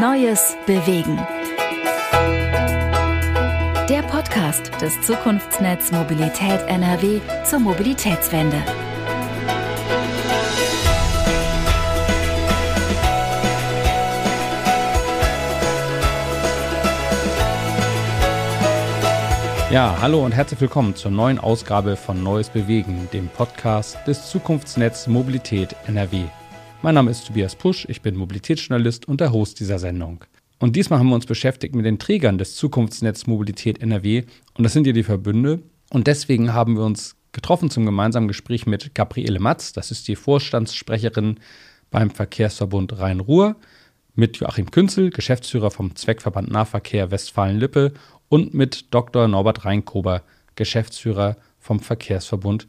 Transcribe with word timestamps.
Neues 0.00 0.56
bewegen. 0.66 1.16
Der 3.88 4.02
Podcast 4.02 4.72
des 4.80 5.00
Zukunftsnetz 5.02 5.92
Mobilität 5.92 6.62
NRW 6.66 7.20
zur 7.44 7.60
Mobilitätswende. 7.60 8.56
Ja, 19.70 19.96
hallo 20.00 20.24
und 20.24 20.32
herzlich 20.32 20.60
willkommen 20.60 20.96
zur 20.96 21.12
neuen 21.12 21.38
Ausgabe 21.38 21.94
von 21.96 22.20
Neues 22.20 22.48
Bewegen, 22.48 23.08
dem 23.12 23.28
Podcast 23.28 23.98
des 24.08 24.28
Zukunftsnetz 24.28 25.06
Mobilität 25.06 25.76
NRW. 25.86 26.24
Mein 26.84 26.96
Name 26.96 27.12
ist 27.12 27.26
Tobias 27.26 27.56
Pusch, 27.56 27.86
ich 27.88 28.02
bin 28.02 28.14
Mobilitätsjournalist 28.14 29.08
und 29.08 29.22
der 29.22 29.32
Host 29.32 29.58
dieser 29.58 29.78
Sendung. 29.78 30.22
Und 30.58 30.76
diesmal 30.76 30.98
haben 30.98 31.08
wir 31.08 31.14
uns 31.14 31.24
beschäftigt 31.24 31.74
mit 31.74 31.86
den 31.86 31.98
Trägern 31.98 32.36
des 32.36 32.56
Zukunftsnetz 32.56 33.26
Mobilität 33.26 33.80
NRW 33.80 34.24
und 34.52 34.64
das 34.64 34.74
sind 34.74 34.86
ja 34.86 34.92
die 34.92 35.02
Verbünde. 35.02 35.62
Und 35.88 36.08
deswegen 36.08 36.52
haben 36.52 36.76
wir 36.76 36.84
uns 36.84 37.16
getroffen 37.32 37.70
zum 37.70 37.86
gemeinsamen 37.86 38.28
Gespräch 38.28 38.66
mit 38.66 38.94
Gabriele 38.94 39.40
Matz, 39.40 39.72
das 39.72 39.90
ist 39.90 40.08
die 40.08 40.14
Vorstandssprecherin 40.14 41.40
beim 41.90 42.10
Verkehrsverbund 42.10 42.98
Rhein-Ruhr, 42.98 43.56
mit 44.14 44.36
Joachim 44.36 44.70
Künzel, 44.70 45.08
Geschäftsführer 45.08 45.70
vom 45.70 45.96
Zweckverband 45.96 46.50
Nahverkehr 46.50 47.10
Westfalen-Lippe 47.10 47.94
und 48.28 48.52
mit 48.52 48.92
Dr. 48.92 49.26
Norbert 49.26 49.64
Reinkober, 49.64 50.22
Geschäftsführer 50.54 51.38
vom 51.58 51.80
Verkehrsverbund 51.80 52.68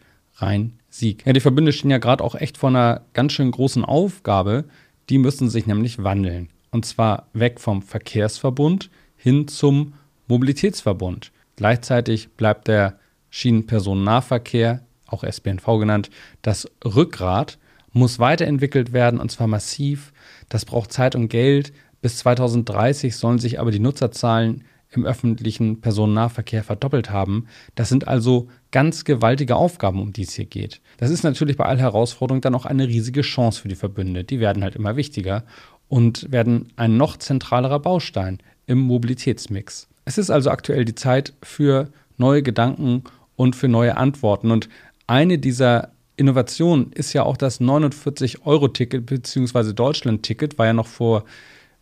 Rhein-Sieg. 0.96 1.26
Ja, 1.26 1.34
die 1.34 1.40
Verbünde 1.40 1.74
stehen 1.74 1.92
ja 1.92 1.98
gerade 1.98 2.24
auch 2.24 2.36
echt 2.36 2.58
vor 2.58 2.70
einer 2.70 3.02
ganz 3.14 3.34
schön 3.34 3.52
großen 3.52 3.84
Aufgabe. 3.84 4.66
Die 5.10 5.18
müssen 5.18 5.50
sich 5.50 5.68
nämlich 5.68 6.04
wandeln. 6.04 6.50
Und 6.72 6.86
zwar 6.86 7.28
weg 7.34 7.60
vom 7.60 7.82
Verkehrsverbund 7.82 8.90
hin 9.16 9.48
zum 9.48 9.94
Mobilitätsverbund. 10.28 11.32
Gleichzeitig 11.56 12.30
bleibt 12.30 12.68
der 12.68 13.00
Schienenpersonennahverkehr, 13.30 14.82
auch 15.08 15.24
SBNV 15.24 15.66
genannt, 15.80 16.10
das 16.42 16.70
Rückgrat, 16.84 17.58
muss 17.92 18.20
weiterentwickelt 18.20 18.92
werden 18.92 19.20
und 19.20 19.32
zwar 19.32 19.48
massiv. 19.48 20.12
Das 20.50 20.66
braucht 20.66 20.92
Zeit 20.92 21.16
und 21.16 21.30
Geld. 21.30 21.72
Bis 22.02 22.18
2030 22.18 23.16
sollen 23.16 23.40
sich 23.40 23.60
aber 23.60 23.72
die 23.72 23.80
Nutzerzahlen 23.80 24.64
im 24.96 25.06
öffentlichen 25.06 25.82
Personennahverkehr 25.82 26.64
verdoppelt 26.64 27.10
haben. 27.10 27.48
Das 27.76 27.90
sind 27.90 28.08
also 28.08 28.48
ganz 28.72 29.04
gewaltige 29.04 29.56
Aufgaben, 29.56 30.02
um 30.02 30.14
die 30.14 30.24
es 30.24 30.34
hier 30.34 30.46
geht. 30.46 30.82
Das 30.98 31.10
ist 31.10 31.24
natürlich 31.24 31.58
bei 31.58 31.66
all 31.66 31.80
Herausforderungen 31.80 32.42
dann 32.42 32.56
auch 32.56 32.66
eine 32.66 32.88
riesige 32.88 33.22
Chance 33.22 33.62
für 33.62 33.68
die 33.68 33.76
Verbünde. 33.76 34.24
Die 34.24 34.40
werden 34.40 34.64
halt 34.64 34.76
immer 34.76 34.96
wichtiger 34.96 35.44
und 35.88 36.32
werden 36.32 36.70
ein 36.76 36.98
noch 36.98 37.18
zentralerer 37.18 37.80
Baustein 37.80 38.40
im 38.68 38.80
Mobilitätsmix. 38.80 39.88
Es 40.06 40.18
ist 40.18 40.30
also 40.30 40.50
aktuell 40.50 40.86
die 40.86 40.96
Zeit 40.96 41.34
für 41.44 41.90
neue 42.18 42.44
Gedanken 42.44 43.04
und 43.36 43.56
für 43.56 43.68
neue 43.68 43.98
Antworten. 43.98 44.52
Und 44.52 44.70
eine 45.08 45.38
dieser 45.38 45.92
Innovationen 46.18 46.92
ist 46.94 47.14
ja 47.14 47.24
auch 47.24 47.38
das 47.38 47.60
49-Euro-Ticket 47.60 49.06
bzw. 49.06 49.74
Deutschland-Ticket, 49.74 50.58
war 50.58 50.68
ja 50.68 50.74
noch 50.74 50.88
vor 50.88 51.26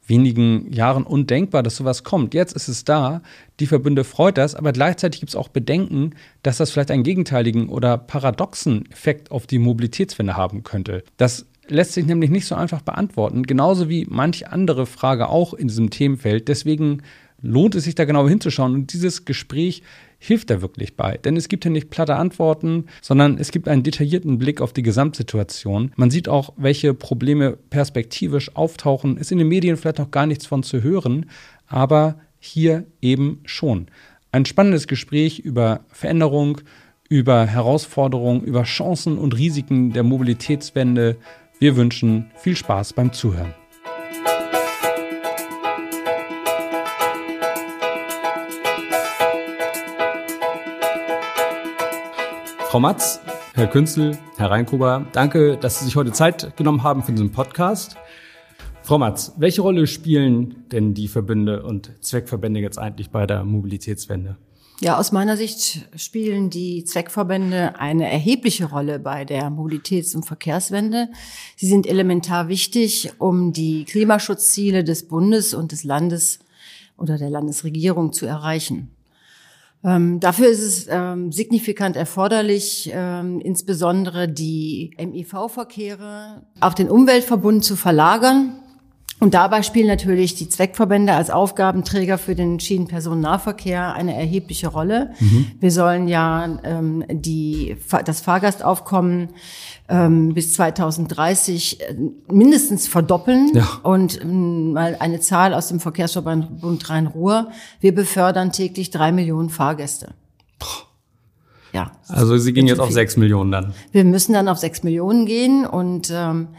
wenigen 0.06 0.72
Jahren 0.72 1.04
undenkbar, 1.04 1.64
dass 1.64 1.78
sowas 1.78 2.04
kommt. 2.04 2.34
Jetzt 2.34 2.54
ist 2.54 2.68
es 2.68 2.84
da, 2.84 3.22
die 3.60 3.68
Verbünde 3.68 4.04
freut 4.04 4.38
das, 4.38 4.56
aber 4.56 4.74
gleichzeitig 4.74 5.22
gibt 5.22 5.30
es 5.30 5.36
auch 5.36 5.48
Bedenken, 5.48 6.12
dass 6.42 6.58
das 6.58 6.72
vielleicht 6.72 6.92
einen 6.92 7.04
gegenteiligen 7.04 7.70
oder 7.70 7.98
paradoxen 7.98 8.90
Effekt 8.92 9.32
auf 9.32 9.48
die 9.48 9.60
Mobilitätswende 9.60 10.36
haben 10.36 10.64
könnte. 10.64 11.04
Das 11.18 11.46
lässt 11.68 11.94
sich 11.94 12.06
nämlich 12.06 12.30
nicht 12.30 12.46
so 12.46 12.56
einfach 12.56 12.82
beantworten, 12.82 13.44
genauso 13.44 13.88
wie 13.90 14.06
manch 14.10 14.48
andere 14.50 14.86
Frage 14.86 15.30
auch 15.30 15.54
in 15.54 15.70
diesem 15.70 15.90
Themenfeld. 15.90 16.48
Deswegen 16.48 17.02
lohnt 17.42 17.76
es 17.76 17.86
sich 17.86 17.96
da 17.96 18.06
genau 18.06 18.28
hinzuschauen 18.28 18.74
und 18.74 18.94
dieses 18.94 19.26
Gespräch 19.26 19.84
hilft 20.26 20.50
da 20.50 20.62
wirklich 20.62 20.96
bei. 20.96 21.18
Denn 21.18 21.36
es 21.36 21.50
gibt 21.50 21.66
ja 21.66 21.72
nicht 21.72 21.90
platte 21.90 22.16
Antworten, 22.16 22.86
sondern 23.02 23.38
es 23.38 23.52
gibt 23.52 23.68
einen 23.68 23.84
detaillierten 23.84 24.38
Blick 24.38 24.62
auf 24.62 24.72
die 24.72 24.82
Gesamtsituation. 24.82 25.92
Man 25.98 26.12
sieht 26.12 26.30
auch, 26.30 26.54
welche 26.56 26.94
Probleme 26.94 27.58
perspektivisch 27.70 28.56
auftauchen. 28.56 29.18
Ist 29.18 29.34
in 29.34 29.38
den 29.38 29.50
Medien 29.50 29.76
vielleicht 29.76 30.00
noch 30.00 30.12
gar 30.12 30.26
nichts 30.26 30.46
von 30.46 30.64
zu 30.64 30.82
hören, 30.82 31.26
aber 31.68 32.16
hier 32.40 32.86
eben 33.02 33.42
schon. 33.44 33.88
Ein 34.32 34.46
spannendes 34.46 34.88
Gespräch 34.88 35.40
über 35.40 35.82
Veränderung, 35.90 36.62
über 37.10 37.46
Herausforderungen, 37.46 38.44
über 38.44 38.64
Chancen 38.64 39.18
und 39.18 39.38
Risiken 39.38 39.92
der 39.92 40.04
Mobilitätswende. 40.04 41.18
Wir 41.60 41.76
wünschen 41.76 42.32
viel 42.38 42.56
Spaß 42.56 42.94
beim 42.94 43.12
Zuhören. 43.12 43.54
Frau 52.74 52.80
Matz, 52.80 53.20
Herr 53.54 53.68
Künzel, 53.68 54.18
Herr 54.36 54.50
Reinkuber, 54.50 55.06
danke, 55.12 55.58
dass 55.58 55.78
Sie 55.78 55.86
sich 55.86 55.96
heute 55.96 56.12
Zeit 56.12 56.58
genommen 56.58 56.82
haben 56.82 57.04
für 57.04 57.12
diesen 57.12 57.32
Podcast. 57.32 57.98
Frau 58.82 58.98
Matz, 58.98 59.32
welche 59.38 59.62
Rolle 59.62 59.86
spielen 59.86 60.66
denn 60.72 60.96
die 60.96 61.08
Verbünde 61.08 61.62
und 61.62 61.92
Zweckverbände 62.02 62.62
jetzt 62.62 62.80
eigentlich 62.80 63.12
bei 63.12 63.28
der 63.28 63.44
Mobilitätswende? 63.44 64.38
Ja, 64.82 64.98
aus 64.98 65.12
meiner 65.12 65.38
Sicht 65.38 65.88
spielen 65.96 66.50
die 66.50 66.84
Zweckverbände 66.84 67.80
eine 67.80 68.12
erhebliche 68.12 68.66
Rolle 68.66 68.98
bei 68.98 69.24
der 69.24 69.52
Mobilitäts- 69.52 70.16
und 70.16 70.26
Verkehrswende. 70.26 71.10
Sie 71.56 71.68
sind 71.68 71.86
elementar 71.86 72.48
wichtig, 72.48 73.12
um 73.20 73.54
die 73.54 73.86
Klimaschutzziele 73.86 74.84
des 74.84 75.08
Bundes 75.08 75.54
und 75.54 75.74
des 75.74 75.84
Landes 75.84 76.40
oder 76.98 77.20
der 77.20 77.30
Landesregierung 77.30 78.14
zu 78.14 78.26
erreichen. 78.26 78.93
Ähm, 79.86 80.20
dafür 80.20 80.48
ist 80.48 80.62
es 80.62 80.88
ähm, 80.90 81.32
signifikant 81.32 81.98
erforderlich, 81.98 82.90
ähm, 82.94 83.42
insbesondere 83.42 84.30
die 84.30 84.96
MIV-Verkehre 84.98 86.44
auf 86.62 86.74
den 86.74 86.90
Umweltverbund 86.90 87.66
zu 87.66 87.76
verlagern. 87.76 88.63
Und 89.24 89.36
dabei 89.36 89.64
spielen 89.64 89.88
natürlich 89.88 90.36
die 90.36 90.50
Zweckverbände 90.50 91.14
als 91.14 91.30
Aufgabenträger 91.30 92.18
für 92.18 92.36
den 92.36 92.60
Schienenpersonennahverkehr 92.60 93.94
eine 93.94 94.18
erhebliche 94.18 94.68
Rolle. 94.68 95.12
Mhm. 95.18 95.46
Wir 95.62 95.72
sollen 95.72 96.10
ja 96.10 96.60
ähm, 96.66 97.06
die, 97.10 97.78
das 98.04 98.20
Fahrgastaufkommen 98.20 99.30
ähm, 99.88 100.34
bis 100.34 100.52
2030 100.56 101.80
äh, 101.80 101.96
mindestens 102.30 102.90
verdoppeln. 102.90 103.52
Ja. 103.54 103.66
Und 103.84 104.22
ähm, 104.22 104.74
mal 104.74 104.98
eine 105.00 105.22
Zahl 105.22 105.54
aus 105.54 105.70
dem 105.70 105.80
Verkehrsverband 105.80 106.90
Rhein-Ruhr. 106.90 107.48
Wir 107.80 107.96
befördern 107.96 108.52
täglich 108.52 108.92
drei 108.92 109.14
Millionen 109.14 109.50
Fahrgäste. 109.50 110.16
Ja. 111.72 111.94
Also 112.10 112.38
Sie 112.38 112.52
gehen 112.52 112.68
jetzt 112.68 112.82
auf 112.82 112.92
sechs 112.92 113.16
Millionen 113.16 113.54
dann. 113.54 113.74
Wir 113.94 114.04
müssen 114.04 114.34
dann 114.34 114.50
auf 114.50 114.58
sechs 114.58 114.84
Millionen 114.84 115.26
gehen 115.26 115.66
und 115.66 116.12
ähm, 116.14 116.50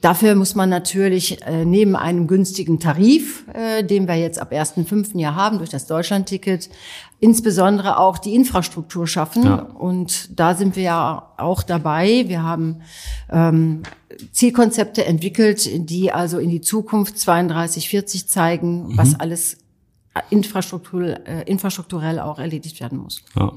Dafür 0.00 0.34
muss 0.34 0.54
man 0.54 0.70
natürlich 0.70 1.42
äh, 1.42 1.66
neben 1.66 1.94
einem 1.94 2.26
günstigen 2.26 2.80
Tarif, 2.80 3.44
äh, 3.52 3.84
den 3.84 4.08
wir 4.08 4.14
jetzt 4.14 4.38
ab 4.40 4.50
1.5. 4.50 5.18
Jahr 5.18 5.34
haben 5.34 5.58
durch 5.58 5.68
das 5.68 5.86
Deutschlandticket, 5.86 6.70
insbesondere 7.18 7.98
auch 7.98 8.16
die 8.16 8.34
Infrastruktur 8.34 9.06
schaffen. 9.06 9.44
Ja. 9.44 9.56
Und 9.60 10.38
da 10.38 10.54
sind 10.54 10.74
wir 10.76 10.84
ja 10.84 11.32
auch 11.36 11.62
dabei. 11.62 12.24
Wir 12.28 12.42
haben 12.42 12.80
ähm, 13.28 13.82
Zielkonzepte 14.32 15.04
entwickelt, 15.04 15.68
die 15.90 16.10
also 16.12 16.38
in 16.38 16.48
die 16.48 16.62
Zukunft 16.62 17.18
32, 17.18 17.90
40 17.90 18.26
zeigen, 18.26 18.88
mhm. 18.88 18.96
was 18.96 19.20
alles 19.20 19.58
infrastrukturell, 20.30 21.22
äh, 21.26 21.42
infrastrukturell 21.42 22.20
auch 22.20 22.38
erledigt 22.38 22.80
werden 22.80 22.98
muss. 22.98 23.22
Ja. 23.36 23.52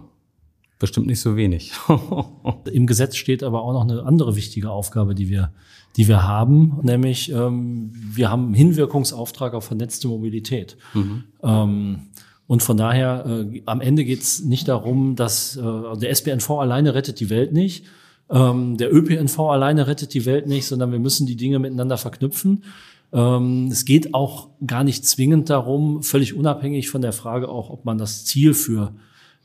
Bestimmt 0.80 1.08
nicht 1.08 1.22
so 1.22 1.38
wenig. 1.38 1.72
Im 2.74 2.88
Gesetz 2.88 3.16
steht 3.16 3.42
aber 3.42 3.62
auch 3.62 3.72
noch 3.72 3.84
eine 3.84 4.04
andere 4.04 4.36
wichtige 4.36 4.70
Aufgabe, 4.70 5.16
die 5.16 5.30
wir 5.30 5.54
die 5.96 6.08
wir 6.08 6.24
haben, 6.24 6.80
nämlich 6.82 7.32
ähm, 7.32 7.92
wir 7.94 8.32
haben 8.32 8.46
einen 8.46 8.54
Hinwirkungsauftrag 8.56 9.54
auf 9.54 9.66
vernetzte 9.66 10.08
Mobilität. 10.08 10.78
Mhm. 10.94 11.24
Ähm, 11.44 12.00
und 12.48 12.64
von 12.64 12.78
daher, 12.78 13.26
äh, 13.26 13.62
am 13.66 13.82
Ende 13.82 14.04
geht 14.04 14.22
es 14.22 14.44
nicht 14.44 14.68
darum, 14.68 15.16
dass 15.16 15.56
äh, 15.56 15.62
der 15.62 16.10
SBNV 16.10 16.50
alleine 16.52 16.94
rettet 16.96 17.20
die 17.20 17.30
Welt 17.30 17.54
nicht, 17.54 17.86
ähm, 18.30 18.78
der 18.78 18.94
ÖPNV 18.94 19.40
alleine 19.40 19.88
rettet 19.88 20.14
die 20.14 20.26
Welt 20.26 20.48
nicht, 20.48 20.66
sondern 20.66 20.92
wir 20.92 21.00
müssen 21.00 21.28
die 21.28 21.36
Dinge 21.36 21.60
miteinander 21.60 21.98
verknüpfen. 21.98 22.64
Ähm, 23.12 23.68
es 23.72 23.86
geht 23.86 24.14
auch 24.14 24.50
gar 24.66 24.84
nicht 24.84 25.06
zwingend 25.06 25.50
darum, 25.50 26.02
völlig 26.02 26.34
unabhängig 26.34 26.90
von 26.90 27.02
der 27.02 27.14
Frage 27.14 27.50
auch, 27.50 27.70
ob 27.70 27.86
man 27.86 27.98
das 27.98 28.26
Ziel 28.26 28.54
für 28.54 28.96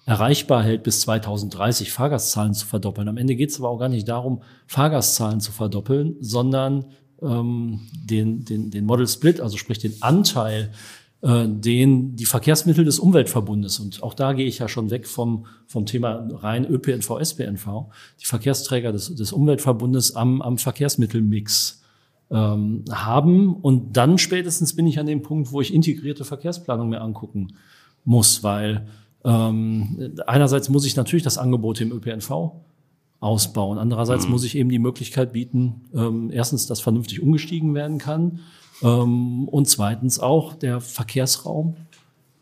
erreichbar 0.09 0.63
hält, 0.63 0.85
bis 0.85 1.03
2030 1.03 1.93
Fahrgastzahlen 1.93 2.55
zu 2.55 2.65
verdoppeln. 2.65 3.09
Am 3.09 3.19
Ende 3.19 3.37
geht 3.37 3.51
es 3.51 3.59
aber 3.59 3.69
auch 3.69 3.79
gar 3.79 3.91
nicht 3.91 4.09
darum, 4.09 4.41
Fahrgastzahlen 4.67 5.41
zu 5.41 5.53
verdoppeln, 5.53 6.17
sondern 6.21 6.87
ähm, 7.21 7.81
den, 7.93 8.43
den, 8.43 8.71
den 8.71 8.87
Model 8.87 9.07
Split, 9.07 9.39
also 9.39 9.59
sprich 9.59 9.81
den 9.81 10.01
Anteil, 10.01 10.71
äh, 11.21 11.45
den 11.47 12.17
die 12.17 12.25
Verkehrsmittel 12.25 12.87
des 12.87 12.99
Umweltverbundes, 12.99 13.81
und 13.81 14.03
auch 14.03 14.15
da 14.15 14.33
gehe 14.33 14.47
ich 14.47 14.61
ja 14.61 14.69
schon 14.69 14.91
weg 14.91 15.07
vom, 15.07 15.45
vom 15.67 15.85
Thema 15.85 16.27
rein 16.37 16.65
ÖPNV, 16.65 17.21
SPNV, 17.23 17.91
die 18.19 18.25
Verkehrsträger 18.25 18.93
des, 18.93 19.15
des 19.15 19.31
Umweltverbundes 19.33 20.17
am, 20.17 20.41
am 20.41 20.57
Verkehrsmittelmix 20.57 21.83
ähm, 22.31 22.83
haben. 22.91 23.57
Und 23.57 23.99
dann 23.99 24.17
spätestens 24.17 24.75
bin 24.75 24.87
ich 24.87 24.99
an 24.99 25.05
dem 25.05 25.21
Punkt, 25.21 25.53
wo 25.53 25.61
ich 25.61 25.75
integrierte 25.75 26.25
Verkehrsplanung 26.25 26.89
mir 26.89 27.03
angucken 27.03 27.49
muss, 28.07 28.43
weil 28.43 28.87
ähm, 29.25 30.15
einerseits 30.27 30.69
muss 30.69 30.87
ich 30.87 30.97
natürlich 30.97 31.23
das 31.23 31.39
Angebot 31.39 31.81
im 31.81 31.93
ÖPNV 31.93 32.53
ausbauen. 33.21 33.79
Andererseits 33.79 34.27
mhm. 34.27 34.33
muss 34.33 34.45
ich 34.45 34.57
eben 34.57 34.71
die 34.71 34.79
Möglichkeit 34.79 35.33
bieten, 35.33 35.83
ähm, 35.95 36.31
erstens, 36.33 36.67
dass 36.67 36.81
vernünftig 36.81 37.21
umgestiegen 37.21 37.75
werden 37.75 37.99
kann 37.99 38.41
ähm, 38.83 39.49
und 39.49 39.69
zweitens 39.69 40.21
auch 40.21 40.55
der 40.55 40.81
Verkehrsraum, 40.81 41.77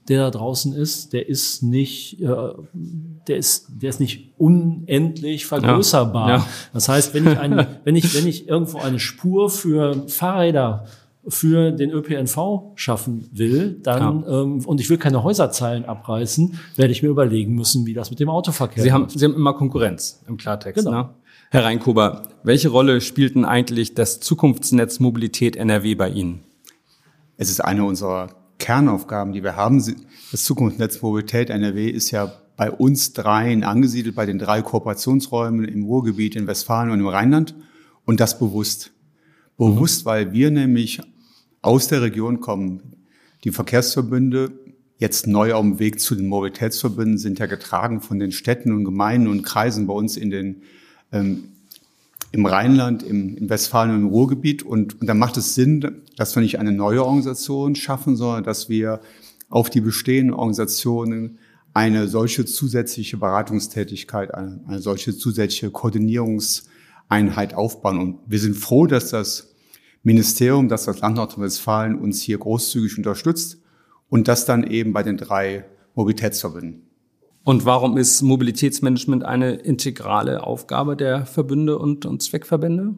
der 0.08 0.20
da 0.20 0.31
draußen 0.31 0.73
ist, 0.73 1.12
der 1.12 1.28
ist 1.28 1.62
nicht, 1.62 2.20
äh, 2.20 2.26
der 3.26 3.37
ist, 3.38 3.67
der 3.70 3.90
ist 3.90 4.00
nicht 4.00 4.32
unendlich 4.38 5.46
vergrößerbar. 5.46 6.29
Ja. 6.29 6.37
Ja. 6.37 6.46
Das 6.72 6.88
heißt, 6.88 7.14
wenn 7.14 7.26
ich, 7.26 7.38
ein, 7.38 7.67
wenn 7.84 7.96
ich, 7.96 8.14
wenn 8.14 8.26
ich 8.26 8.49
irgendwo 8.49 8.79
eine 8.79 9.00
Spur 9.00 9.50
für 9.50 10.06
Fahrräder 10.08 10.87
für 11.28 11.73
den 11.73 11.90
ÖPNV 11.90 12.73
schaffen 12.76 13.28
will, 13.32 13.81
dann 13.82 14.23
ja. 14.23 14.43
ähm, 14.43 14.64
und 14.64 14.81
ich 14.81 14.88
will 14.88 14.99
keine 14.99 15.23
Häuserzeilen 15.23 15.84
abreißen, 15.84 16.58
werde 16.76 16.93
ich 16.93 17.02
mir 17.02 17.08
überlegen 17.08 17.55
müssen, 17.55 17.87
wie 17.87 17.94
das 17.94 18.11
mit 18.11 18.20
dem 18.20 18.28
Autoverkehr 18.28 18.82
Sie 18.82 18.93
haben, 18.93 19.08
Sie 19.08 19.25
haben 19.25 19.34
immer 19.34 19.55
Konkurrenz 19.55 20.23
im 20.28 20.37
Klartext. 20.37 20.84
Genau. 20.84 21.02
Ne? 21.02 21.11
Herr 21.50 21.64
Reinkober, 21.64 22.28
welche 22.43 22.69
Rolle 22.69 23.00
spielt 23.00 23.34
denn 23.34 23.44
eigentlich 23.44 23.94
das 23.94 24.20
Zukunftsnetz 24.20 25.00
Mobilität 25.00 25.56
NRW 25.56 25.94
bei 25.94 26.11
Ihnen? 26.11 26.40
Es 27.37 27.50
ist 27.50 27.61
eine 27.61 27.84
unserer 27.84 28.29
Kernaufgaben, 28.58 29.32
die 29.32 29.43
wir 29.43 29.56
haben. 29.56 29.82
Das 30.31 30.44
Zukunftsnetz 30.44 31.02
Mobilität 31.02 31.50
NRW 31.50 31.88
ist 31.88 32.11
ja 32.11 32.32
bei 32.56 32.70
uns 32.70 33.12
dreien 33.12 33.64
angesiedelt, 33.64 34.14
bei 34.14 34.26
den 34.26 34.38
drei 34.38 34.62
Kooperationsräumen 34.62 35.67
im 35.67 35.84
Ruhrgebiet, 35.84 36.37
in 36.37 36.46
Westfalen 36.46 36.90
und 36.90 37.00
im 37.00 37.08
Rheinland. 37.08 37.55
Und 38.05 38.20
das 38.20 38.38
bewusst. 38.38 38.93
Bewusst, 39.58 40.05
weil 40.05 40.32
wir 40.32 40.50
nämlich 40.50 41.00
aus 41.67 41.89
der 41.89 42.01
Region 42.01 42.41
kommen. 42.41 42.81
Die 43.45 43.51
Verkehrsverbünde, 43.51 44.53
jetzt 44.99 45.27
neu 45.27 45.53
auf 45.53 45.63
dem 45.63 45.79
Weg 45.79 46.01
zu 46.01 46.15
den 46.15 46.29
Mobilitätsverbünden, 46.29 47.19
sind 47.19 47.39
ja 47.39 47.47
getragen 47.47 48.01
von 48.01 48.19
den 48.19 48.33
Städten 48.33 48.73
und 48.73 48.85
Gemeinden 48.85 49.27
und 49.27 49.43
Kreisen 49.43 49.87
bei 49.87 49.93
uns 49.93 50.17
in 50.17 50.31
den, 50.31 50.63
ähm, 51.13 51.45
im 52.33 52.47
Rheinland, 52.47 53.03
im, 53.03 53.37
in 53.37 53.51
Westfalen 53.51 53.91
und 53.91 54.03
im 54.03 54.07
Ruhrgebiet. 54.07 54.63
Und, 54.63 55.01
und 55.01 55.07
da 55.07 55.15
macht 55.15 55.37
es 55.37 55.55
Sinn, 55.55 56.03
dass 56.17 56.37
wir 56.37 56.43
nicht 56.43 56.59
eine 56.59 56.73
neue 56.73 57.05
Organisation 57.05 57.75
schaffen, 57.75 58.17
sondern 58.17 58.45
dass 58.45 58.69
wir 58.69 59.01
auf 59.49 59.69
die 59.69 59.81
bestehenden 59.81 60.35
Organisationen 60.35 61.39
eine 61.75 62.09
solche 62.09 62.47
zusätzliche 62.47 63.17
Beratungstätigkeit, 63.17 64.33
eine, 64.33 64.61
eine 64.67 64.81
solche 64.81 65.17
zusätzliche 65.17 65.71
Koordinierungseinheit 65.71 67.55
aufbauen. 67.55 67.99
Und 67.99 68.19
wir 68.27 68.39
sind 68.39 68.57
froh, 68.57 68.87
dass 68.87 69.11
das 69.11 69.56
Ministerium, 70.06 70.69
dass 70.69 70.85
das 70.85 71.00
Land 71.00 71.17
Nordrhein-Westfalen 71.17 71.99
uns 71.99 72.23
hier 72.23 72.38
großzügig 72.38 72.97
unterstützt 72.97 73.61
und 74.08 74.29
das 74.29 74.44
dann 74.44 74.62
eben 74.62 74.93
bei 74.93 75.03
den 75.03 75.17
drei 75.17 75.64
Mobilitätsverbünden. 75.97 76.82
Und 77.43 77.64
warum 77.64 77.97
ist 77.97 78.23
Mobilitätsmanagement 78.23 79.25
eine 79.25 79.55
integrale 79.55 80.44
Aufgabe 80.44 80.97
der 80.97 81.26
Verbünde 81.26 81.76
und, 81.76 82.06
und 82.06 82.23
Zweckverbände? 82.23 82.94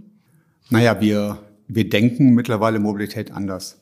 Naja, 0.69 1.01
wir, 1.01 1.39
wir 1.67 1.89
denken 1.89 2.35
mittlerweile 2.35 2.79
Mobilität 2.79 3.31
anders. 3.33 3.81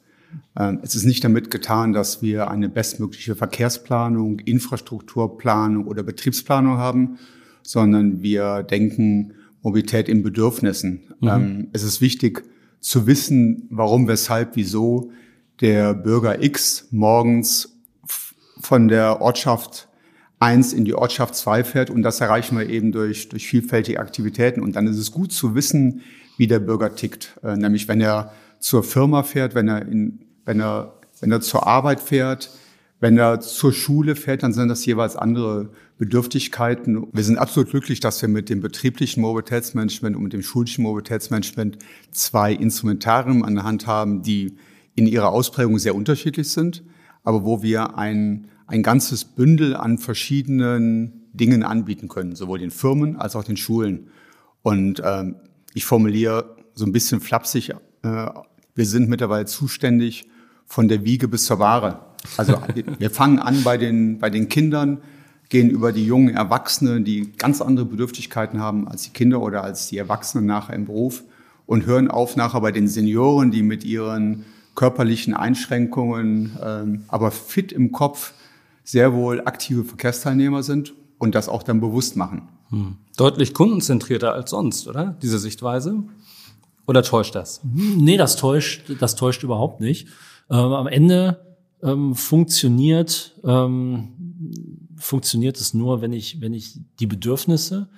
Ähm, 0.56 0.78
es 0.82 0.94
ist 0.94 1.04
nicht 1.04 1.24
damit 1.24 1.50
getan, 1.50 1.92
dass 1.92 2.22
wir 2.22 2.48
eine 2.48 2.68
bestmögliche 2.68 3.34
Verkehrsplanung, 3.34 4.38
Infrastrukturplanung 4.38 5.88
oder 5.88 6.04
Betriebsplanung 6.04 6.78
haben, 6.78 7.18
sondern 7.62 8.22
wir 8.22 8.62
denken 8.62 9.32
Mobilität 9.62 10.08
in 10.08 10.22
Bedürfnissen. 10.22 11.12
Mhm. 11.20 11.28
Ähm, 11.28 11.68
es 11.72 11.82
ist 11.82 12.00
wichtig, 12.00 12.44
zu 12.80 13.06
wissen, 13.06 13.66
warum, 13.70 14.08
weshalb, 14.08 14.56
wieso 14.56 15.10
der 15.60 15.94
Bürger 15.94 16.42
X 16.42 16.88
morgens 16.90 17.76
von 18.60 18.88
der 18.88 19.20
Ortschaft 19.20 19.88
1 20.38 20.72
in 20.72 20.84
die 20.84 20.94
Ortschaft 20.94 21.34
2 21.34 21.64
fährt 21.64 21.90
und 21.90 22.02
das 22.02 22.20
erreichen 22.20 22.58
wir 22.58 22.68
eben 22.68 22.92
durch, 22.92 23.28
durch 23.28 23.46
vielfältige 23.46 24.00
Aktivitäten. 24.00 24.60
Und 24.60 24.76
dann 24.76 24.86
ist 24.86 24.98
es 24.98 25.12
gut 25.12 25.32
zu 25.32 25.54
wissen, 25.54 26.02
wie 26.36 26.46
der 26.46 26.58
Bürger 26.58 26.94
tickt. 26.94 27.38
Äh, 27.42 27.56
nämlich 27.56 27.88
wenn 27.88 28.00
er 28.00 28.32
zur 28.58 28.82
Firma 28.82 29.22
fährt, 29.22 29.54
wenn 29.54 29.68
er, 29.68 29.82
in, 29.82 30.20
wenn, 30.44 30.60
er, 30.60 30.94
wenn 31.20 31.32
er 31.32 31.40
zur 31.40 31.66
Arbeit 31.66 32.00
fährt, 32.00 32.50
wenn 33.00 33.16
er 33.18 33.40
zur 33.40 33.72
Schule 33.72 34.16
fährt, 34.16 34.42
dann 34.42 34.52
sind 34.52 34.68
das 34.68 34.84
jeweils 34.84 35.16
andere 35.16 35.70
Bedürftigkeiten. 35.98 37.06
Wir 37.12 37.24
sind 37.24 37.38
absolut 37.38 37.70
glücklich, 37.70 38.00
dass 38.00 38.20
wir 38.20 38.28
mit 38.28 38.50
dem 38.50 38.60
betrieblichen 38.60 39.22
Mobilitätsmanagement 39.22 40.14
und 40.14 40.22
mit 40.24 40.32
dem 40.32 40.42
schulischen 40.42 40.82
Mobilitätsmanagement 40.84 41.78
zwei 42.12 42.52
Instrumentarien 42.52 43.44
an 43.44 43.54
der 43.54 43.64
Hand 43.64 43.86
haben, 43.86 44.22
die 44.22 44.56
in 44.94 45.06
ihrer 45.06 45.30
Ausprägung 45.30 45.78
sehr 45.78 45.94
unterschiedlich 45.94 46.50
sind, 46.50 46.82
aber 47.22 47.44
wo 47.44 47.62
wir 47.62 47.96
ein, 47.96 48.48
ein 48.66 48.82
ganzes 48.82 49.24
Bündel 49.24 49.74
an 49.74 49.98
verschiedenen 49.98 51.28
Dingen 51.32 51.62
anbieten 51.62 52.08
können, 52.08 52.34
sowohl 52.34 52.58
den 52.58 52.70
Firmen 52.70 53.16
als 53.16 53.36
auch 53.36 53.44
den 53.44 53.56
Schulen. 53.56 54.08
Und 54.62 55.02
ähm, 55.04 55.36
ich 55.74 55.84
formuliere 55.84 56.56
so 56.74 56.84
ein 56.84 56.92
bisschen 56.92 57.20
flapsig, 57.20 57.70
äh, 58.02 58.26
wir 58.74 58.84
sind 58.84 59.08
mittlerweile 59.08 59.46
zuständig 59.46 60.28
von 60.66 60.88
der 60.88 61.04
Wiege 61.04 61.28
bis 61.28 61.46
zur 61.46 61.58
Ware. 61.58 62.00
Also 62.36 62.60
wir 62.98 63.10
fangen 63.10 63.38
an 63.38 63.62
bei 63.64 63.78
den, 63.78 64.18
bei 64.18 64.28
den 64.28 64.48
Kindern, 64.48 64.98
gehen 65.48 65.70
über 65.70 65.92
die 65.92 66.04
jungen 66.04 66.34
Erwachsenen, 66.34 67.04
die 67.04 67.32
ganz 67.36 67.60
andere 67.60 67.86
Bedürftigkeiten 67.86 68.60
haben 68.60 68.88
als 68.88 69.02
die 69.02 69.10
Kinder 69.10 69.40
oder 69.40 69.62
als 69.62 69.88
die 69.88 69.98
Erwachsenen 69.98 70.46
nachher 70.46 70.74
im 70.74 70.86
Beruf 70.86 71.22
und 71.66 71.86
hören 71.86 72.10
auf 72.10 72.36
nachher 72.36 72.60
bei 72.60 72.72
den 72.72 72.88
Senioren, 72.88 73.50
die 73.50 73.62
mit 73.62 73.84
ihren 73.84 74.44
körperlichen 74.74 75.34
Einschränkungen, 75.34 76.56
ähm, 76.62 77.04
aber 77.08 77.30
fit 77.30 77.72
im 77.72 77.92
Kopf 77.92 78.32
sehr 78.84 79.14
wohl 79.14 79.40
aktive 79.44 79.84
Verkehrsteilnehmer 79.84 80.62
sind 80.62 80.94
und 81.18 81.34
das 81.34 81.48
auch 81.48 81.62
dann 81.62 81.80
bewusst 81.80 82.16
machen. 82.16 82.48
Hm. 82.70 82.96
Deutlich 83.16 83.54
kundenzentrierter 83.54 84.32
als 84.32 84.50
sonst, 84.50 84.86
oder? 84.86 85.16
Diese 85.22 85.38
Sichtweise? 85.38 86.02
Oder 86.86 87.02
täuscht 87.02 87.34
das? 87.34 87.60
Nee, 87.64 88.16
das 88.16 88.36
täuscht, 88.36 88.82
das 89.00 89.16
täuscht 89.16 89.42
überhaupt 89.42 89.80
nicht. 89.80 90.08
Ähm, 90.50 90.56
am 90.56 90.86
Ende 90.86 91.56
ähm, 91.82 92.14
funktioniert 92.14 93.34
ähm, 93.44 94.85
funktioniert 94.96 95.58
es 95.58 95.74
nur, 95.74 96.00
wenn 96.00 96.12
ich, 96.12 96.40
wenn 96.40 96.54
ich 96.54 96.78
die 96.98 97.06
Bedürfnisse 97.06 97.88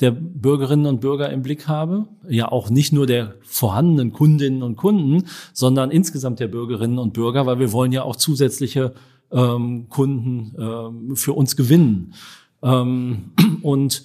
der 0.00 0.10
Bürgerinnen 0.10 0.86
und 0.86 1.00
Bürger 1.00 1.30
im 1.30 1.42
Blick 1.42 1.68
habe. 1.68 2.08
Ja, 2.28 2.50
auch 2.50 2.68
nicht 2.68 2.92
nur 2.92 3.06
der 3.06 3.36
vorhandenen 3.42 4.12
Kundinnen 4.12 4.62
und 4.62 4.76
Kunden, 4.76 5.28
sondern 5.52 5.90
insgesamt 5.90 6.40
der 6.40 6.48
Bürgerinnen 6.48 6.98
und 6.98 7.12
Bürger, 7.12 7.46
weil 7.46 7.60
wir 7.60 7.72
wollen 7.72 7.92
ja 7.92 8.02
auch 8.02 8.16
zusätzliche 8.16 8.94
ähm, 9.30 9.88
Kunden 9.88 10.54
ähm, 10.58 11.16
für 11.16 11.32
uns 11.32 11.56
gewinnen. 11.56 12.14
Ähm, 12.62 13.32
und 13.62 14.04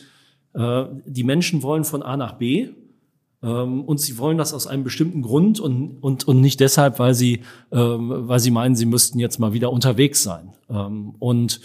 äh, 0.53 0.85
die 1.05 1.23
Menschen 1.23 1.63
wollen 1.63 1.83
von 1.83 2.03
A 2.03 2.17
nach 2.17 2.33
B 2.33 2.69
ähm, 3.41 3.83
und 3.83 3.99
sie 3.99 4.17
wollen 4.17 4.37
das 4.37 4.53
aus 4.53 4.67
einem 4.67 4.83
bestimmten 4.83 5.21
Grund 5.21 5.59
und, 5.59 5.97
und, 6.01 6.27
und 6.27 6.41
nicht 6.41 6.59
deshalb, 6.59 6.99
weil 6.99 7.13
sie, 7.13 7.41
ähm, 7.71 8.27
weil 8.27 8.39
sie 8.39 8.51
meinen, 8.51 8.75
sie 8.75 8.85
müssten 8.85 9.19
jetzt 9.19 9.39
mal 9.39 9.53
wieder 9.53 9.71
unterwegs 9.71 10.23
sein. 10.23 10.53
Ähm, 10.69 11.15
und 11.19 11.61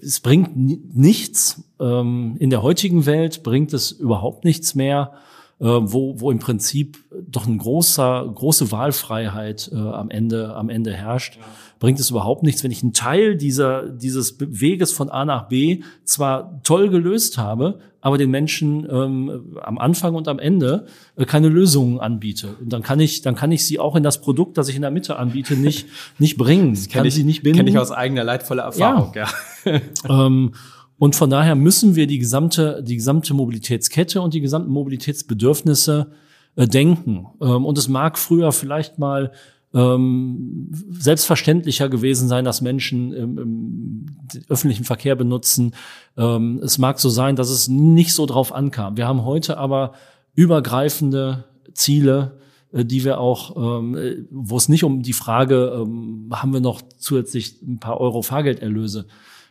es 0.00 0.20
bringt 0.20 0.56
nichts, 0.56 1.62
ähm, 1.78 2.36
in 2.38 2.50
der 2.50 2.62
heutigen 2.62 3.06
Welt 3.06 3.42
bringt 3.42 3.72
es 3.72 3.92
überhaupt 3.92 4.44
nichts 4.44 4.74
mehr, 4.74 5.12
äh, 5.58 5.64
wo, 5.64 6.20
wo 6.20 6.30
im 6.30 6.38
Prinzip 6.38 6.98
doch 7.28 7.46
eine 7.46 7.56
großer, 7.56 8.30
große 8.34 8.72
Wahlfreiheit 8.72 9.70
äh, 9.72 9.76
am 9.76 10.10
Ende, 10.10 10.54
am 10.54 10.68
Ende 10.68 10.92
herrscht, 10.92 11.38
bringt 11.78 12.00
es 12.00 12.10
überhaupt 12.10 12.42
nichts, 12.42 12.64
wenn 12.64 12.70
ich 12.70 12.82
einen 12.82 12.92
Teil 12.92 13.36
dieser, 13.36 13.88
dieses 13.88 14.36
Weges 14.38 14.92
von 14.92 15.10
A 15.10 15.24
nach 15.24 15.48
B 15.48 15.82
zwar 16.04 16.62
toll 16.62 16.88
gelöst 16.88 17.38
habe, 17.38 17.80
aber 18.06 18.18
den 18.18 18.30
Menschen 18.30 18.86
ähm, 18.88 19.56
am 19.60 19.78
Anfang 19.78 20.14
und 20.14 20.28
am 20.28 20.38
Ende 20.38 20.86
äh, 21.16 21.24
keine 21.24 21.48
Lösungen 21.48 21.98
anbiete. 21.98 22.54
Und 22.60 22.72
dann 22.72 22.84
kann 22.84 23.00
ich, 23.00 23.22
dann 23.22 23.34
kann 23.34 23.50
ich 23.50 23.66
sie 23.66 23.80
auch 23.80 23.96
in 23.96 24.04
das 24.04 24.20
Produkt, 24.20 24.58
das 24.58 24.68
ich 24.68 24.76
in 24.76 24.82
der 24.82 24.92
Mitte 24.92 25.16
anbiete, 25.16 25.56
nicht, 25.56 25.88
nicht 26.20 26.36
bringen. 26.36 26.72
Das 26.72 26.88
kann 26.88 27.04
ich, 27.04 27.16
sie 27.16 27.24
nicht 27.24 27.42
binden. 27.42 27.58
Kenne 27.58 27.70
ich 27.70 27.78
aus 27.78 27.90
eigener 27.90 28.22
leidvoller 28.22 28.62
Erfahrung, 28.62 29.12
ja. 29.16 29.26
ja. 29.64 29.80
ähm, 30.08 30.54
und 30.98 31.16
von 31.16 31.30
daher 31.30 31.56
müssen 31.56 31.96
wir 31.96 32.06
die 32.06 32.20
gesamte, 32.20 32.80
die 32.80 32.94
gesamte 32.94 33.34
Mobilitätskette 33.34 34.20
und 34.22 34.34
die 34.34 34.40
gesamten 34.40 34.70
Mobilitätsbedürfnisse 34.70 36.12
äh, 36.54 36.68
denken. 36.68 37.26
Ähm, 37.42 37.64
und 37.64 37.76
es 37.76 37.88
mag 37.88 38.18
früher 38.18 38.52
vielleicht 38.52 39.00
mal 39.00 39.32
ähm, 39.76 40.70
selbstverständlicher 40.90 41.90
gewesen 41.90 42.28
sein, 42.28 42.46
dass 42.46 42.62
Menschen 42.62 43.12
im, 43.12 43.38
im 43.38 44.06
öffentlichen 44.48 44.84
Verkehr 44.84 45.14
benutzen. 45.16 45.74
Ähm, 46.16 46.60
es 46.64 46.78
mag 46.78 46.98
so 46.98 47.10
sein, 47.10 47.36
dass 47.36 47.50
es 47.50 47.68
nicht 47.68 48.14
so 48.14 48.24
drauf 48.24 48.54
ankam. 48.54 48.96
Wir 48.96 49.06
haben 49.06 49.24
heute 49.24 49.58
aber 49.58 49.92
übergreifende 50.34 51.44
Ziele, 51.74 52.38
äh, 52.72 52.86
die 52.86 53.04
wir 53.04 53.20
auch, 53.20 53.54
ähm, 53.56 54.26
wo 54.30 54.56
es 54.56 54.70
nicht 54.70 54.82
um 54.82 55.02
die 55.02 55.12
Frage, 55.12 55.78
ähm, 55.82 56.30
haben 56.32 56.54
wir 56.54 56.60
noch 56.60 56.80
zusätzlich 56.96 57.60
ein 57.60 57.78
paar 57.78 58.00
Euro 58.00 58.22
Fahrgelderlöse 58.22 59.06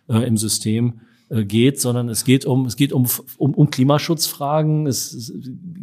äh, 0.09 0.25
im 0.25 0.37
System, 0.37 1.01
geht, 1.43 1.81
sondern 1.81 2.07
es 2.07 2.23
geht 2.23 2.45
um 2.45 2.65
es 2.65 2.75
geht 2.77 2.93
um 2.93 3.07
um, 3.37 3.53
um 3.53 3.69
Klimaschutzfragen, 3.71 4.87
es, 4.87 5.11
es 5.13 5.33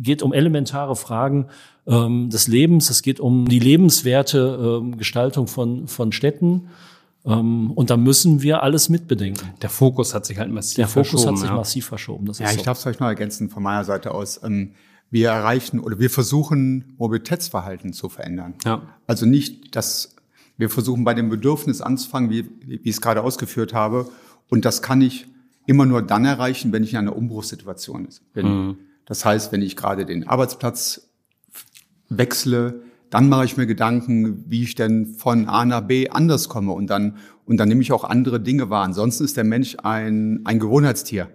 geht 0.01 0.23
um 0.23 0.33
elementare 0.33 0.97
Fragen 0.97 1.49
ähm, 1.87 2.31
des 2.31 2.49
Lebens, 2.49 2.89
es 2.91 3.03
geht 3.03 3.21
um 3.21 3.47
die 3.49 3.59
lebenswerte 3.59 4.81
ähm, 4.81 4.97
Gestaltung 4.97 5.47
von 5.49 5.89
von 5.89 6.13
Städten. 6.13 6.69
Ähm, 7.25 7.71
und 7.73 7.91
da 7.91 7.97
müssen 7.97 8.43
wir 8.43 8.63
alles 8.63 8.89
mitbedenken. 8.89 9.51
Der 9.61 9.71
Fokus 9.71 10.15
hat 10.15 10.27
sich 10.27 10.39
halt 10.39 10.51
massiv 10.51 10.77
Der 10.77 10.89
Fokus 10.89 11.11
verschoben. 11.11 11.31
hat 11.33 11.39
sich 11.39 11.49
ja. 11.51 11.57
massiv 11.57 11.87
verschoben. 11.87 12.27
Das 12.27 12.39
Ja, 12.39 12.47
ist 12.47 12.53
ich 12.55 12.59
so. 12.61 12.65
darf 12.65 12.79
es 12.79 12.87
euch 12.87 12.99
noch 12.99 13.07
ergänzen 13.07 13.49
von 13.49 13.63
meiner 13.63 13.85
Seite 13.85 14.13
aus. 14.13 14.41
Ähm, 14.43 14.73
Wir 15.11 15.29
erreichen 15.29 15.79
oder 15.79 15.99
wir 15.99 16.09
versuchen, 16.09 16.95
Mobilitätsverhalten 16.99 17.93
zu 17.93 18.09
verändern. 18.09 18.55
Ja. 18.65 18.81
Also 19.07 19.27
nicht, 19.27 19.77
dass 19.77 20.17
wir 20.57 20.69
versuchen, 20.71 21.05
bei 21.05 21.13
dem 21.15 21.29
Bedürfnis 21.29 21.81
anzufangen, 21.83 22.31
wie, 22.31 22.49
wie 22.67 22.77
ich 22.83 22.95
es 22.97 23.01
gerade 23.03 23.23
ausgeführt 23.23 23.73
habe. 23.75 24.09
Und 24.49 24.65
das 24.65 24.81
kann 24.83 25.01
ich 25.03 25.27
immer 25.67 25.87
nur 25.87 26.03
dann 26.03 26.25
erreichen, 26.25 26.73
wenn 26.73 26.83
ich 26.83 26.93
in 26.93 26.99
einer 26.99 27.17
Umbruchssituation 27.17 28.09
bin. 28.33 28.77
Das 29.07 29.25
heißt, 29.25 29.53
wenn 29.53 29.63
ich 29.63 29.77
gerade 29.77 30.05
den 30.05 30.27
Arbeitsplatz 30.29 31.11
wechsle, 32.09 32.83
dann 33.11 33.29
mache 33.29 33.45
ich 33.45 33.57
mir 33.57 33.67
Gedanken, 33.67 34.45
wie 34.49 34.63
ich 34.63 34.75
denn 34.75 35.07
von 35.07 35.47
A 35.47 35.65
nach 35.65 35.83
B 35.83 36.09
anders 36.09 36.49
komme 36.49 36.73
und 36.73 36.89
dann, 36.89 37.17
und 37.45 37.59
dann 37.59 37.69
nehme 37.69 37.83
ich 37.83 37.93
auch 37.93 38.05
andere 38.05 38.41
Dinge 38.41 38.71
wahr. 38.71 38.85
Ansonsten 38.85 39.25
ist 39.25 39.37
der 39.37 39.45
Mensch 39.45 39.77
ein, 39.83 40.41
ein 40.45 40.59
Gewohnheitstier. 40.59 41.29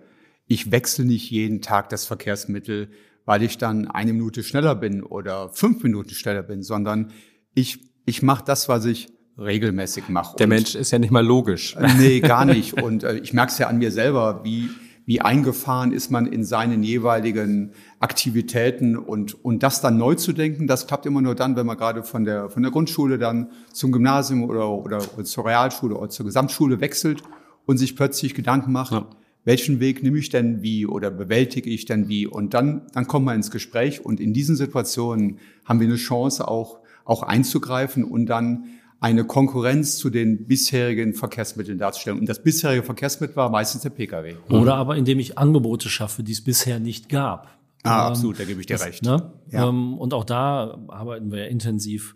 Ich 0.47 0.71
wechsle 0.71 1.05
nicht 1.05 1.29
jeden 1.29 1.61
Tag 1.61 1.89
das 1.89 2.05
Verkehrsmittel, 2.05 2.89
weil 3.25 3.43
ich 3.43 3.57
dann 3.57 3.87
eine 3.87 4.13
Minute 4.13 4.41
schneller 4.41 4.73
bin 4.73 5.03
oder 5.03 5.49
fünf 5.49 5.83
Minuten 5.83 6.11
schneller 6.11 6.43
bin, 6.43 6.63
sondern 6.63 7.11
ich, 7.53 7.91
ich 8.05 8.23
mache 8.23 8.43
das, 8.45 8.69
was 8.69 8.85
ich 8.85 9.09
regelmäßig 9.39 10.09
mache. 10.09 10.35
Der 10.37 10.47
Mensch 10.47 10.75
ist 10.75 10.91
ja 10.91 10.99
nicht 10.99 11.11
mal 11.11 11.25
logisch. 11.25 11.75
Nee, 11.97 12.19
gar 12.19 12.45
nicht. 12.45 12.81
Und 12.81 13.03
äh, 13.03 13.17
ich 13.17 13.33
merke 13.33 13.51
es 13.51 13.57
ja 13.57 13.67
an 13.67 13.77
mir 13.77 13.91
selber, 13.91 14.41
wie, 14.43 14.69
wie 15.05 15.21
eingefahren 15.21 15.91
ist 15.91 16.09
man 16.09 16.25
in 16.25 16.43
seinen 16.43 16.81
jeweiligen 16.83 17.71
Aktivitäten 17.99 18.97
und, 18.97 19.43
und 19.45 19.61
das 19.63 19.79
dann 19.81 19.97
neu 19.97 20.15
zu 20.15 20.33
denken, 20.33 20.65
das 20.65 20.87
klappt 20.87 21.05
immer 21.05 21.21
nur 21.21 21.35
dann, 21.35 21.55
wenn 21.55 21.65
man 21.65 21.77
gerade 21.77 22.03
von 22.03 22.25
der, 22.25 22.49
von 22.49 22.63
der 22.63 22.71
Grundschule 22.71 23.17
dann 23.19 23.51
zum 23.71 23.91
Gymnasium 23.91 24.43
oder, 24.43 24.69
oder, 24.69 24.97
oder 25.15 25.23
zur 25.23 25.45
Realschule 25.45 25.95
oder 25.95 26.09
zur 26.09 26.25
Gesamtschule 26.25 26.81
wechselt 26.81 27.21
und 27.65 27.77
sich 27.77 27.95
plötzlich 27.95 28.33
Gedanken 28.33 28.71
macht, 28.71 28.91
Ja. 28.93 29.07
welchen 29.45 29.79
Weg 29.79 30.01
nehme 30.01 30.17
ich 30.17 30.29
denn 30.29 30.61
wie 30.63 30.87
oder 30.87 31.11
bewältige 31.11 31.69
ich 31.69 31.85
denn 31.85 32.07
wie? 32.07 32.25
Und 32.25 32.53
dann, 32.55 32.87
dann 32.93 33.05
kommt 33.07 33.25
man 33.25 33.35
ins 33.35 33.51
Gespräch 33.51 34.03
und 34.03 34.19
in 34.19 34.33
diesen 34.33 34.55
Situationen 34.55 35.37
haben 35.63 35.79
wir 35.79 35.87
eine 35.87 35.97
Chance 35.97 36.47
auch, 36.47 36.79
auch 37.05 37.21
einzugreifen 37.23 38.03
und 38.03 38.25
dann 38.25 38.65
eine 38.99 39.25
Konkurrenz 39.25 39.97
zu 39.97 40.09
den 40.09 40.47
bisherigen 40.47 41.13
Verkehrsmitteln 41.13 41.77
darzustellen. 41.77 42.19
Und 42.19 42.27
das 42.27 42.41
bisherige 42.41 42.83
Verkehrsmittel 42.83 43.35
war 43.35 43.49
meistens 43.49 43.83
der 43.83 43.91
Pkw. 43.91 44.35
Oder 44.49 44.75
aber 44.75 44.97
indem 44.97 45.19
ich 45.19 45.37
Angebote 45.37 45.89
schaffe, 45.89 46.23
die 46.23 46.31
es 46.31 46.43
bisher 46.43 46.79
nicht 46.79 47.09
gab. 47.09 47.57
Ah, 47.83 48.07
absolut, 48.07 48.39
da 48.39 48.43
gebe 48.43 48.59
ich 48.59 48.65
dir 48.65 48.81
recht. 48.81 49.03
Ne? 49.03 49.31
Ja. 49.51 49.69
Ähm, 49.69 49.97
und 49.97 50.13
auch 50.13 50.25
da 50.25 50.79
arbeiten 50.87 51.31
wir 51.31 51.47
intensiv 51.47 52.15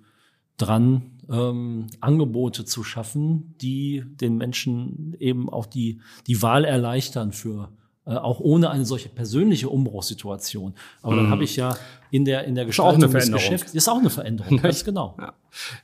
dran, 0.58 1.22
ähm, 1.30 1.88
Angebote 2.02 2.66
zu 2.66 2.84
schaffen, 2.84 3.56
die 3.62 4.04
den 4.06 4.38
Menschen 4.38 5.16
eben 5.20 5.50
auch 5.50 5.66
die, 5.66 6.02
die 6.28 6.42
Wahl 6.42 6.66
erleichtern 6.66 7.32
für 7.32 7.72
äh, 8.06 8.16
auch 8.16 8.40
ohne 8.40 8.70
eine 8.70 8.86
solche 8.86 9.10
persönliche 9.10 9.70
Umbruchssituation. 9.70 10.74
Aber 11.02 11.16
dann 11.16 11.30
habe 11.30 11.44
ich 11.44 11.56
ja 11.56 11.78
in 12.12 12.26
der 12.26 12.44
in 12.44 12.56
der 12.56 12.64
auch 12.64 12.66
eine 12.66 12.68
Gestaltung 12.68 13.02
des 13.02 13.12
Veränderung. 13.12 13.40
Geschäfts 13.40 13.74
ist 13.74 13.88
auch 13.90 13.98
eine 13.98 14.10
Veränderung, 14.10 14.58
ganz 14.62 14.84
genau. 14.84 15.16
Ja. 15.20 15.34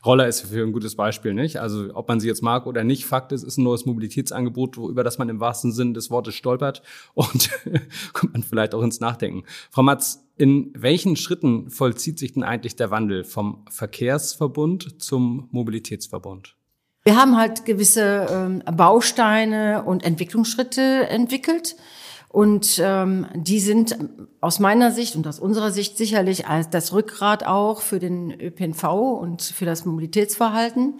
Roller 0.06 0.28
ist 0.28 0.42
für 0.42 0.62
ein 0.64 0.74
gutes 0.74 0.96
Beispiel, 0.96 1.34
nicht? 1.34 1.58
Also 1.58 1.90
ob 1.96 2.08
man 2.08 2.20
sie 2.20 2.28
jetzt 2.28 2.44
mag 2.44 2.68
oder 2.68 2.84
nicht, 2.84 3.06
Fakt 3.06 3.32
ist, 3.32 3.44
ist 3.44 3.58
ein 3.58 3.64
neues 3.64 3.86
Mobilitätsangebot, 3.86 4.78
wo- 4.78 4.90
über 4.90 5.04
das 5.04 5.18
man 5.18 5.30
im 5.30 5.40
wahrsten 5.40 5.72
Sinn 5.72 5.94
des 5.94 6.12
Wortes 6.12 6.36
stolpert 6.36 6.84
und 7.16 7.50
kommt 8.14 8.34
man 8.34 8.44
vielleicht 8.44 8.76
auch 8.76 8.84
ins 8.84 9.00
Nachdenken. 9.00 9.44
Frau 9.72 9.84
Matz, 9.84 10.24
in 10.36 10.72
welchen 10.76 11.16
Schritten 11.16 11.70
vollzieht 11.72 12.20
sich 12.20 12.34
denn 12.34 12.44
eigentlich 12.44 12.76
der 12.76 12.92
Wandel 12.92 13.24
vom 13.24 13.66
Verkehrsverbund 13.72 15.02
zum 15.02 15.48
Mobilitätsverbund? 15.52 16.56
Wir 17.04 17.16
haben 17.16 17.38
halt 17.38 17.64
gewisse 17.64 18.28
ähm, 18.30 18.62
Bausteine 18.76 19.84
und 19.84 20.04
Entwicklungsschritte 20.04 21.08
entwickelt. 21.08 21.78
Und 22.30 22.82
ähm, 22.84 23.26
die 23.36 23.60
sind 23.60 23.98
aus 24.42 24.60
meiner 24.60 24.92
Sicht 24.92 25.16
und 25.16 25.26
aus 25.28 25.40
unserer 25.40 25.72
Sicht 25.72 25.98
sicherlich 25.98 26.48
als 26.48 26.70
das 26.70 26.94
Rückgrat 26.94 27.46
auch 27.46 27.82
für 27.82 28.00
den 28.00 28.32
ÖPNV 28.40 28.84
und 28.84 29.42
für 29.42 29.66
das 29.66 29.86
Mobilitätsverhalten. 29.86 30.96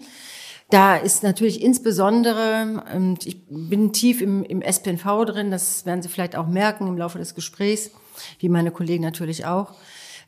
Da 0.70 0.96
ist 0.96 1.22
natürlich 1.22 1.62
insbesondere, 1.62 2.82
und 2.94 3.26
ich 3.26 3.38
bin 3.48 3.92
tief 3.92 4.20
im, 4.20 4.44
im 4.44 4.60
SPNV 4.60 5.24
drin, 5.24 5.50
das 5.50 5.86
werden 5.86 6.02
Sie 6.02 6.08
vielleicht 6.08 6.36
auch 6.36 6.46
merken 6.46 6.88
im 6.88 6.98
Laufe 6.98 7.18
des 7.18 7.34
Gesprächs, 7.34 7.90
wie 8.38 8.50
meine 8.50 8.70
Kollegen 8.70 9.02
natürlich 9.02 9.46
auch. 9.46 9.74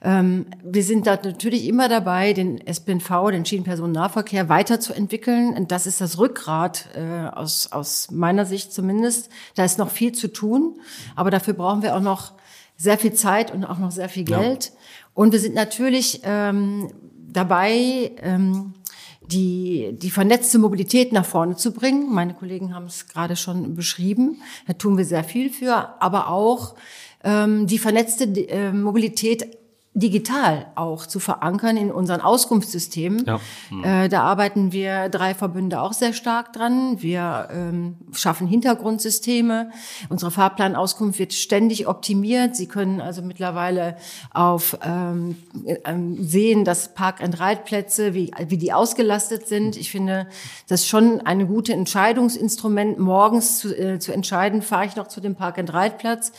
Ähm, 0.03 0.47
wir 0.63 0.83
sind 0.83 1.07
da 1.07 1.19
natürlich 1.23 1.67
immer 1.67 1.89
dabei, 1.89 2.33
den 2.33 2.59
SPNV, 2.67 3.31
den 3.31 3.45
Schienenpersonennahverkehr 3.45 4.49
weiterzuentwickeln. 4.49 5.55
Und 5.55 5.73
das 5.73 5.87
ist 5.87 6.01
das 6.01 6.19
Rückgrat, 6.19 6.89
äh, 6.95 7.29
aus, 7.29 7.73
aus 7.73 8.11
meiner 8.11 8.47
Sicht 8.47 8.73
zumindest. 8.73 9.31
Da 9.57 9.65
ist 9.65 9.79
noch 9.79 9.91
viel 9.91 10.13
zu 10.13 10.29
tun, 10.29 10.79
aber 11.17 11.31
dafür 11.31 11.55
brauchen 11.55 11.83
wir 11.83 11.95
auch 11.95 12.01
noch 12.01 12.33
sehr 12.77 12.97
viel 12.97 13.13
Zeit 13.13 13.53
und 13.53 13.65
auch 13.65 13.79
noch 13.79 13.91
sehr 13.91 14.09
viel 14.09 14.25
Geld. 14.25 14.73
Und 15.13 15.33
wir 15.33 15.41
sind 15.41 15.55
natürlich 15.55 16.23
ähm, 16.25 16.91
dabei, 17.29 18.13
ähm, 18.23 18.73
die, 19.21 19.91
die 19.93 20.11
vernetzte 20.11 20.59
Mobilität 20.59 21.13
nach 21.13 21.27
vorne 21.27 21.57
zu 21.57 21.73
bringen. 21.73 22.13
Meine 22.13 22.35
Kollegen 22.35 22.75
haben 22.75 22.87
es 22.87 23.07
gerade 23.07 23.37
schon 23.37 23.75
beschrieben. 23.75 24.43
Da 24.67 24.73
tun 24.73 24.97
wir 24.97 25.05
sehr 25.05 25.25
viel 25.25 25.51
für, 25.51 26.01
aber 26.03 26.29
auch 26.29 26.75
ähm, 27.23 27.67
die 27.67 27.79
vernetzte 27.79 28.25
äh, 28.25 28.73
Mobilität 28.73 29.60
digital 29.93 30.67
auch 30.77 31.05
zu 31.05 31.19
verankern 31.19 31.77
in 31.77 31.91
unseren 31.91 32.21
Auskunftssystemen. 32.21 33.27
Ja. 33.27 34.05
Äh, 34.05 34.09
da 34.09 34.23
arbeiten 34.23 34.71
wir 34.71 35.09
drei 35.09 35.35
Verbünde 35.35 35.81
auch 35.81 35.93
sehr 35.93 36.13
stark 36.13 36.53
dran. 36.53 37.03
Wir 37.03 37.49
ähm, 37.53 37.97
schaffen 38.13 38.47
Hintergrundsysteme. 38.47 39.71
Unsere 40.09 40.31
Fahrplanauskunft 40.31 41.19
wird 41.19 41.33
ständig 41.33 41.89
optimiert. 41.89 42.55
Sie 42.55 42.69
können 42.69 43.01
also 43.01 43.21
mittlerweile 43.21 43.97
auf 44.33 44.79
ähm, 44.85 45.37
ähm, 45.85 46.23
sehen, 46.23 46.65
dass 46.65 46.95
Park-and-Ride-Plätze, 46.95 48.15
wie, 48.15 48.31
wie 48.47 48.59
die 48.59 48.73
ausgelastet 48.73 49.49
sind. 49.49 49.77
Ich 49.77 49.91
finde, 49.91 50.29
das 50.69 50.83
ist 50.83 50.89
schon 50.89 51.21
eine 51.23 51.47
gute 51.47 51.73
Entscheidungsinstrument, 51.73 53.01
morgens 53.01 53.59
zu, 53.59 53.77
äh, 53.77 53.99
zu 53.99 54.13
entscheiden, 54.13 54.63
fahre 54.63 54.87
ich 54.87 54.95
noch 54.95 55.09
zu 55.09 55.21
dem 55.21 55.35
Park-and-Ride-Platz, 55.35 56.31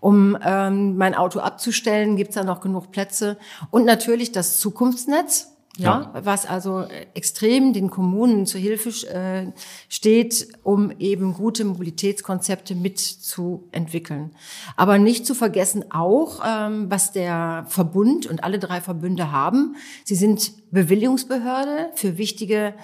um 0.00 0.36
ähm, 0.44 0.98
mein 0.98 1.14
Auto 1.14 1.40
abzustellen, 1.40 2.16
gibt 2.16 2.30
es 2.30 2.34
da 2.34 2.44
noch 2.44 2.60
genug 2.60 2.92
Plätze. 2.98 3.38
Und 3.70 3.84
natürlich 3.84 4.32
das 4.32 4.58
Zukunftsnetz. 4.58 5.54
Ja, 5.76 6.10
was 6.24 6.44
also 6.44 6.80
äh, 6.80 7.06
extrem 7.14 7.72
den 7.72 7.88
Kommunen 7.88 8.46
zu 8.46 8.58
Hilfe 8.58 8.88
äh, 9.06 9.52
steht, 9.88 10.48
um 10.64 10.90
eben 10.98 11.34
gute 11.34 11.64
Mobilitätskonzepte 11.64 12.74
mitzuentwickeln. 12.74 14.34
Aber 14.74 14.98
nicht 14.98 15.24
zu 15.24 15.36
vergessen 15.36 15.92
auch, 15.92 16.42
ähm, 16.44 16.90
was 16.90 17.12
der 17.12 17.64
Verbund 17.68 18.26
und 18.26 18.42
alle 18.42 18.58
drei 18.58 18.80
Verbünde 18.80 19.30
haben. 19.30 19.76
Sie 20.02 20.16
sind 20.16 20.50
Bewilligungsbehörde 20.72 21.90
für 21.94 22.18
wichtige 22.18 22.74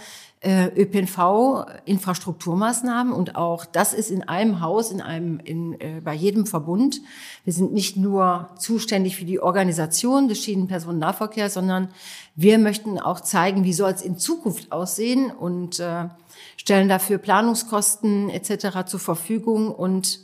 ÖPNV-Infrastrukturmaßnahmen 0.44 3.12
und 3.12 3.36
auch 3.36 3.64
das 3.64 3.94
ist 3.94 4.10
in 4.10 4.22
einem 4.22 4.60
Haus, 4.60 4.90
in 4.90 5.00
einem, 5.00 5.38
in, 5.40 5.80
äh, 5.80 6.00
bei 6.04 6.14
jedem 6.14 6.46
Verbund. 6.46 7.00
Wir 7.44 7.52
sind 7.52 7.72
nicht 7.72 7.96
nur 7.96 8.50
zuständig 8.58 9.16
für 9.16 9.24
die 9.24 9.40
Organisation 9.40 10.28
des 10.28 10.42
Schienenpersonennahverkehrs, 10.42 11.54
sondern 11.54 11.88
wir 12.36 12.58
möchten 12.58 12.98
auch 12.98 13.20
zeigen, 13.20 13.64
wie 13.64 13.72
soll 13.72 13.92
es 13.92 14.02
in 14.02 14.18
Zukunft 14.18 14.72
aussehen 14.72 15.30
und 15.30 15.80
äh, 15.80 16.08
stellen 16.56 16.88
dafür 16.88 17.18
Planungskosten 17.18 18.30
etc. 18.30 18.86
zur 18.86 19.00
Verfügung 19.00 19.70
und 19.70 20.20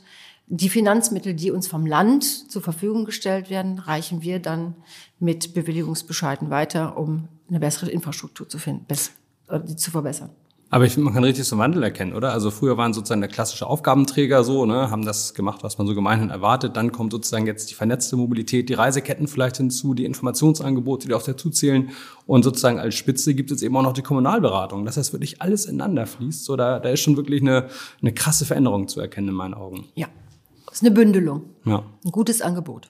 die 0.53 0.69
Finanzmittel, 0.69 1.33
die 1.33 1.49
uns 1.49 1.67
vom 1.67 1.85
Land 1.85 2.51
zur 2.51 2.61
Verfügung 2.61 3.05
gestellt 3.05 3.49
werden, 3.49 3.79
reichen 3.79 4.21
wir 4.21 4.39
dann 4.39 4.75
mit 5.17 5.53
Bewilligungsbescheiden 5.53 6.49
weiter, 6.49 6.97
um 6.97 7.29
eine 7.49 7.61
bessere 7.61 7.89
Infrastruktur 7.89 8.49
zu 8.49 8.59
finden, 8.59 8.83
bess- 8.85 9.09
äh, 9.09 9.20
die 9.59 9.75
zu 9.75 9.91
verbessern. 9.91 10.29
Aber 10.73 10.85
ich 10.85 10.93
finde, 10.93 11.03
man 11.03 11.13
kann 11.13 11.25
richtig 11.25 11.43
so 11.43 11.55
einen 11.55 11.59
Wandel 11.63 11.83
erkennen, 11.83 12.13
oder? 12.13 12.31
Also 12.31 12.49
früher 12.49 12.77
waren 12.77 12.93
sozusagen 12.93 13.19
der 13.19 13.29
klassische 13.29 13.67
Aufgabenträger 13.67 14.45
so, 14.45 14.65
ne, 14.65 14.89
haben 14.89 15.03
das 15.03 15.33
gemacht, 15.33 15.63
was 15.63 15.77
man 15.77 15.85
so 15.85 15.93
gemeinhin 15.93 16.29
erwartet. 16.29 16.77
Dann 16.77 16.93
kommt 16.93 17.11
sozusagen 17.11 17.45
jetzt 17.45 17.69
die 17.69 17.73
vernetzte 17.73 18.15
Mobilität, 18.15 18.69
die 18.69 18.73
Reiseketten 18.73 19.27
vielleicht 19.27 19.57
hinzu, 19.57 19.93
die 19.93 20.05
Informationsangebote, 20.05 21.09
die 21.09 21.13
auch 21.13 21.23
dazu 21.23 21.49
zählen. 21.49 21.89
Und 22.25 22.43
sozusagen 22.43 22.79
als 22.79 22.95
Spitze 22.95 23.33
gibt 23.35 23.51
es 23.51 23.61
eben 23.63 23.75
auch 23.75 23.81
noch 23.81 23.91
die 23.91 24.01
Kommunalberatung. 24.01 24.85
Das 24.85 24.95
heißt, 24.95 25.11
wirklich 25.11 25.41
alles 25.41 25.65
ineinander 25.65 26.05
fließt. 26.07 26.45
So, 26.45 26.55
da, 26.55 26.79
da 26.79 26.87
ist 26.89 27.01
schon 27.01 27.17
wirklich 27.17 27.41
eine, 27.41 27.67
eine 28.01 28.13
krasse 28.13 28.45
Veränderung 28.45 28.87
zu 28.87 29.01
erkennen 29.01 29.27
in 29.27 29.33
meinen 29.35 29.55
Augen. 29.55 29.89
Ja, 29.95 30.07
das 30.67 30.75
ist 30.75 30.83
eine 30.83 30.91
Bündelung, 30.91 31.43
Ja. 31.65 31.83
ein 32.05 32.11
gutes 32.11 32.41
Angebot. 32.41 32.89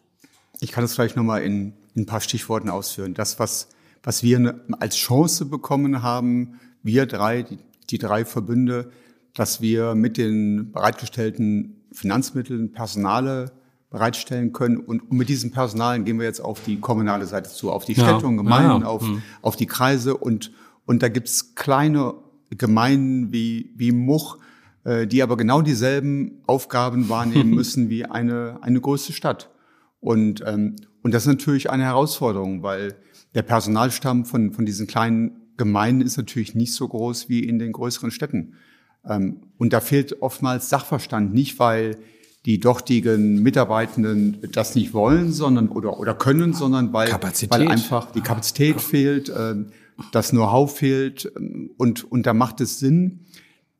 Ich 0.59 0.71
kann 0.71 0.83
es 0.83 0.93
vielleicht 0.93 1.15
nochmal 1.15 1.41
in, 1.41 1.73
in 1.95 2.03
ein 2.03 2.05
paar 2.05 2.21
Stichworten 2.21 2.69
ausführen. 2.69 3.15
Das, 3.15 3.39
was, 3.39 3.69
was 4.03 4.23
wir 4.23 4.39
ne- 4.39 4.61
als 4.79 4.95
Chance 4.95 5.45
bekommen 5.45 6.01
haben, 6.01 6.59
wir 6.83 7.05
drei, 7.05 7.43
die, 7.43 7.59
die 7.89 7.97
drei 7.97 8.25
Verbünde, 8.25 8.91
dass 9.33 9.61
wir 9.61 9.95
mit 9.95 10.17
den 10.17 10.71
bereitgestellten 10.71 11.81
Finanzmitteln, 11.91 12.71
Personale 12.71 13.51
bereitstellen 13.89 14.53
können. 14.53 14.77
Und, 14.77 15.11
mit 15.11 15.29
diesen 15.29 15.51
Personalen 15.51 16.05
gehen 16.05 16.17
wir 16.17 16.25
jetzt 16.25 16.39
auf 16.39 16.63
die 16.63 16.79
kommunale 16.79 17.25
Seite 17.25 17.49
zu, 17.49 17.71
auf 17.71 17.85
die 17.85 17.93
Städte 17.93 18.21
ja. 18.21 18.27
und 18.27 18.37
Gemeinden, 18.37 18.81
ja. 18.81 18.87
auf, 18.87 19.03
hm. 19.03 19.21
auf 19.41 19.55
die 19.55 19.67
Kreise. 19.67 20.17
Und, 20.17 20.51
und 20.85 21.03
da 21.03 21.09
gibt's 21.09 21.55
kleine 21.55 22.15
Gemeinden 22.49 23.31
wie, 23.31 23.71
wie 23.75 23.91
Much, 23.91 24.37
äh, 24.85 25.05
die 25.05 25.21
aber 25.21 25.37
genau 25.37 25.61
dieselben 25.61 26.41
Aufgaben 26.47 27.09
wahrnehmen 27.09 27.49
müssen 27.55 27.89
wie 27.89 28.05
eine, 28.05 28.59
eine 28.61 28.79
größte 28.79 29.13
Stadt. 29.13 29.49
Und, 29.99 30.41
ähm, 30.47 30.77
und 31.03 31.13
das 31.13 31.23
ist 31.23 31.27
natürlich 31.27 31.69
eine 31.69 31.83
Herausforderung, 31.83 32.63
weil 32.63 32.95
der 33.33 33.43
Personalstamm 33.43 34.25
von, 34.25 34.51
von 34.51 34.65
diesen 34.65 34.87
kleinen 34.87 35.41
Gemeinden 35.57 36.01
ist 36.01 36.17
natürlich 36.17 36.55
nicht 36.55 36.73
so 36.73 36.87
groß 36.87 37.29
wie 37.29 37.43
in 37.43 37.59
den 37.59 37.71
größeren 37.71 38.11
Städten. 38.11 38.53
Ähm, 39.05 39.41
und 39.57 39.73
da 39.73 39.79
fehlt 39.79 40.21
oftmals 40.21 40.69
Sachverstand, 40.69 41.33
nicht 41.33 41.59
weil 41.59 41.97
die 42.45 42.59
dortigen 42.59 43.43
Mitarbeitenden 43.43 44.39
das 44.51 44.75
nicht 44.75 44.93
wollen, 44.93 45.31
sondern 45.31 45.69
oder 45.69 45.99
oder 45.99 46.15
können, 46.15 46.53
sondern 46.53 46.91
weil, 46.91 47.11
weil 47.11 47.67
einfach 47.67 48.11
die 48.11 48.21
Kapazität 48.21 48.75
ja. 48.75 48.81
fehlt, 48.81 49.29
äh, 49.29 49.55
das 50.11 50.31
Know-how 50.31 50.75
fehlt 50.75 51.31
ähm, 51.37 51.71
und 51.77 52.03
und 52.11 52.25
da 52.25 52.33
macht 52.33 52.61
es 52.61 52.79
Sinn, 52.79 53.25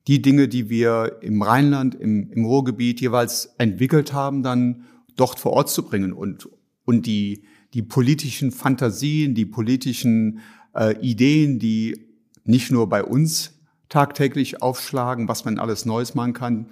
die 0.08 0.22
Dinge, 0.22 0.48
die 0.48 0.70
wir 0.70 1.18
im 1.22 1.42
Rheinland, 1.42 1.96
im, 1.96 2.32
im 2.32 2.46
Ruhrgebiet 2.46 3.02
jeweils 3.02 3.54
entwickelt 3.58 4.14
haben, 4.14 4.44
dann 4.44 4.86
dort 5.16 5.40
vor 5.40 5.54
Ort 5.54 5.70
zu 5.70 5.84
bringen 5.84 6.14
und 6.14 6.48
und 6.86 7.08
die 7.08 7.44
die 7.74 7.82
politischen 7.82 8.52
Fantasien, 8.52 9.36
die 9.36 9.46
politischen 9.46 10.40
äh, 10.76 10.98
Ideen, 11.00 11.60
die 11.60 12.08
nicht 12.44 12.72
nur 12.72 12.90
bei 12.90 13.04
uns 13.04 13.60
tagtäglich 13.90 14.62
aufschlagen, 14.62 15.28
was 15.28 15.46
man 15.46 15.60
alles 15.60 15.86
Neues 15.86 16.16
machen 16.16 16.34
kann, 16.34 16.68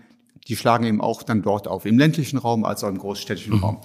die 0.48 0.56
schlagen 0.56 0.86
eben 0.86 1.01
auch 1.01 1.24
dann 1.24 1.41
dort 1.41 1.68
auf, 1.68 1.86
im 1.86 1.98
ländlichen 1.98 2.38
Raum 2.38 2.65
als 2.65 2.84
auch 2.84 2.89
im 2.89 2.98
großstädtischen 2.98 3.58
mhm. 3.58 3.63
Raum. 3.63 3.82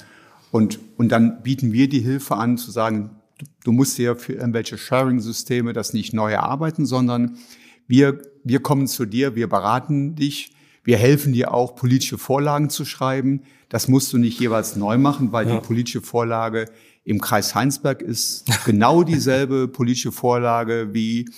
Und, 0.51 0.79
und 0.97 1.11
dann 1.11 1.43
bieten 1.43 1.73
wir 1.73 1.89
die 1.89 2.01
Hilfe 2.01 2.37
an, 2.37 2.57
zu 2.57 2.71
sagen, 2.71 3.11
du, 3.39 3.47
du 3.65 3.73
musst 3.73 3.99
dir 3.99 4.17
für 4.17 4.35
irgendwelche 4.35 4.79
Sharing-Systeme 4.79 5.73
das 5.73 5.93
nicht 5.93 6.15
neu 6.15 6.33
erarbeiten, 6.33 6.87
sondern 6.87 7.39
wir, 7.87 8.23
wir 8.45 8.61
kommen 8.61 8.87
zu 8.87 9.05
dir, 9.05 9.35
wir 9.35 9.49
beraten 9.49 10.15
dich, 10.15 10.53
wir 10.85 10.97
helfen 10.97 11.33
dir 11.33 11.53
auch, 11.53 11.75
politische 11.75 12.19
Vorlagen 12.19 12.71
zu 12.71 12.85
schreiben. 12.85 13.43
Das 13.69 13.89
musst 13.89 14.13
du 14.13 14.19
nicht 14.19 14.39
jeweils 14.39 14.77
neu 14.77 14.99
machen, 14.99 15.33
weil 15.33 15.49
ja. 15.49 15.55
die 15.57 15.67
politische 15.67 16.03
Vorlage 16.03 16.67
im 17.05 17.21
Kreis 17.21 17.55
Heinsberg 17.55 18.03
ist 18.03 18.45
genau 18.65 19.03
dieselbe 19.03 19.69
politische 19.69 20.13
Vorlage 20.13 20.89
wie, 20.93 21.31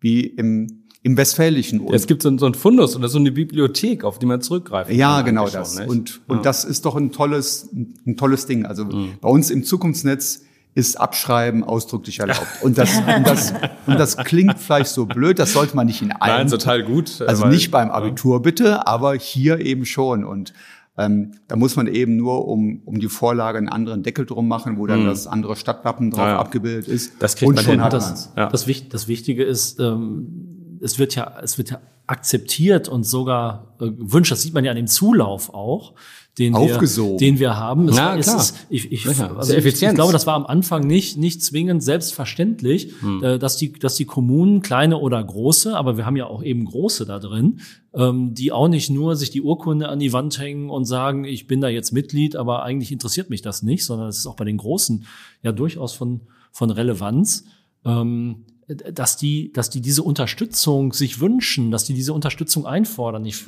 wie 0.00 0.22
im 0.24 0.86
im 1.06 1.16
Westfälischen. 1.16 1.78
Und 1.78 1.94
es 1.94 2.08
gibt 2.08 2.20
so, 2.20 2.36
so 2.36 2.46
ein 2.46 2.54
Fundus 2.54 2.96
oder 2.96 3.08
so 3.08 3.20
eine 3.20 3.30
Bibliothek, 3.30 4.02
auf 4.02 4.18
die 4.18 4.26
man 4.26 4.40
zurückgreift. 4.40 4.90
Ja, 4.90 5.22
genau 5.22 5.48
das. 5.48 5.78
Nicht? 5.78 5.88
Und, 5.88 6.20
und 6.26 6.38
ja. 6.38 6.42
das 6.42 6.64
ist 6.64 6.84
doch 6.84 6.96
ein 6.96 7.12
tolles, 7.12 7.70
ein 7.72 8.16
tolles 8.16 8.46
Ding. 8.46 8.66
Also 8.66 8.86
mhm. 8.86 9.12
bei 9.20 9.28
uns 9.28 9.50
im 9.50 9.62
Zukunftsnetz 9.62 10.42
ist 10.74 11.00
Abschreiben 11.00 11.62
ausdrücklich 11.62 12.18
erlaubt. 12.18 12.48
Und 12.62 12.76
das, 12.76 12.98
und 12.98 13.26
das, 13.26 13.54
und 13.86 13.98
das 13.98 14.16
klingt 14.18 14.58
vielleicht 14.58 14.90
so 14.90 15.06
blöd, 15.06 15.38
das 15.38 15.54
sollte 15.54 15.74
man 15.74 15.86
nicht 15.86 16.02
in 16.02 16.12
allen. 16.12 16.36
Nein, 16.36 16.48
total 16.48 16.82
gut. 16.82 17.22
Also 17.26 17.44
weil, 17.44 17.50
nicht 17.50 17.70
beim 17.70 17.90
Abitur 17.90 18.42
bitte, 18.42 18.86
aber 18.86 19.14
hier 19.14 19.60
eben 19.60 19.86
schon. 19.86 20.22
Und 20.22 20.52
ähm, 20.98 21.32
da 21.48 21.56
muss 21.56 21.76
man 21.76 21.86
eben 21.86 22.16
nur 22.16 22.48
um, 22.48 22.80
um 22.84 22.98
die 22.98 23.08
Vorlage 23.08 23.58
einen 23.58 23.68
anderen 23.68 24.02
Deckel 24.02 24.24
drum 24.24 24.48
machen, 24.48 24.78
wo 24.78 24.86
dann 24.86 25.02
mhm. 25.02 25.06
das 25.06 25.26
andere 25.26 25.56
Stadtwappen 25.56 26.10
drauf 26.10 26.26
ja. 26.26 26.38
abgebildet 26.38 26.88
ist. 26.88 27.12
Das 27.18 27.36
kriegt 27.36 27.48
und 27.48 27.54
man 27.56 27.64
schon 27.64 27.72
hin. 27.74 27.82
Hat 27.82 27.92
das, 27.92 28.32
ja. 28.36 28.48
das, 28.48 28.66
das 28.88 29.08
Wichtige 29.08 29.44
ist, 29.44 29.78
ähm, 29.78 30.78
es 30.80 30.98
wird 30.98 31.14
ja, 31.14 31.34
es 31.42 31.58
wird 31.58 31.70
ja 31.70 31.80
akzeptiert 32.06 32.88
und 32.88 33.04
sogar 33.04 33.74
äh, 33.80 33.86
wünscht, 33.98 34.30
das 34.30 34.42
sieht 34.42 34.54
man 34.54 34.64
ja 34.64 34.70
an 34.70 34.76
dem 34.76 34.86
Zulauf 34.86 35.52
auch, 35.52 35.94
den 36.38 36.54
wir, 36.54 37.16
den 37.16 37.38
wir 37.38 37.56
haben. 37.56 37.88
Es, 37.88 37.96
Na, 37.96 38.16
es 38.16 38.26
klar. 38.26 38.36
Ist, 38.38 38.56
ich, 38.68 38.92
ich, 38.92 39.08
also 39.08 39.54
ich, 39.54 39.64
ich, 39.64 39.94
glaube, 39.94 40.12
das 40.12 40.26
war 40.26 40.34
am 40.34 40.46
Anfang 40.46 40.86
nicht, 40.86 41.16
nicht 41.16 41.42
zwingend 41.42 41.82
selbstverständlich, 41.82 42.92
hm. 43.00 43.24
äh, 43.24 43.38
dass 43.38 43.56
die, 43.56 43.72
dass 43.72 43.96
die 43.96 44.04
Kommunen, 44.04 44.60
kleine 44.60 44.98
oder 44.98 45.22
große, 45.22 45.76
aber 45.76 45.96
wir 45.96 46.04
haben 46.06 46.16
ja 46.16 46.26
auch 46.26 46.42
eben 46.42 46.64
große 46.64 47.06
da 47.06 47.18
drin, 47.18 47.60
ähm, 47.96 48.34
die 48.34 48.52
auch 48.52 48.68
nicht 48.68 48.90
nur 48.90 49.16
sich 49.16 49.30
die 49.30 49.40
Urkunde 49.40 49.88
an 49.88 49.98
die 49.98 50.12
Wand 50.12 50.38
hängen 50.38 50.70
und 50.70 50.84
sagen, 50.84 51.24
ich 51.24 51.46
bin 51.46 51.60
da 51.60 51.68
jetzt 51.68 51.92
Mitglied, 51.92 52.36
aber 52.36 52.62
eigentlich 52.62 52.92
interessiert 52.92 53.30
mich 53.30 53.42
das 53.42 53.62
nicht, 53.62 53.84
sondern 53.84 54.08
es 54.08 54.18
ist 54.18 54.26
auch 54.26 54.36
bei 54.36 54.44
den 54.44 54.58
Großen 54.58 55.06
ja 55.42 55.52
durchaus 55.52 55.94
von, 55.94 56.20
von 56.52 56.70
Relevanz. 56.70 57.44
Ähm, 57.84 58.44
dass 58.68 59.16
die, 59.16 59.52
dass 59.52 59.70
die 59.70 59.80
diese 59.80 60.02
Unterstützung 60.02 60.92
sich 60.92 61.20
wünschen, 61.20 61.70
dass 61.70 61.84
die 61.84 61.94
diese 61.94 62.12
Unterstützung 62.12 62.66
einfordern. 62.66 63.24
Ich, 63.24 63.44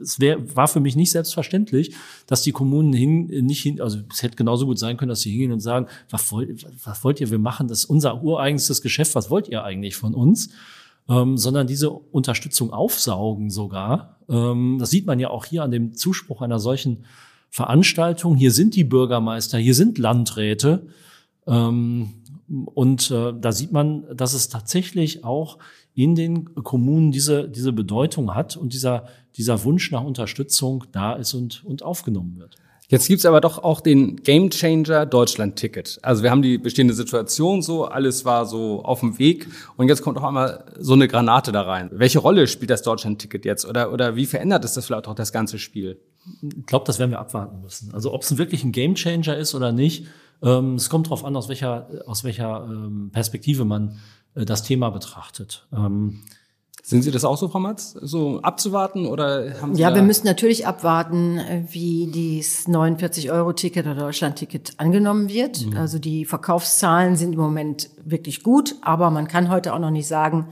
es 0.00 0.20
wär, 0.20 0.56
war 0.56 0.68
für 0.68 0.80
mich 0.80 0.96
nicht 0.96 1.10
selbstverständlich, 1.10 1.94
dass 2.26 2.40
die 2.40 2.52
Kommunen 2.52 2.94
hin, 2.94 3.26
nicht 3.44 3.62
hin, 3.62 3.82
also 3.82 3.98
es 4.10 4.22
hätte 4.22 4.36
genauso 4.36 4.64
gut 4.64 4.78
sein 4.78 4.96
können, 4.96 5.10
dass 5.10 5.20
sie 5.20 5.32
hingehen 5.32 5.52
und 5.52 5.60
sagen, 5.60 5.86
was 6.08 6.32
wollt, 6.32 6.66
was 6.82 7.04
wollt 7.04 7.20
ihr, 7.20 7.30
wir 7.30 7.38
machen 7.38 7.68
das 7.68 7.80
ist 7.80 7.84
unser 7.84 8.22
ureigenstes 8.22 8.80
Geschäft, 8.80 9.14
was 9.14 9.28
wollt 9.28 9.48
ihr 9.48 9.64
eigentlich 9.64 9.96
von 9.96 10.14
uns? 10.14 10.48
Ähm, 11.08 11.36
sondern 11.36 11.66
diese 11.66 11.90
Unterstützung 11.90 12.72
aufsaugen 12.72 13.50
sogar. 13.50 14.20
Ähm, 14.28 14.78
das 14.78 14.90
sieht 14.90 15.06
man 15.06 15.20
ja 15.20 15.28
auch 15.28 15.44
hier 15.44 15.62
an 15.62 15.70
dem 15.70 15.94
Zuspruch 15.94 16.40
einer 16.40 16.58
solchen 16.58 17.04
Veranstaltung. 17.50 18.36
Hier 18.36 18.50
sind 18.50 18.74
die 18.74 18.84
Bürgermeister, 18.84 19.58
hier 19.58 19.74
sind 19.74 19.98
Landräte. 19.98 20.86
Ähm, 21.46 22.14
und 22.48 23.10
äh, 23.10 23.32
da 23.38 23.52
sieht 23.52 23.72
man, 23.72 24.04
dass 24.16 24.32
es 24.32 24.48
tatsächlich 24.48 25.24
auch 25.24 25.58
in 25.94 26.14
den 26.14 26.54
Kommunen 26.56 27.12
diese, 27.12 27.48
diese 27.48 27.72
Bedeutung 27.72 28.34
hat 28.34 28.56
und 28.56 28.72
dieser, 28.72 29.06
dieser 29.36 29.62
Wunsch 29.64 29.90
nach 29.90 30.02
Unterstützung 30.02 30.84
da 30.92 31.14
ist 31.14 31.34
und, 31.34 31.64
und 31.64 31.82
aufgenommen 31.82 32.38
wird. 32.38 32.56
Jetzt 32.88 33.08
gibt's 33.08 33.24
aber 33.24 33.40
doch 33.40 33.62
auch 33.62 33.80
den 33.80 34.16
Gamechanger 34.16 35.06
Deutschland-Ticket. 35.06 35.98
Also 36.02 36.22
wir 36.22 36.30
haben 36.30 36.42
die 36.42 36.58
bestehende 36.58 36.92
Situation 36.92 37.62
so, 37.62 37.86
alles 37.86 38.26
war 38.26 38.44
so 38.44 38.84
auf 38.84 39.00
dem 39.00 39.18
Weg 39.18 39.48
und 39.76 39.88
jetzt 39.88 40.02
kommt 40.02 40.18
auch 40.18 40.24
einmal 40.24 40.64
so 40.78 40.92
eine 40.92 41.08
Granate 41.08 41.50
da 41.50 41.62
rein. 41.62 41.88
Welche 41.92 42.18
Rolle 42.18 42.46
spielt 42.46 42.70
das 42.70 42.82
Deutschland-Ticket 42.82 43.46
jetzt 43.46 43.64
oder, 43.64 43.90
oder 43.90 44.16
wie 44.16 44.26
verändert 44.26 44.64
es 44.64 44.74
das 44.74 44.86
vielleicht 44.86 45.08
auch 45.08 45.14
das 45.14 45.32
ganze 45.32 45.58
Spiel? 45.58 45.98
Ich 46.42 46.66
glaube, 46.66 46.84
das 46.84 46.98
werden 46.98 47.10
wir 47.10 47.20
abwarten 47.20 47.62
müssen. 47.62 47.94
Also 47.94 48.12
ob 48.12 48.22
es 48.22 48.36
wirklich 48.36 48.64
ein 48.64 48.72
Gamechanger 48.72 49.36
ist 49.36 49.54
oder 49.54 49.72
nicht, 49.72 50.06
ähm, 50.42 50.74
es 50.74 50.90
kommt 50.90 51.06
darauf 51.06 51.24
an, 51.24 51.36
aus 51.36 51.48
welcher, 51.48 51.88
aus 52.06 52.22
welcher 52.22 52.66
ähm, 52.68 53.10
Perspektive 53.12 53.64
man 53.64 53.98
äh, 54.34 54.44
das 54.44 54.62
Thema 54.62 54.90
betrachtet. 54.90 55.66
Ähm, 55.72 56.20
sind 56.86 57.00
Sie 57.00 57.10
das 57.10 57.24
auch 57.24 57.38
so, 57.38 57.48
Frau 57.48 57.60
Matz, 57.60 57.96
so 57.98 58.42
abzuwarten 58.42 59.06
oder 59.06 59.58
haben 59.58 59.74
Sie 59.74 59.80
Ja, 59.80 59.94
wir 59.94 60.02
müssen 60.02 60.26
natürlich 60.26 60.66
abwarten, 60.66 61.40
wie 61.70 62.10
dieses 62.12 62.68
49-Euro-Ticket 62.68 63.86
oder 63.86 63.94
Deutschland-Ticket 63.94 64.74
angenommen 64.76 65.30
wird. 65.30 65.64
Mhm. 65.64 65.78
Also 65.78 65.98
die 65.98 66.26
Verkaufszahlen 66.26 67.16
sind 67.16 67.32
im 67.32 67.40
Moment 67.40 67.88
wirklich 68.04 68.42
gut, 68.42 68.74
aber 68.82 69.08
man 69.08 69.28
kann 69.28 69.48
heute 69.48 69.72
auch 69.72 69.78
noch 69.78 69.90
nicht 69.90 70.06
sagen, 70.06 70.48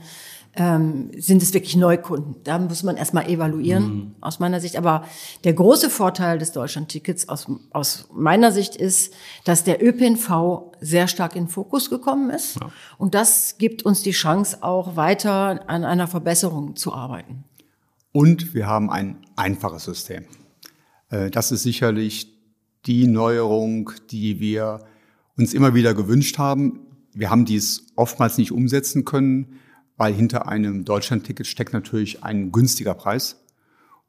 ähm, 0.55 1.09
sind 1.17 1.41
es 1.41 1.53
wirklich 1.53 1.75
Neukunden. 1.75 2.35
Da 2.43 2.59
muss 2.59 2.83
man 2.83 2.95
erstmal 2.95 3.27
evaluieren, 3.27 3.83
mhm. 3.83 4.15
aus 4.21 4.39
meiner 4.39 4.59
Sicht. 4.59 4.77
Aber 4.77 5.05
der 5.43 5.53
große 5.53 5.89
Vorteil 5.89 6.37
des 6.37 6.51
Deutschlandtickets 6.51 7.27
aus, 7.27 7.47
aus 7.71 8.07
meiner 8.13 8.51
Sicht 8.51 8.75
ist, 8.75 9.13
dass 9.45 9.63
der 9.63 9.83
ÖPNV 9.83 10.73
sehr 10.79 11.07
stark 11.07 11.35
in 11.35 11.47
Fokus 11.47 11.89
gekommen 11.89 12.29
ist. 12.29 12.59
Ja. 12.59 12.71
Und 12.97 13.15
das 13.15 13.57
gibt 13.57 13.83
uns 13.83 14.03
die 14.03 14.11
Chance, 14.11 14.61
auch 14.61 14.95
weiter 14.95 15.67
an 15.67 15.83
einer 15.85 16.07
Verbesserung 16.07 16.75
zu 16.75 16.93
arbeiten. 16.93 17.43
Und 18.11 18.53
wir 18.53 18.67
haben 18.67 18.91
ein 18.91 19.25
einfaches 19.35 19.85
System. 19.85 20.25
Äh, 21.09 21.31
das 21.31 21.51
ist 21.51 21.63
sicherlich 21.63 22.31
die 22.85 23.07
Neuerung, 23.07 23.91
die 24.11 24.39
wir 24.39 24.85
uns 25.35 25.55
immer 25.55 25.73
wieder 25.73 25.95
gewünscht 25.95 26.37
haben. 26.37 26.81
Wir 27.11 27.31
haben 27.31 27.45
dies 27.45 27.87
oftmals 27.95 28.37
nicht 28.37 28.51
umsetzen 28.51 29.03
können 29.03 29.59
weil 30.03 30.13
hinter 30.13 30.49
einem 30.49 30.83
Deutschlandticket 30.83 31.47
steckt 31.47 31.71
natürlich 31.71 32.25
ein 32.25 32.51
günstiger 32.51 32.93
Preis. 32.93 33.41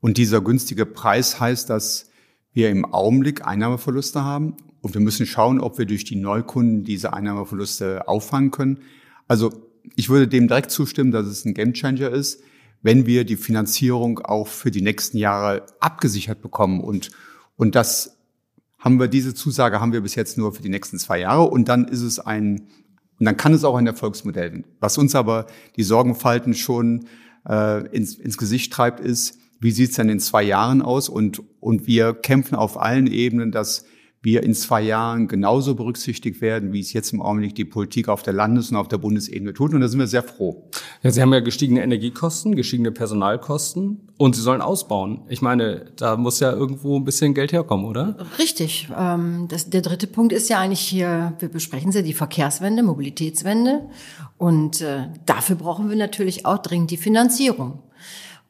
Und 0.00 0.18
dieser 0.18 0.40
günstige 0.40 0.87
Preis 0.87 1.38
heißt, 1.38 1.70
dass 1.70 2.11
wir 2.52 2.68
im 2.68 2.85
Augenblick 2.85 3.46
Einnahmeverluste 3.46 4.24
haben 4.24 4.57
und 4.80 4.94
wir 4.94 5.00
müssen 5.00 5.24
schauen, 5.24 5.61
ob 5.61 5.78
wir 5.78 5.87
durch 5.87 6.02
die 6.02 6.16
Neukunden 6.16 6.83
diese 6.83 7.12
Einnahmeverluste 7.12 8.09
auffangen 8.09 8.50
können. 8.50 8.80
Also 9.28 9.52
ich 9.94 10.09
würde 10.09 10.26
dem 10.26 10.48
direkt 10.48 10.72
zustimmen, 10.72 11.12
dass 11.12 11.28
es 11.28 11.44
ein 11.44 11.54
Gamechanger 11.54 12.11
ist, 12.11 12.42
wenn 12.83 13.07
wir 13.07 13.24
die 13.24 13.37
Finanzierung 13.37 14.18
auch 14.18 14.48
für 14.48 14.72
die 14.72 14.83
nächsten 14.83 15.16
Jahre 15.16 15.64
abgesichert 15.78 16.42
bekommen. 16.42 16.80
Und, 16.80 17.12
und 17.54 17.76
das 17.76 18.16
haben 18.80 18.98
wir, 18.98 19.07
diese 19.07 19.33
Zusage 19.33 19.80
haben 19.80 19.92
wir 19.92 20.00
bis 20.00 20.16
jetzt 20.16 20.38
nur 20.38 20.52
für 20.52 20.62
die 20.62 20.70
nächsten 20.70 20.98
zwei 20.98 21.20
Jahre. 21.20 21.44
Und 21.44 21.68
dann 21.68 21.87
ist 21.87 22.02
es 22.02 22.18
ein 22.18 22.66
und 23.24 23.28
dann 23.28 23.38
kann 23.38 23.54
es 23.54 23.64
auch 23.64 23.76
ein 23.76 23.87
Erfolgsmodell 23.87 24.52
werden. 24.52 24.64
Was 24.80 24.98
uns 24.98 25.14
aber 25.14 25.46
die 25.76 25.82
Sorgenfalten 25.82 26.52
schon 26.52 27.06
äh, 27.48 27.87
ins, 27.88 28.16
ins 28.16 28.37
Gesicht 28.37 28.70
treibt, 28.70 29.00
ist, 29.00 29.38
wie 29.60 29.70
sieht 29.70 29.88
es 29.88 29.96
denn 29.96 30.10
in 30.10 30.20
zwei 30.20 30.42
Jahren 30.42 30.82
aus? 30.82 31.08
Und, 31.08 31.42
und 31.58 31.87
wir 31.87 32.12
kämpfen 32.12 32.54
auf 32.54 32.78
allen 32.78 33.06
Ebenen, 33.06 33.50
dass 33.50 33.87
wir 34.24 34.42
in 34.42 34.54
zwei 34.54 34.82
Jahren 34.82 35.28
genauso 35.28 35.74
berücksichtigt 35.74 36.40
werden, 36.40 36.72
wie 36.72 36.80
es 36.80 36.92
jetzt 36.92 37.12
im 37.12 37.20
Augenblick 37.20 37.54
die 37.54 37.64
Politik 37.64 38.08
auf 38.08 38.22
der 38.22 38.32
Landes- 38.32 38.70
und 38.70 38.76
auf 38.76 38.88
der 38.88 38.98
Bundesebene 38.98 39.52
tut. 39.52 39.74
Und 39.74 39.82
da 39.82 39.88
sind 39.88 40.00
wir 40.00 40.06
sehr 40.06 40.22
froh. 40.22 40.70
Ja, 41.02 41.10
Sie 41.10 41.20
haben 41.20 41.32
ja 41.32 41.40
gestiegene 41.40 41.82
Energiekosten, 41.82 42.56
gestiegene 42.56 42.90
Personalkosten 42.90 44.08
und 44.16 44.34
Sie 44.34 44.42
sollen 44.42 44.62
ausbauen. 44.62 45.20
Ich 45.28 45.42
meine, 45.42 45.92
da 45.96 46.16
muss 46.16 46.40
ja 46.40 46.52
irgendwo 46.52 46.98
ein 46.98 47.04
bisschen 47.04 47.34
Geld 47.34 47.52
herkommen, 47.52 47.84
oder? 47.84 48.16
Richtig. 48.38 48.88
Ähm, 48.98 49.46
das, 49.48 49.68
der 49.68 49.82
dritte 49.82 50.06
Punkt 50.06 50.32
ist 50.32 50.48
ja 50.48 50.58
eigentlich 50.58 50.80
hier, 50.80 51.34
wir 51.38 51.48
besprechen 51.48 51.92
ja 51.92 52.02
die 52.02 52.14
Verkehrswende, 52.14 52.82
Mobilitätswende. 52.82 53.82
Und 54.38 54.80
äh, 54.80 55.08
dafür 55.26 55.56
brauchen 55.56 55.88
wir 55.90 55.96
natürlich 55.96 56.46
auch 56.46 56.58
dringend 56.58 56.90
die 56.90 56.96
Finanzierung. 56.96 57.83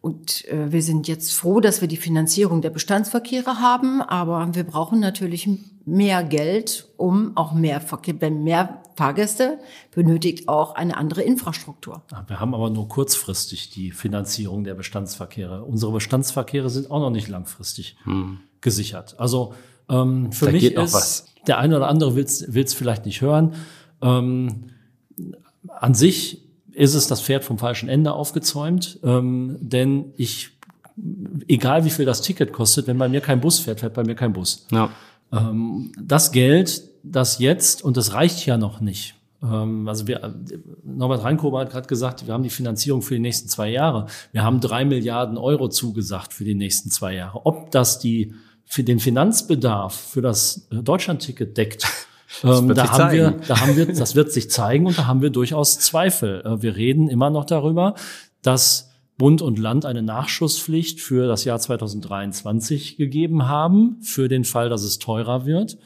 Und 0.05 0.47
äh, 0.49 0.71
wir 0.71 0.83
sind 0.83 1.09
jetzt 1.09 1.33
froh, 1.33 1.61
dass 1.61 1.81
wir 1.81 1.89
die 1.89 1.97
Finanzierung 1.97 2.61
der 2.61 2.69
Bestandsverkehre 2.69 3.59
haben, 3.61 4.03
aber 4.03 4.55
wir 4.55 4.65
brauchen 4.65 5.01
natürlich 5.01 5.49
mehr 5.87 6.23
Geld, 6.23 6.91
um 6.99 7.35
auch 7.39 7.55
mehr 7.55 7.81
Verkehr, 7.81 8.21
wenn 8.21 8.43
mehr 8.43 8.83
Fahrgäste 8.97 9.59
benötigt 9.95 10.47
auch 10.47 10.75
eine 10.75 10.99
andere 10.99 11.23
Infrastruktur. 11.23 12.03
Wir 12.27 12.39
haben 12.39 12.55
aber 12.55 12.69
nur 12.69 12.87
kurzfristig 12.87 13.71
die 13.71 13.93
Finanzierung 13.93 14.65
der 14.65 14.75
Bestandsverkehre. 14.75 15.65
Unsere 15.65 15.93
Bestandsverkehre 15.93 16.69
sind 16.69 16.91
auch 16.91 17.01
noch 17.01 17.09
nicht 17.09 17.29
langfristig 17.29 17.97
hm. 18.05 18.41
gesichert. 18.61 19.19
Also 19.19 19.55
ähm, 19.89 20.33
für 20.33 20.45
da 20.45 20.53
mich 20.53 20.65
ist 20.65 20.93
was. 20.93 21.27
der 21.47 21.57
eine 21.57 21.79
oder 21.79 21.89
andere 21.89 22.15
will 22.15 22.25
es 22.27 22.75
vielleicht 22.75 23.07
nicht 23.07 23.23
hören. 23.23 23.55
Ähm, 24.03 24.65
an 25.67 25.95
sich 25.95 26.44
ist 26.75 26.95
es 26.95 27.07
das 27.07 27.21
Pferd 27.23 27.45
vom 27.45 27.59
falschen 27.59 27.89
Ende 27.89 28.13
aufgezäumt, 28.13 28.99
ähm, 29.03 29.57
denn 29.61 30.13
ich, 30.17 30.51
egal 31.49 31.85
wie 31.85 31.91
viel 31.91 32.05
das 32.05 32.23
Ticket 32.23 32.53
kostet, 32.53 32.87
wenn 32.87 32.99
bei 32.99 33.09
mir 33.09 33.21
kein 33.21 33.41
Bus 33.41 33.59
fährt, 33.59 33.81
fährt 33.81 33.95
bei 33.95 34.05
mir 34.05 34.15
kein 34.15 34.33
Bus. 34.33 34.67
Ja. 34.71 34.91
Ähm, 35.33 35.93
das 36.01 36.33
Geld, 36.33 36.83
das 37.03 37.39
jetzt, 37.39 37.83
und 37.83 37.97
das 37.97 38.13
reicht 38.13 38.45
ja 38.47 38.57
noch 38.57 38.81
nicht, 38.81 39.15
ähm, 39.45 39.89
also 39.89 40.07
wir, 40.07 40.35
Norbert 40.83 41.23
Reinkober 41.23 41.61
hat 41.61 41.71
gerade 41.71 41.87
gesagt, 41.87 42.27
wir 42.27 42.35
haben 42.35 42.43
die 42.43 42.51
Finanzierung 42.51 43.03
für 43.03 43.15
die 43.15 43.21
nächsten 43.21 43.49
zwei 43.49 43.69
Jahre. 43.69 44.07
Wir 44.33 44.43
haben 44.43 44.61
drei 44.61 44.85
Milliarden 44.85 45.37
Euro 45.37 45.69
zugesagt 45.69 46.33
für 46.33 46.45
die 46.45 46.55
nächsten 46.55 46.91
zwei 46.91 47.15
Jahre. 47.15 47.45
Ob 47.45 47.71
das 47.71 47.99
die 47.99 48.35
für 48.65 48.83
den 48.83 48.99
Finanzbedarf 48.99 49.95
für 49.95 50.23
das 50.23 50.67
Deutschlandticket 50.71 51.57
deckt, 51.57 51.87
ähm, 52.43 52.75
da, 52.75 52.91
haben 52.91 53.13
wir, 53.13 53.31
da 53.47 53.61
haben 53.61 53.77
wir, 53.77 53.87
das 53.87 54.15
wird 54.15 54.33
sich 54.33 54.51
zeigen 54.51 54.87
und 54.87 54.99
da 54.99 55.07
haben 55.07 55.23
wir 55.23 55.31
durchaus 55.31 55.79
Zweifel. 55.79 56.43
Äh, 56.45 56.63
wir 56.63 56.77
reden 56.77 57.09
immer 57.09 57.31
noch 57.31 57.45
darüber, 57.45 57.95
dass 58.43 58.91
Bund 59.17 59.43
und 59.43 59.59
Land 59.59 59.87
eine 59.87 60.03
Nachschusspflicht 60.03 61.01
für 61.01 61.29
das 61.29 61.45
Jahr 61.45 61.59
2023 61.59 62.97
gegeben 62.97 63.49
haben, 63.49 63.99
für 64.03 64.29
den 64.29 64.45
Fall, 64.45 64.69
dass 64.69 64.83
es 64.83 64.99
teurer 64.99 65.47
wird, 65.47 65.79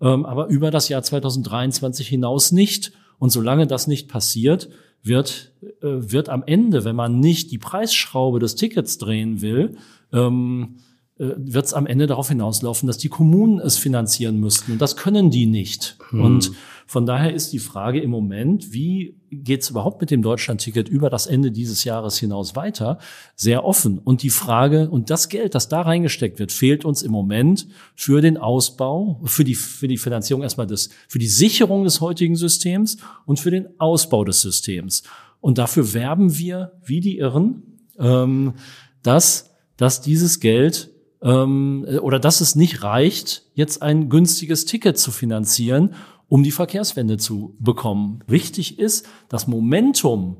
ähm, 0.00 0.24
aber 0.24 0.46
über 0.46 0.70
das 0.70 0.88
Jahr 0.88 1.02
2023 1.02 2.06
hinaus 2.06 2.52
nicht. 2.52 2.92
Und 3.18 3.30
solange 3.30 3.66
das 3.66 3.86
nicht 3.86 4.08
passiert, 4.08 4.70
wird, 5.02 5.52
äh, 5.62 5.70
wird 5.82 6.28
am 6.28 6.42
Ende, 6.46 6.84
wenn 6.84 6.96
man 6.96 7.20
nicht 7.20 7.50
die 7.50 7.58
Preisschraube 7.58 8.38
des 8.38 8.54
Tickets 8.54 8.98
drehen 8.98 9.40
will, 9.40 9.76
ähm, 10.12 10.76
äh, 10.76 10.89
wird 11.20 11.66
es 11.66 11.74
am 11.74 11.86
Ende 11.86 12.06
darauf 12.06 12.28
hinauslaufen, 12.28 12.86
dass 12.86 12.96
die 12.96 13.10
Kommunen 13.10 13.60
es 13.60 13.76
finanzieren 13.76 14.38
müssten. 14.38 14.72
Und 14.72 14.80
das 14.80 14.96
können 14.96 15.30
die 15.30 15.44
nicht. 15.44 15.98
Hm. 16.08 16.20
Und 16.22 16.52
von 16.86 17.04
daher 17.04 17.34
ist 17.34 17.52
die 17.52 17.58
Frage 17.58 18.00
im 18.00 18.08
Moment, 18.08 18.72
wie 18.72 19.20
geht 19.30 19.60
es 19.60 19.70
überhaupt 19.70 20.00
mit 20.00 20.10
dem 20.10 20.22
Deutschlandticket 20.22 20.88
über 20.88 21.10
das 21.10 21.26
Ende 21.26 21.52
dieses 21.52 21.84
Jahres 21.84 22.18
hinaus 22.18 22.56
weiter, 22.56 22.98
sehr 23.36 23.66
offen. 23.66 23.98
Und 23.98 24.22
die 24.22 24.30
Frage 24.30 24.88
und 24.88 25.10
das 25.10 25.28
Geld, 25.28 25.54
das 25.54 25.68
da 25.68 25.82
reingesteckt 25.82 26.38
wird, 26.38 26.52
fehlt 26.52 26.86
uns 26.86 27.02
im 27.02 27.12
Moment 27.12 27.68
für 27.94 28.22
den 28.22 28.38
Ausbau, 28.38 29.20
für 29.24 29.44
die, 29.44 29.54
für 29.54 29.88
die 29.88 29.98
Finanzierung 29.98 30.42
erstmal 30.42 30.66
des, 30.66 30.88
für 31.06 31.18
die 31.18 31.28
Sicherung 31.28 31.84
des 31.84 32.00
heutigen 32.00 32.34
Systems 32.34 32.96
und 33.26 33.38
für 33.38 33.50
den 33.50 33.68
Ausbau 33.78 34.24
des 34.24 34.40
Systems. 34.40 35.02
Und 35.40 35.58
dafür 35.58 35.92
werben 35.92 36.38
wir 36.38 36.72
wie 36.82 37.00
die 37.00 37.18
Irren, 37.18 37.78
ähm, 37.98 38.54
dass, 39.02 39.50
dass 39.76 40.00
dieses 40.00 40.40
Geld 40.40 40.89
ähm, 41.22 41.86
oder 42.00 42.18
dass 42.18 42.40
es 42.40 42.54
nicht 42.54 42.82
reicht, 42.82 43.44
jetzt 43.54 43.82
ein 43.82 44.08
günstiges 44.08 44.64
Ticket 44.64 44.98
zu 44.98 45.10
finanzieren, 45.10 45.94
um 46.28 46.42
die 46.42 46.52
Verkehrswende 46.52 47.16
zu 47.16 47.56
bekommen. 47.58 48.22
Wichtig 48.26 48.78
ist, 48.78 49.06
das 49.28 49.46
Momentum, 49.46 50.38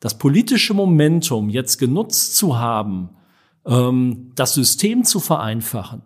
das 0.00 0.16
politische 0.16 0.74
Momentum 0.74 1.48
jetzt 1.48 1.78
genutzt 1.78 2.36
zu 2.36 2.58
haben, 2.58 3.10
ähm, 3.66 4.32
das 4.34 4.54
System 4.54 5.04
zu 5.04 5.20
vereinfachen. 5.20 6.02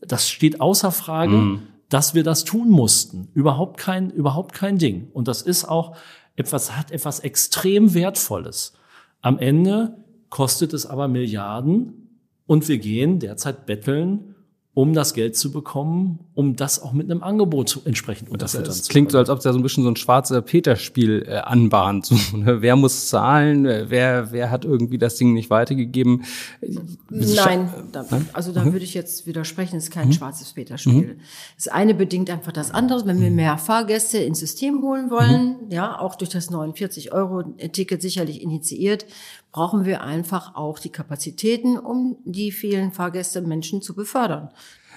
Das 0.00 0.28
steht 0.28 0.60
außer 0.60 0.92
Frage, 0.92 1.36
mhm. 1.36 1.62
dass 1.88 2.14
wir 2.14 2.22
das 2.22 2.44
tun 2.44 2.70
mussten. 2.70 3.28
Überhaupt 3.34 3.78
kein, 3.78 4.10
überhaupt 4.10 4.54
kein 4.54 4.78
Ding. 4.78 5.08
Und 5.12 5.26
das 5.26 5.42
ist 5.42 5.64
auch 5.64 5.96
etwas, 6.36 6.76
hat 6.76 6.90
etwas 6.90 7.20
extrem 7.20 7.94
Wertvolles. 7.94 8.74
Am 9.22 9.38
Ende 9.38 9.96
kostet 10.28 10.74
es 10.74 10.84
aber 10.84 11.08
Milliarden 11.08 12.03
und 12.46 12.68
wir 12.68 12.78
gehen 12.78 13.18
derzeit 13.18 13.66
betteln 13.66 14.34
um 14.74 14.92
das 14.92 15.14
Geld 15.14 15.36
zu 15.36 15.52
bekommen, 15.52 16.18
um 16.34 16.56
das 16.56 16.82
auch 16.82 16.92
mit 16.92 17.08
einem 17.08 17.22
Angebot 17.22 17.68
zu, 17.68 17.82
entsprechend 17.84 18.28
unterfüttern 18.28 18.64
das, 18.66 18.78
das 18.78 18.88
klingt 18.88 19.12
so, 19.12 19.18
als 19.18 19.30
ob 19.30 19.38
es 19.38 19.44
ja 19.44 19.52
so 19.52 19.58
ein 19.58 19.62
bisschen 19.62 19.84
so 19.84 19.90
ein 19.90 19.94
schwarzer 19.94 20.42
Peter-Spiel 20.42 21.26
äh, 21.28 21.36
anbahnt. 21.36 22.06
So, 22.06 22.16
ne? 22.36 22.60
Wer 22.60 22.74
muss 22.74 23.08
zahlen? 23.08 23.64
Wer, 23.64 24.32
wer 24.32 24.50
hat 24.50 24.64
irgendwie 24.64 24.98
das 24.98 25.14
Ding 25.14 25.32
nicht 25.32 25.48
weitergegeben? 25.48 26.24
Nein, 27.08 27.68
da, 27.92 28.04
also 28.32 28.50
da 28.50 28.64
mhm. 28.64 28.72
würde 28.72 28.84
ich 28.84 28.94
jetzt 28.94 29.28
widersprechen. 29.28 29.76
Es 29.76 29.84
ist 29.84 29.90
kein 29.92 30.08
mhm. 30.08 30.12
schwarzes 30.12 30.52
Peter-Spiel. 30.52 31.14
Mhm. 31.14 31.20
Das 31.54 31.68
eine 31.68 31.94
bedingt 31.94 32.28
einfach 32.28 32.52
das 32.52 32.72
andere. 32.72 33.06
Wenn 33.06 33.20
wir 33.20 33.30
mehr 33.30 33.58
Fahrgäste 33.58 34.18
ins 34.18 34.40
System 34.40 34.82
holen 34.82 35.08
wollen, 35.08 35.66
mhm. 35.66 35.70
ja, 35.70 36.00
auch 36.00 36.16
durch 36.16 36.30
das 36.30 36.50
49-Euro-Ticket 36.50 38.02
sicherlich 38.02 38.42
initiiert, 38.42 39.06
brauchen 39.54 39.84
wir 39.84 40.02
einfach 40.02 40.56
auch 40.56 40.80
die 40.80 40.90
Kapazitäten, 40.90 41.78
um 41.78 42.16
die 42.24 42.50
vielen 42.50 42.90
Fahrgäste 42.90 43.40
Menschen 43.40 43.82
zu 43.82 43.94
befördern. 43.94 44.48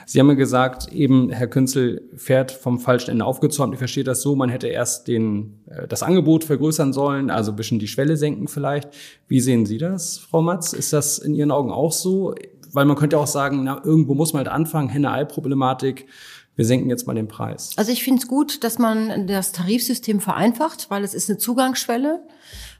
Sie 0.07 0.19
haben 0.19 0.29
ja 0.29 0.33
gesagt, 0.33 0.91
eben 0.91 1.29
Herr 1.29 1.45
Künzel 1.45 2.09
fährt 2.15 2.51
vom 2.51 2.79
falschen 2.79 3.11
Ende 3.11 3.25
aufgezäumt. 3.25 3.73
Ich 3.73 3.77
verstehe 3.77 4.03
das 4.03 4.23
so, 4.23 4.35
man 4.35 4.49
hätte 4.49 4.67
erst 4.67 5.07
den, 5.07 5.59
äh, 5.67 5.87
das 5.87 6.01
Angebot 6.01 6.43
vergrößern 6.43 6.91
sollen, 6.91 7.29
also 7.29 7.51
ein 7.51 7.55
bisschen 7.55 7.77
die 7.77 7.87
Schwelle 7.87 8.17
senken 8.17 8.47
vielleicht. 8.47 8.89
Wie 9.27 9.41
sehen 9.41 9.67
Sie 9.67 9.77
das, 9.77 10.17
Frau 10.17 10.41
Matz? 10.41 10.73
Ist 10.73 10.91
das 10.91 11.19
in 11.19 11.35
Ihren 11.35 11.51
Augen 11.51 11.71
auch 11.71 11.91
so? 11.91 12.33
Weil 12.73 12.85
man 12.85 12.97
könnte 12.97 13.19
auch 13.19 13.27
sagen, 13.27 13.63
na, 13.63 13.79
irgendwo 13.85 14.15
muss 14.15 14.33
man 14.33 14.39
halt 14.39 14.51
anfangen, 14.51 14.89
Henne-Ei-Problematik. 14.89 16.07
Wir 16.55 16.65
senken 16.65 16.89
jetzt 16.89 17.05
mal 17.05 17.13
den 17.13 17.27
Preis. 17.27 17.73
Also 17.75 17.91
ich 17.91 18.03
finde 18.03 18.23
es 18.23 18.27
gut, 18.27 18.63
dass 18.63 18.79
man 18.79 19.27
das 19.27 19.51
Tarifsystem 19.51 20.19
vereinfacht, 20.19 20.89
weil 20.89 21.03
es 21.03 21.13
ist 21.13 21.29
eine 21.29 21.37
Zugangsschwelle. 21.37 22.23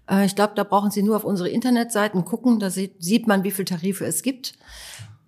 Äh, 0.09 0.25
ich 0.25 0.35
glaube, 0.35 0.53
da 0.55 0.63
brauchen 0.63 0.91
Sie 0.91 1.03
nur 1.03 1.15
auf 1.15 1.23
unsere 1.23 1.49
Internetseiten 1.49 2.25
gucken, 2.25 2.59
da 2.59 2.69
sieht 2.69 3.27
man, 3.27 3.43
wie 3.43 3.51
viele 3.51 3.65
Tarife 3.65 4.05
es 4.05 4.23
gibt. 4.23 4.53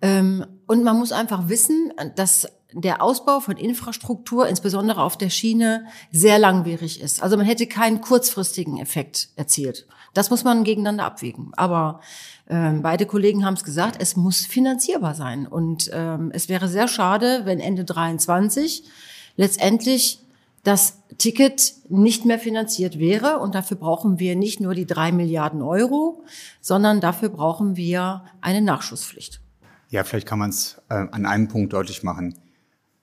Ähm, 0.02 0.46
und 0.66 0.82
man 0.82 0.98
muss 0.98 1.12
einfach 1.12 1.48
wissen, 1.48 1.92
dass 2.16 2.48
der 2.72 3.02
Ausbau 3.02 3.40
von 3.40 3.56
Infrastruktur, 3.56 4.46
insbesondere 4.46 5.02
auf 5.02 5.18
der 5.18 5.30
Schiene, 5.30 5.86
sehr 6.12 6.38
langwierig 6.38 7.00
ist. 7.00 7.22
Also 7.22 7.36
man 7.36 7.46
hätte 7.46 7.66
keinen 7.66 8.00
kurzfristigen 8.00 8.78
Effekt 8.78 9.28
erzielt. 9.36 9.86
Das 10.14 10.30
muss 10.30 10.44
man 10.44 10.64
gegeneinander 10.64 11.04
abwägen. 11.04 11.52
Aber 11.56 12.00
ähm, 12.48 12.82
beide 12.82 13.06
Kollegen 13.06 13.44
haben 13.44 13.54
es 13.54 13.64
gesagt, 13.64 13.96
es 14.00 14.16
muss 14.16 14.46
finanzierbar 14.46 15.14
sein. 15.14 15.46
Und 15.46 15.90
ähm, 15.92 16.30
es 16.32 16.48
wäre 16.48 16.68
sehr 16.68 16.88
schade, 16.88 17.42
wenn 17.44 17.60
Ende 17.60 17.84
23 17.84 18.84
letztendlich 19.36 20.20
das 20.62 21.02
Ticket 21.18 21.74
nicht 21.88 22.24
mehr 22.24 22.38
finanziert 22.38 22.98
wäre. 22.98 23.38
Und 23.38 23.54
dafür 23.54 23.76
brauchen 23.76 24.18
wir 24.18 24.36
nicht 24.36 24.60
nur 24.60 24.74
die 24.74 24.86
drei 24.86 25.12
Milliarden 25.12 25.62
Euro, 25.62 26.24
sondern 26.60 27.00
dafür 27.00 27.30
brauchen 27.30 27.76
wir 27.76 28.24
eine 28.40 28.60
Nachschusspflicht. 28.60 29.40
Ja, 29.88 30.04
vielleicht 30.04 30.26
kann 30.26 30.38
man 30.38 30.50
es 30.50 30.80
äh, 30.88 30.94
an 30.94 31.26
einem 31.26 31.48
Punkt 31.48 31.72
deutlich 31.72 32.02
machen. 32.02 32.38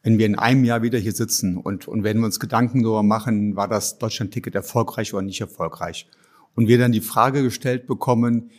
Wenn 0.04 0.18
wir 0.18 0.26
in 0.26 0.40
einem 0.40 0.64
Jahr 0.64 0.84
wieder 0.84 0.98
hier 1.00 1.12
sitzen 1.12 1.58
und, 1.58 1.88
und 1.88 2.04
wenn 2.04 2.20
wir 2.20 2.26
uns 2.26 2.40
Gedanken 2.40 2.84
darüber 2.84 3.04
machen, 3.04 3.58
war 3.58 3.68
das 3.68 3.98
Deutschland-Ticket 3.98 4.56
erfolgreich 4.56 5.14
oder 5.14 5.24
nicht 5.24 5.42
erfolgreich? 5.42 6.08
Und 6.56 6.68
wir 6.68 6.78
dann 6.78 6.94
die 6.94 7.02
Frage 7.02 7.44
gestellt 7.44 7.88
bekommen, 7.88 8.52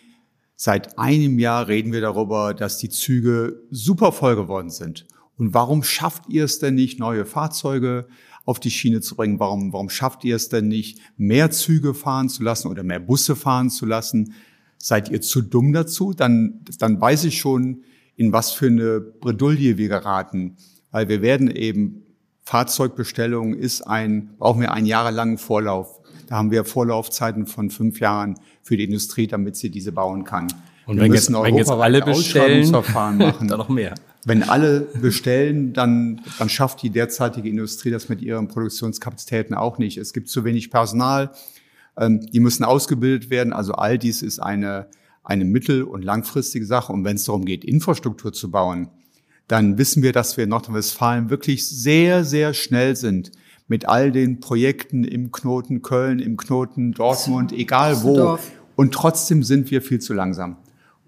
seit 0.57 0.99
einem 0.99 1.39
Jahr 1.39 1.69
reden 1.69 1.93
wir 1.93 2.03
darüber, 2.03 2.53
dass 2.53 2.77
die 2.77 2.91
Züge 2.91 3.63
super 3.71 4.13
voll 4.13 4.37
geworden 4.37 4.71
sind. 4.71 5.07
Und 5.39 5.55
warum 5.55 5.83
schafft 5.83 6.29
ihr 6.29 6.45
es 6.45 6.59
denn 6.59 6.75
nicht, 6.75 6.99
neue 6.99 7.25
Fahrzeuge 7.25 8.09
auf 8.49 8.59
die 8.59 8.71
Schiene 8.71 9.03
zu 9.03 9.15
bringen? 9.15 9.39
Warum, 9.39 9.75
warum 9.75 9.91
schafft 9.91 10.25
ihr 10.25 10.35
es 10.35 10.49
denn 10.49 10.69
nicht, 10.69 11.01
mehr 11.19 11.51
Züge 11.51 11.93
fahren 11.93 12.31
zu 12.31 12.43
lassen 12.43 12.69
oder 12.69 12.83
mehr 12.83 12.99
Busse 12.99 13.37
fahren 13.37 13.69
zu 13.69 13.85
lassen? 13.85 14.33
Seid 14.79 15.11
ihr 15.11 15.21
zu 15.21 15.43
dumm 15.43 15.75
dazu? 15.75 16.15
Dann, 16.15 16.65
dann 16.79 16.99
weiß 16.99 17.25
ich 17.25 17.39
schon, 17.39 17.83
in 18.17 18.33
was 18.33 18.53
für 18.53 18.69
eine 18.69 19.01
Bredouille 19.01 19.77
wir 19.77 19.89
geraten. 19.89 20.57
Weil 20.91 21.11
wir 21.11 21.21
werden 21.21 21.51
eben, 21.51 22.07
Fahrzeugbestellung 22.41 23.53
ist 23.53 23.83
ein, 23.83 24.31
brauchen 24.39 24.63
wir 24.63 24.73
einen 24.73 24.87
jahrelangen 24.87 25.37
Vorlauf. 25.37 26.01
Da 26.27 26.37
haben 26.37 26.51
wir 26.51 26.65
Vorlaufzeiten 26.65 27.47
von 27.47 27.69
fünf 27.69 28.01
Jahren 28.01 28.41
für 28.63 28.79
die 28.79 28.85
Industrie, 28.85 29.27
damit 29.27 29.57
sie 29.57 29.69
diese 29.69 29.93
bauen 29.93 30.25
kann. 30.25 30.49
Und 30.87 30.97
wir 30.97 31.03
wenn 31.03 31.13
jetzt, 31.13 31.31
wenn 31.31 31.57
jetzt 31.57 31.71
alle 31.71 32.01
bestellen, 32.01 32.71
machen. 33.19 33.19
dann 33.19 33.59
noch 33.59 33.69
mehr. 33.69 33.95
Wenn 34.29 34.43
alle 34.43 34.81
bestellen, 35.01 35.73
dann, 35.73 36.21
dann 36.39 36.51
schafft 36.51 36.83
die 36.83 36.91
derzeitige 36.91 37.49
Industrie 37.49 37.91
das 37.91 38.11
mit 38.11 38.21
ihren 38.21 38.47
Produktionskapazitäten 38.47 39.57
auch 39.57 39.79
nicht. 39.79 39.97
Es 39.97 40.13
gibt 40.13 40.29
zu 40.29 40.45
wenig 40.45 40.71
Personal, 40.71 41.31
ähm, 41.97 42.21
die 42.21 42.41
müssen 42.41 42.63
ausgebildet 42.63 43.31
werden. 43.31 43.55
Also 43.55 43.73
all 43.73 43.97
dies 43.97 44.21
ist 44.21 44.39
eine, 44.39 44.89
eine 45.25 45.47
mittel- 45.47 45.83
und 45.83 46.05
langfristige 46.05 46.67
Sache. 46.67 46.93
Und 46.93 47.07
wenn 47.07 47.17
es 47.17 47.25
darum 47.25 47.47
geht, 47.47 47.65
Infrastruktur 47.65 48.35
zu 48.35 48.51
bauen, 48.51 48.91
dann 49.47 49.79
wissen 49.79 50.03
wir, 50.03 50.13
dass 50.13 50.37
wir 50.37 50.45
in 50.45 50.51
Nordrhein-Westfalen 50.51 51.31
wirklich 51.31 51.67
sehr, 51.67 52.23
sehr 52.23 52.53
schnell 52.53 52.97
sind 52.97 53.33
mit 53.67 53.89
all 53.89 54.13
den 54.13 54.41
Projekten 54.41 55.05
im 55.05 55.33
Knoten 55.33 55.81
Köln, 55.81 56.19
im 56.19 56.37
Knoten 56.37 56.93
Dortmund, 56.93 57.53
egal 57.53 58.03
wo. 58.03 58.39
Und 58.77 58.93
trotzdem 58.93 59.43
sind 59.43 59.71
wir 59.71 59.81
viel 59.81 60.01
zu 60.01 60.13
langsam. 60.13 60.59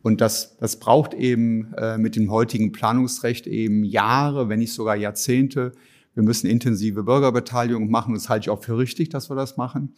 Und 0.02 0.20
das, 0.20 0.56
das 0.56 0.78
braucht 0.78 1.14
eben 1.14 1.74
äh, 1.74 1.98
mit 1.98 2.16
dem 2.16 2.30
heutigen 2.30 2.72
Planungsrecht 2.72 3.46
eben 3.46 3.84
Jahre, 3.84 4.48
wenn 4.48 4.60
nicht 4.60 4.72
sogar 4.72 4.96
Jahrzehnte. 4.96 5.72
Wir 6.14 6.22
müssen 6.22 6.46
intensive 6.48 7.02
Bürgerbeteiligung 7.02 7.90
machen. 7.90 8.14
Das 8.14 8.28
halte 8.28 8.44
ich 8.44 8.50
auch 8.50 8.62
für 8.62 8.78
richtig, 8.78 9.10
dass 9.10 9.30
wir 9.30 9.36
das 9.36 9.56
machen. 9.56 9.94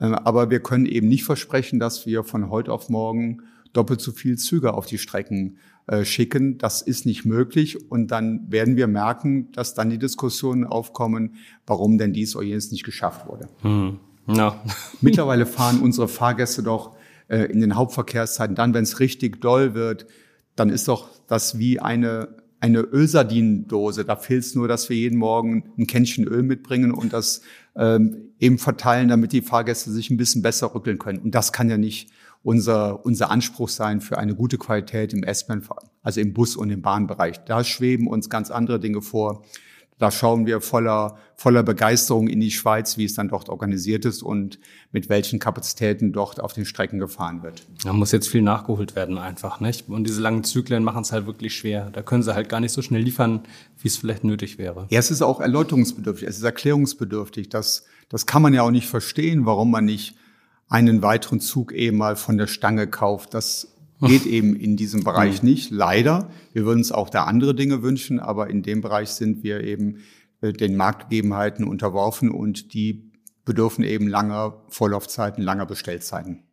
Äh, 0.00 0.06
aber 0.06 0.50
wir 0.50 0.60
können 0.60 0.86
eben 0.86 1.08
nicht 1.08 1.24
versprechen, 1.24 1.78
dass 1.78 2.06
wir 2.06 2.24
von 2.24 2.50
heute 2.50 2.72
auf 2.72 2.88
morgen 2.88 3.42
doppelt 3.74 4.00
so 4.00 4.12
viel 4.12 4.38
Züge 4.38 4.74
auf 4.74 4.86
die 4.86 4.98
Strecken 4.98 5.58
äh, 5.86 6.04
schicken. 6.04 6.56
Das 6.58 6.80
ist 6.80 7.04
nicht 7.04 7.26
möglich. 7.26 7.90
Und 7.90 8.08
dann 8.08 8.50
werden 8.50 8.76
wir 8.76 8.86
merken, 8.86 9.52
dass 9.52 9.74
dann 9.74 9.90
die 9.90 9.98
Diskussionen 9.98 10.64
aufkommen, 10.64 11.34
warum 11.66 11.98
denn 11.98 12.12
dies 12.12 12.34
oder 12.34 12.46
jenes 12.46 12.70
nicht 12.70 12.84
geschafft 12.84 13.26
wurde. 13.26 13.48
Hm. 13.60 13.98
No. 14.26 14.54
Mittlerweile 15.02 15.44
fahren 15.44 15.80
unsere 15.80 16.08
Fahrgäste 16.08 16.62
doch 16.62 16.96
äh, 17.34 17.44
in 17.44 17.60
den 17.60 17.74
Hauptverkehrszeiten. 17.74 18.54
Dann, 18.54 18.74
wenn 18.74 18.84
es 18.84 19.00
richtig 19.00 19.40
doll 19.40 19.74
wird, 19.74 20.06
dann 20.56 20.70
ist 20.70 20.88
doch 20.88 21.08
das 21.26 21.58
wie 21.58 21.80
eine 21.80 22.36
eine 22.64 22.80
Ölsardinendose. 22.80 24.06
Da 24.06 24.16
fehlt 24.16 24.42
es 24.42 24.54
nur, 24.54 24.68
dass 24.68 24.88
wir 24.88 24.96
jeden 24.96 25.18
Morgen 25.18 25.64
ein 25.76 25.86
Kännchen 25.86 26.26
Öl 26.26 26.42
mitbringen 26.42 26.92
und 26.92 27.12
das 27.12 27.42
ähm, 27.76 28.32
eben 28.38 28.56
verteilen, 28.56 29.08
damit 29.08 29.32
die 29.32 29.42
Fahrgäste 29.42 29.90
sich 29.90 30.08
ein 30.08 30.16
bisschen 30.16 30.40
besser 30.40 30.74
rückeln 30.74 30.98
können. 30.98 31.18
Und 31.18 31.34
das 31.34 31.52
kann 31.52 31.68
ja 31.68 31.76
nicht 31.76 32.08
unser, 32.42 33.04
unser 33.04 33.30
Anspruch 33.30 33.68
sein 33.68 34.00
für 34.00 34.16
eine 34.16 34.34
gute 34.34 34.56
Qualität 34.56 35.12
im 35.12 35.24
S-Bahn, 35.24 35.62
also 36.02 36.22
im 36.22 36.32
Bus- 36.32 36.56
und 36.56 36.70
im 36.70 36.80
Bahnbereich. 36.80 37.44
Da 37.44 37.64
schweben 37.64 38.06
uns 38.06 38.30
ganz 38.30 38.50
andere 38.50 38.80
Dinge 38.80 39.02
vor. 39.02 39.44
Da 39.98 40.10
schauen 40.10 40.44
wir 40.44 40.60
voller, 40.60 41.18
voller 41.36 41.62
Begeisterung 41.62 42.26
in 42.26 42.40
die 42.40 42.50
Schweiz, 42.50 42.98
wie 42.98 43.04
es 43.04 43.14
dann 43.14 43.28
dort 43.28 43.48
organisiert 43.48 44.04
ist 44.04 44.22
und 44.22 44.58
mit 44.90 45.08
welchen 45.08 45.38
Kapazitäten 45.38 46.12
dort 46.12 46.40
auf 46.40 46.52
den 46.52 46.64
Strecken 46.64 46.98
gefahren 46.98 47.42
wird. 47.44 47.62
Da 47.84 47.92
muss 47.92 48.10
jetzt 48.10 48.28
viel 48.28 48.42
nachgeholt 48.42 48.96
werden 48.96 49.18
einfach, 49.18 49.60
nicht? 49.60 49.88
Und 49.88 50.04
diese 50.04 50.20
langen 50.20 50.42
Zyklen 50.42 50.82
machen 50.82 51.02
es 51.02 51.12
halt 51.12 51.26
wirklich 51.26 51.54
schwer. 51.54 51.90
Da 51.92 52.02
können 52.02 52.24
sie 52.24 52.34
halt 52.34 52.48
gar 52.48 52.60
nicht 52.60 52.72
so 52.72 52.82
schnell 52.82 53.02
liefern, 53.02 53.44
wie 53.80 53.88
es 53.88 53.96
vielleicht 53.96 54.24
nötig 54.24 54.58
wäre. 54.58 54.86
Ja, 54.90 54.98
es 54.98 55.12
ist 55.12 55.22
auch 55.22 55.40
erläuterungsbedürftig, 55.40 56.28
es 56.28 56.38
ist 56.38 56.44
erklärungsbedürftig. 56.44 57.48
Das, 57.48 57.84
das 58.08 58.26
kann 58.26 58.42
man 58.42 58.52
ja 58.52 58.62
auch 58.62 58.72
nicht 58.72 58.88
verstehen, 58.88 59.46
warum 59.46 59.70
man 59.70 59.84
nicht 59.84 60.16
einen 60.68 61.02
weiteren 61.02 61.40
Zug 61.40 61.72
eben 61.72 61.98
mal 61.98 62.16
von 62.16 62.36
der 62.36 62.48
Stange 62.48 62.88
kauft. 62.88 63.34
Das 63.34 63.73
geht 64.00 64.26
eben 64.26 64.56
in 64.56 64.76
diesem 64.76 65.04
Bereich 65.04 65.42
nicht, 65.42 65.70
leider. 65.70 66.30
Wir 66.52 66.64
würden 66.64 66.78
uns 66.78 66.92
auch 66.92 67.10
da 67.10 67.24
andere 67.24 67.54
Dinge 67.54 67.82
wünschen, 67.82 68.20
aber 68.20 68.50
in 68.50 68.62
dem 68.62 68.80
Bereich 68.80 69.10
sind 69.10 69.42
wir 69.42 69.62
eben 69.62 69.98
äh, 70.40 70.52
den 70.52 70.76
Marktgegebenheiten 70.76 71.64
unterworfen 71.64 72.30
und 72.30 72.74
die 72.74 73.12
bedürfen 73.44 73.84
eben 73.84 74.08
langer 74.08 74.64
Vorlaufzeiten, 74.68 75.42
langer 75.42 75.66
Bestellzeiten. 75.66 76.44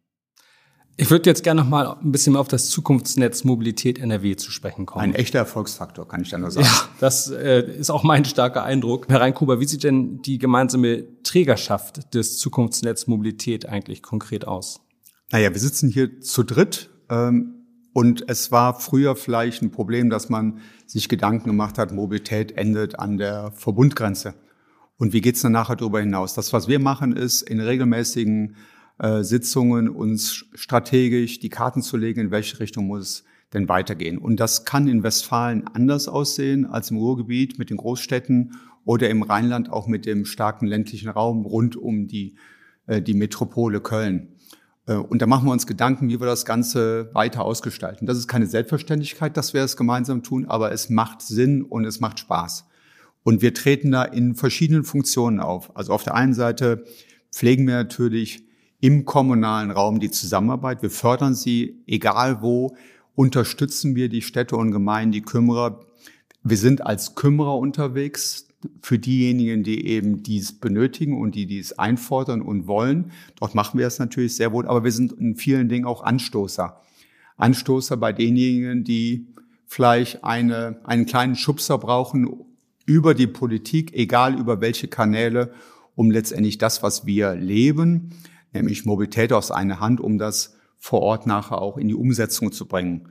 Ich 0.97 1.09
würde 1.09 1.29
jetzt 1.29 1.43
gerne 1.43 1.61
noch 1.61 1.69
mal 1.69 1.97
ein 1.99 2.11
bisschen 2.11 2.35
auf 2.35 2.47
das 2.47 2.69
Zukunftsnetz 2.69 3.43
Mobilität 3.43 3.97
NRW 3.97 4.35
zu 4.35 4.51
sprechen 4.51 4.85
kommen. 4.85 5.03
Ein 5.03 5.15
echter 5.15 5.39
Erfolgsfaktor, 5.39 6.07
kann 6.07 6.21
ich 6.21 6.29
da 6.29 6.37
nur 6.37 6.51
sagen. 6.51 6.67
Ja, 6.67 6.89
das 6.99 7.29
äh, 7.29 7.61
ist 7.61 7.89
auch 7.89 8.03
mein 8.03 8.23
starker 8.23 8.63
Eindruck. 8.63 9.07
Herr 9.07 9.21
Reinkuber, 9.21 9.59
wie 9.59 9.65
sieht 9.65 9.83
denn 9.83 10.21
die 10.21 10.37
gemeinsame 10.37 11.07
Trägerschaft 11.23 12.13
des 12.13 12.37
Zukunftsnetz 12.37 13.07
Mobilität 13.07 13.67
eigentlich 13.67 14.03
konkret 14.03 14.45
aus? 14.47 14.81
Naja, 15.31 15.51
wir 15.51 15.59
sitzen 15.59 15.89
hier 15.89 16.19
zu 16.19 16.43
dritt 16.43 16.90
und 17.93 18.23
es 18.27 18.51
war 18.51 18.79
früher 18.79 19.15
vielleicht 19.15 19.61
ein 19.61 19.71
Problem, 19.71 20.09
dass 20.09 20.29
man 20.29 20.59
sich 20.85 21.09
Gedanken 21.09 21.49
gemacht 21.49 21.77
hat, 21.77 21.91
Mobilität 21.91 22.53
endet 22.53 22.99
an 22.99 23.17
der 23.17 23.51
Verbundgrenze. 23.51 24.33
Und 24.97 25.13
wie 25.13 25.21
geht's 25.21 25.41
dann 25.41 25.51
nachher 25.51 25.75
darüber 25.75 25.99
hinaus? 25.99 26.33
Das, 26.33 26.53
was 26.53 26.67
wir 26.67 26.79
machen, 26.79 27.15
ist 27.15 27.41
in 27.41 27.59
regelmäßigen 27.59 28.55
äh, 28.99 29.23
Sitzungen 29.23 29.89
uns 29.89 30.45
strategisch 30.53 31.39
die 31.39 31.49
Karten 31.49 31.81
zu 31.81 31.97
legen, 31.97 32.21
in 32.21 32.31
welche 32.31 32.59
Richtung 32.59 32.87
muss 32.87 33.01
es 33.01 33.23
denn 33.53 33.67
weitergehen. 33.67 34.17
Und 34.17 34.39
das 34.39 34.63
kann 34.63 34.87
in 34.87 35.03
Westfalen 35.03 35.67
anders 35.67 36.07
aussehen 36.07 36.65
als 36.65 36.91
im 36.91 36.97
Ruhrgebiet 36.97 37.59
mit 37.59 37.69
den 37.69 37.77
Großstädten 37.77 38.55
oder 38.85 39.09
im 39.09 39.23
Rheinland 39.23 39.69
auch 39.69 39.87
mit 39.87 40.05
dem 40.05 40.25
starken 40.25 40.67
ländlichen 40.67 41.09
Raum 41.09 41.45
rund 41.45 41.75
um 41.75 42.07
die, 42.07 42.35
äh, 42.85 43.01
die 43.01 43.13
Metropole 43.13 43.81
Köln. 43.81 44.29
Äh, 44.87 44.95
und 44.95 45.21
da 45.21 45.27
machen 45.27 45.45
wir 45.45 45.51
uns 45.51 45.67
Gedanken, 45.67 46.09
wie 46.09 46.19
wir 46.19 46.27
das 46.27 46.45
Ganze 46.45 47.09
weiter 47.13 47.43
ausgestalten. 47.43 48.07
Das 48.07 48.17
ist 48.17 48.27
keine 48.27 48.47
Selbstverständlichkeit, 48.47 49.37
dass 49.37 49.53
wir 49.53 49.63
es 49.63 49.77
gemeinsam 49.77 50.23
tun, 50.23 50.45
aber 50.45 50.71
es 50.71 50.89
macht 50.89 51.21
Sinn 51.21 51.63
und 51.63 51.85
es 51.85 51.99
macht 51.99 52.19
Spaß. 52.19 52.65
Und 53.23 53.41
wir 53.41 53.53
treten 53.53 53.91
da 53.91 54.03
in 54.03 54.35
verschiedenen 54.35 54.83
Funktionen 54.83 55.39
auf. 55.39 55.75
Also 55.75 55.93
auf 55.93 56.03
der 56.03 56.15
einen 56.15 56.33
Seite 56.33 56.85
pflegen 57.31 57.67
wir 57.67 57.75
natürlich 57.75 58.43
im 58.79 59.05
kommunalen 59.05 59.69
Raum 59.69 59.99
die 59.99 60.09
Zusammenarbeit. 60.09 60.81
Wir 60.81 60.89
fördern 60.89 61.35
sie, 61.35 61.83
egal 61.85 62.41
wo, 62.41 62.75
unterstützen 63.13 63.95
wir 63.95 64.09
die 64.09 64.23
Städte 64.23 64.55
und 64.55 64.71
Gemeinden, 64.71 65.11
die 65.11 65.21
Kümmerer. 65.21 65.85
Wir 66.43 66.57
sind 66.57 66.83
als 66.83 67.13
Kümmerer 67.13 67.57
unterwegs 67.57 68.47
für 68.81 68.99
diejenigen, 68.99 69.63
die 69.63 69.85
eben 69.87 70.23
dies 70.23 70.53
benötigen 70.53 71.19
und 71.19 71.35
die 71.35 71.45
dies 71.45 71.73
einfordern 71.73 72.41
und 72.41 72.67
wollen. 72.67 73.11
Dort 73.39 73.55
machen 73.55 73.79
wir 73.79 73.87
es 73.87 73.99
natürlich 73.99 74.35
sehr 74.35 74.51
wohl, 74.51 74.67
aber 74.67 74.83
wir 74.83 74.91
sind 74.91 75.13
in 75.13 75.35
vielen 75.35 75.69
Dingen 75.69 75.85
auch 75.85 76.03
Anstoßer. 76.03 76.81
Anstoßer 77.37 77.97
bei 77.97 78.13
denjenigen, 78.13 78.83
die 78.83 79.27
vielleicht 79.65 80.23
eine, 80.23 80.79
einen 80.83 81.05
kleinen 81.05 81.35
Schubser 81.35 81.77
brauchen 81.77 82.29
über 82.85 83.13
die 83.13 83.27
Politik, 83.27 83.93
egal 83.93 84.37
über 84.37 84.61
welche 84.61 84.87
Kanäle, 84.87 85.53
um 85.95 86.11
letztendlich 86.11 86.57
das, 86.57 86.83
was 86.83 87.05
wir 87.05 87.35
leben, 87.35 88.11
nämlich 88.53 88.85
Mobilität 88.85 89.33
aus 89.33 89.51
einer 89.51 89.79
Hand, 89.79 89.99
um 89.99 90.17
das 90.17 90.55
vor 90.77 91.01
Ort 91.01 91.27
nachher 91.27 91.61
auch 91.61 91.77
in 91.77 91.87
die 91.87 91.95
Umsetzung 91.95 92.51
zu 92.51 92.67
bringen. 92.67 93.07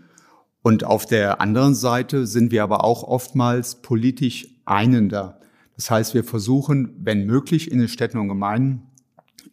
Und 0.63 0.85
auf 0.85 1.07
der 1.07 1.41
anderen 1.41 1.75
Seite 1.75 2.27
sind 2.27 2.53
wir 2.53 2.63
aber 2.63 2.85
auch 2.85 3.03
oftmals 3.03 3.83
politisch 3.83 4.49
einender. 4.65 5.41
Das 5.77 5.91
heißt, 5.91 6.15
wir 6.15 6.25
versuchen, 6.25 6.95
wenn 6.99 7.25
möglich, 7.25 7.71
in 7.71 7.79
den 7.79 7.89
Städten 7.89 8.19
und 8.19 8.29
Gemeinden 8.29 8.83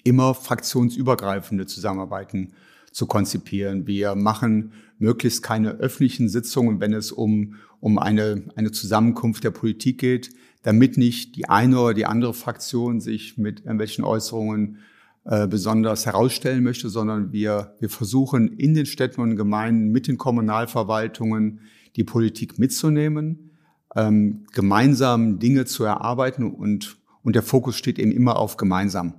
immer 0.04 0.34
fraktionsübergreifende 0.34 1.66
Zusammenarbeiten 1.66 2.54
zu 2.92 3.06
konzipieren. 3.06 3.88
Wir 3.88 4.16
machen 4.16 4.74
möglichst 5.00 5.44
keine 5.44 5.72
öffentlichen 5.72 6.30
Sitzungen, 6.30 6.80
wenn 6.80 6.94
es 6.94 7.12
um, 7.12 7.56
um 7.80 8.00
eine, 8.00 8.44
eine 8.56 8.72
Zusammenkunft 8.72 9.44
der 9.44 9.52
Politik 9.52 10.00
geht, 10.00 10.32
damit 10.64 10.98
nicht 10.98 11.36
die 11.36 11.48
eine 11.48 11.80
oder 11.80 11.94
die 11.94 12.06
andere 12.06 12.34
Fraktion 12.34 13.00
sich 13.00 13.38
mit 13.38 13.62
irgendwelchen 13.62 14.04
Äußerungen 14.04 14.80
äh, 15.28 15.48
besonders 15.48 16.06
herausstellen 16.06 16.64
möchte, 16.64 16.90
sondern 16.90 17.32
wir, 17.32 17.76
wir 17.80 17.90
versuchen 17.90 18.48
in 18.58 18.74
den 18.74 18.86
Städten 18.86 19.22
und 19.22 19.36
Gemeinden 19.36 19.92
mit 19.92 20.08
den 20.08 20.18
Kommunalverwaltungen 20.18 21.62
die 21.96 22.04
Politik 22.04 22.60
mitzunehmen 22.60 23.48
ähm, 23.98 24.46
gemeinsam 24.54 25.40
Dinge 25.40 25.66
zu 25.66 25.84
erarbeiten 25.84 26.44
und, 26.52 26.98
und 27.24 27.36
der 27.36 27.44
Fokus 27.44 27.76
steht 27.76 28.00
eben 28.00 28.12
immer 28.12 28.38
auf 28.38 28.58
gemeinsam. 28.58 29.16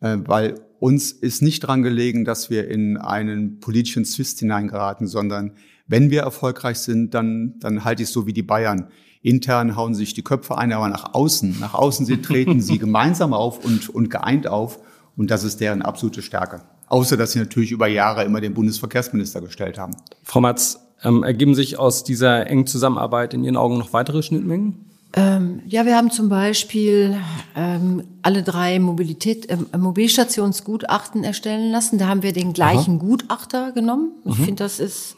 Äh, 0.00 0.18
weil 0.26 0.60
uns 0.78 1.12
ist 1.12 1.42
nicht 1.42 1.60
dran 1.60 1.82
gelegen, 1.82 2.24
dass 2.24 2.50
wir 2.50 2.68
in 2.68 2.96
einen 2.96 3.60
politischen 3.60 4.04
Zwist 4.04 4.38
hineingeraten, 4.38 5.06
sondern 5.06 5.52
wenn 5.86 6.10
wir 6.10 6.22
erfolgreich 6.22 6.78
sind, 6.78 7.14
dann, 7.14 7.58
dann 7.58 7.84
halte 7.84 8.02
ich 8.02 8.10
so 8.10 8.26
wie 8.26 8.32
die 8.32 8.42
Bayern. 8.42 8.88
Intern 9.22 9.76
hauen 9.76 9.94
sich 9.94 10.14
die 10.14 10.22
Köpfe 10.22 10.56
ein, 10.56 10.72
aber 10.72 10.88
nach 10.88 11.14
außen, 11.14 11.58
nach 11.60 11.74
außen 11.74 12.06
sie 12.06 12.22
treten 12.22 12.60
sie 12.60 12.78
gemeinsam 12.78 13.34
auf 13.34 13.64
und, 13.64 13.88
und 13.88 14.08
geeint 14.08 14.46
auf. 14.46 14.80
Und 15.20 15.30
das 15.30 15.44
ist 15.44 15.60
deren 15.60 15.82
absolute 15.82 16.22
Stärke. 16.22 16.62
Außer, 16.86 17.18
dass 17.18 17.32
sie 17.32 17.40
natürlich 17.40 17.72
über 17.72 17.86
Jahre 17.86 18.24
immer 18.24 18.40
den 18.40 18.54
Bundesverkehrsminister 18.54 19.42
gestellt 19.42 19.78
haben. 19.78 19.94
Frau 20.22 20.40
Matz, 20.40 20.80
ähm, 21.04 21.24
ergeben 21.24 21.54
sich 21.54 21.78
aus 21.78 22.04
dieser 22.04 22.46
engen 22.46 22.66
Zusammenarbeit 22.66 23.34
in 23.34 23.44
Ihren 23.44 23.58
Augen 23.58 23.76
noch 23.76 23.92
weitere 23.92 24.22
Schnittmengen? 24.22 24.86
Ähm, 25.12 25.60
ja, 25.66 25.84
wir 25.84 25.94
haben 25.94 26.10
zum 26.10 26.30
Beispiel 26.30 27.18
ähm, 27.54 28.04
alle 28.22 28.42
drei 28.42 28.78
Mobilität, 28.78 29.50
äh, 29.50 29.58
Mobilstationsgutachten 29.76 31.22
erstellen 31.22 31.70
lassen. 31.70 31.98
Da 31.98 32.06
haben 32.06 32.22
wir 32.22 32.32
den 32.32 32.54
gleichen 32.54 32.94
Aha. 32.94 33.04
Gutachter 33.04 33.72
genommen. 33.72 34.12
Ich 34.24 34.38
mhm. 34.38 34.44
finde, 34.44 34.64
das 34.64 34.80
ist 34.80 35.16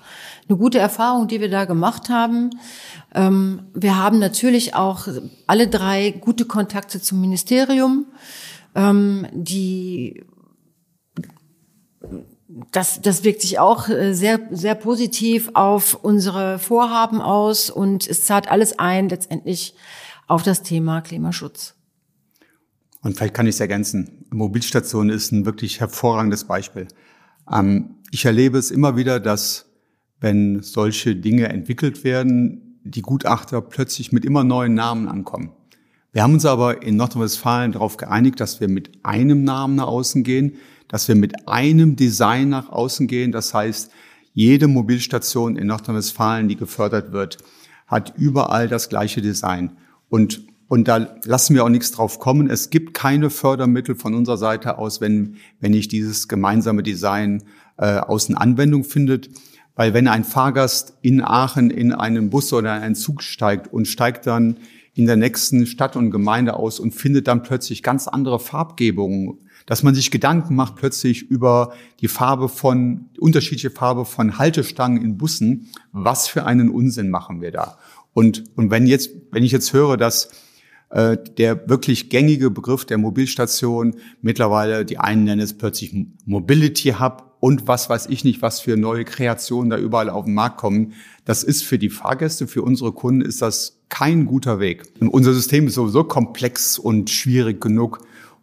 eine 0.49 0.59
gute 0.59 0.81
Erfahrung, 0.81 1.29
die 1.29 1.41
wir 1.41 1.49
da 1.49 1.65
gemacht 1.65 2.09
haben. 2.09 2.51
Ähm, 3.15 3.61
wir 3.73 3.97
haben 3.97 4.19
natürlich 4.19 4.75
auch 4.75 5.07
alle 5.47 5.69
drei 5.69 6.11
gute 6.11 6.45
Kontakte 6.45 7.01
zum 7.01 7.21
Ministerium. 7.21 8.07
Ähm, 8.75 9.27
die 9.33 10.25
das, 12.71 13.01
das 13.01 13.25
wirkt 13.25 13.43
sich 13.43 13.59
auch 13.59 13.89
äh, 13.89 14.13
sehr, 14.15 14.41
sehr 14.51 14.75
positiv 14.75 15.51
auf 15.55 15.95
unsere 15.95 16.59
Vorhaben 16.59 17.21
aus 17.21 17.71
und 17.71 18.07
es 18.07 18.25
zahlt 18.25 18.51
alles 18.51 18.79
ein 18.79 19.09
letztendlich 19.09 19.75
auf 20.27 20.43
das 20.43 20.63
Thema 20.63 21.01
Klimaschutz. 21.01 21.75
Und 23.03 23.17
vielleicht 23.17 23.35
kann 23.35 23.47
ich 23.47 23.57
es 23.57 23.61
ergänzen. 23.61 24.27
Mobilstation 24.31 25.11
ist 25.11 25.33
ein 25.33 25.45
wirklich 25.45 25.81
hervorragendes 25.81 26.45
Beispiel. 26.45 26.89
Ähm, 27.51 27.97
ich 28.11 28.25
erlebe 28.25 28.59
es 28.59 28.71
immer 28.71 28.97
wieder, 28.97 29.19
dass 29.19 29.67
wenn 30.21 30.63
solche 30.63 31.17
Dinge 31.17 31.49
entwickelt 31.49 32.05
werden, 32.05 32.81
die 32.85 33.03
Gutachter 33.03 33.61
plötzlich 33.61 34.13
mit 34.13 34.25
immer 34.25 34.45
neuen 34.45 34.75
Namen 34.75 35.09
ankommen. 35.09 35.53
Wir 36.15 36.23
haben 36.23 36.35
uns 36.35 36.45
aber 36.45 36.83
in 36.83 36.97
Nordrhein-Westfalen 36.97 37.73
darauf 37.73 37.97
geeinigt, 37.97 38.39
dass 38.39 38.61
wir 38.61 38.69
mit 38.69 38.91
einem 39.03 39.45
Namen 39.45 39.77
nach 39.77 39.87
außen 39.87 40.23
gehen, 40.25 40.57
dass 40.87 41.09
wir 41.09 41.15
mit 41.15 41.49
einem 41.49 41.97
Design 41.97 42.51
nach 42.51 42.69
außen 42.69 43.07
gehen. 43.07 43.33
Das 43.33 43.55
heißt, 43.55 43.91
jede 44.35 44.69
Mobilstation 44.69 45.57
in 45.57 45.69
Nordrhein-Westfalen, 45.69 46.49
die 46.49 46.57
gefördert 46.57 47.13
wird, 47.13 47.39
hat 47.87 48.13
überall 48.19 48.69
das 48.69 48.91
gleiche 48.91 49.23
Design. 49.23 49.73
Und, 50.11 50.43
und 50.69 50.87
da 50.87 51.17
lassen 51.25 51.55
wir 51.55 51.65
auch 51.65 51.71
nichts 51.71 51.93
drauf 51.93 52.19
kommen. 52.19 52.51
Es 52.51 52.69
gibt 52.69 52.93
keine 52.93 53.31
Fördermittel 53.31 53.95
von 53.95 54.15
unserer 54.15 54.37
Seite 54.37 54.77
aus, 54.77 55.01
wenn, 55.01 55.37
wenn 55.61 55.71
nicht 55.71 55.93
dieses 55.93 56.29
gemeinsame 56.29 56.83
Design 56.83 57.43
äh, 57.79 57.97
außen 57.97 58.37
Anwendung 58.37 58.85
findet. 58.85 59.31
Weil 59.77 59.95
wenn 59.95 60.09
ein 60.09 60.25
Fahrgast 60.25 60.93
in 61.01 61.23
Aachen 61.23 61.71
in 61.71 61.95
einen 61.95 62.29
Bus 62.29 62.53
oder 62.53 62.77
in 62.77 62.83
einen 62.83 62.95
Zug 62.97 63.23
steigt 63.23 63.73
und 63.73 63.89
steigt 63.89 64.27
dann 64.27 64.59
in 64.95 65.07
der 65.07 65.17
nächsten 65.17 65.67
Stadt 65.67 65.97
und 65.97 66.11
Gemeinde 66.11 66.55
aus 66.55 66.79
und 66.79 66.93
findet 66.93 67.27
dann 67.27 67.43
plötzlich 67.43 67.83
ganz 67.83 68.09
andere 68.09 68.39
Farbgebungen, 68.39 69.39
dass 69.65 69.83
man 69.83 69.95
sich 69.95 70.11
Gedanken 70.11 70.55
macht 70.55 70.77
plötzlich 70.77 71.23
über 71.23 71.73
die 72.01 72.09
Farbe 72.09 72.49
von, 72.49 73.07
unterschiedliche 73.19 73.71
Farbe 73.71 74.05
von 74.05 74.39
Haltestangen 74.39 75.03
in 75.03 75.17
Bussen. 75.17 75.71
Was 75.93 76.29
für 76.29 76.45
einen 76.45 76.69
Unsinn 76.69 77.11
machen 77.11 77.41
wir 77.41 77.53
da? 77.53 77.79
Und, 78.13 78.45
und 78.57 78.71
wenn 78.71 78.87
jetzt, 78.87 79.11
wenn 79.31 79.45
ich 79.45 79.53
jetzt 79.53 79.73
höre, 79.73 79.97
dass 79.97 80.31
äh, 80.91 81.17
der 81.39 81.69
wirklich 81.71 82.11
gängige 82.11 82.51
Begriff 82.51 82.85
der 82.85 82.99
Mobilstation 82.99 83.95
mittlerweile, 84.21 84.85
die 84.85 84.99
einen 84.99 85.25
nennen 85.25 85.41
es 85.41 85.57
plötzlich 85.57 85.95
Mobility 86.27 86.91
Hub 87.01 87.32
und 87.43 87.67
was 87.67 87.91
weiß 87.91 88.07
ich 88.07 88.23
nicht, 88.23 88.41
was 88.41 88.61
für 88.61 88.77
neue 88.77 89.05
Kreationen 89.05 89.69
da 89.69 89.77
überall 89.77 90.11
auf 90.11 90.27
den 90.27 90.35
Markt 90.35 90.59
kommen. 90.59 90.93
Das 91.25 91.43
ist 91.43 91.65
für 91.65 91.77
die 91.77 91.91
Fahrgäste, 91.91 92.47
für 92.47 92.63
unsere 92.63 92.93
Kunden 92.93 93.21
ist 93.21 93.43
das 93.43 93.81
kein 93.89 94.27
guter 94.27 94.61
Weg. 94.61 94.85
Und 95.01 95.09
unser 95.09 95.35
System 95.35 95.67
ist 95.67 95.75
sowieso 95.75 96.05
komplex 96.05 96.79
und 96.79 97.11
schwierig 97.11 97.61
genug. 97.61 97.99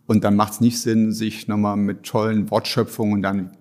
Und 0.05 0.25
dann 0.25 0.35
macht 0.35 0.51
es 0.51 0.59
nicht 0.59 0.81
Sinn, 0.81 1.13
sich 1.13 1.47
nochmal 1.47 1.77
mit 1.77 2.03
tollen 2.03 2.51
Wortschöpfungen 2.51 3.21
dann 3.21 3.51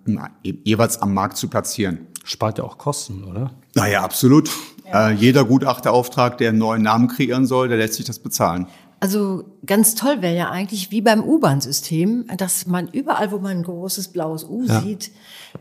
jeweils 0.42 1.00
am 1.00 1.14
Markt 1.14 1.36
zu 1.36 1.46
platzieren. 1.46 2.08
Spart 2.24 2.58
ja 2.58 2.64
auch 2.64 2.76
Kosten, 2.76 3.22
oder? 3.22 3.52
Naja, 3.76 4.02
absolut. 4.02 4.50
Ja. 4.86 5.10
Äh, 5.10 5.12
jeder 5.12 5.44
Gutachterauftrag, 5.44 6.38
der 6.38 6.48
einen 6.48 6.58
neuen 6.58 6.82
Namen 6.82 7.06
kreieren 7.06 7.46
soll, 7.46 7.68
der 7.68 7.76
lässt 7.76 7.94
sich 7.94 8.04
das 8.04 8.18
bezahlen. 8.18 8.66
Also 9.00 9.44
ganz 9.64 9.94
toll 9.94 10.22
wäre 10.22 10.36
ja 10.36 10.50
eigentlich 10.50 10.90
wie 10.90 11.00
beim 11.00 11.22
U-Bahn-System, 11.22 12.26
dass 12.36 12.66
man 12.66 12.88
überall, 12.88 13.30
wo 13.30 13.38
man 13.38 13.58
ein 13.58 13.62
großes 13.62 14.08
blaues 14.08 14.44
U 14.44 14.64
ja. 14.64 14.80
sieht, 14.80 15.12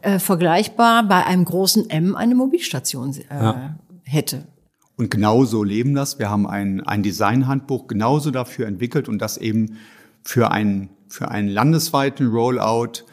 äh, 0.01 0.17
vergleichbar 0.17 1.03
bei 1.03 1.23
einem 1.25 1.45
großen 1.45 1.89
M 1.89 2.15
eine 2.15 2.33
Mobilstation 2.33 3.15
äh, 3.15 3.23
ja. 3.29 3.75
hätte. 4.03 4.43
Und 4.95 5.11
genauso 5.11 5.63
leben 5.63 5.93
das. 5.93 6.17
Wir 6.17 6.31
haben 6.31 6.47
ein, 6.47 6.81
ein 6.81 7.03
Designhandbuch 7.03 7.87
genauso 7.87 8.31
dafür 8.31 8.65
entwickelt 8.65 9.07
und 9.07 9.19
das 9.19 9.37
eben 9.37 9.77
für 10.23 10.49
einen, 10.49 10.89
für 11.07 11.29
einen 11.29 11.47
landesweiten 11.47 12.27
Rollout 12.27 13.03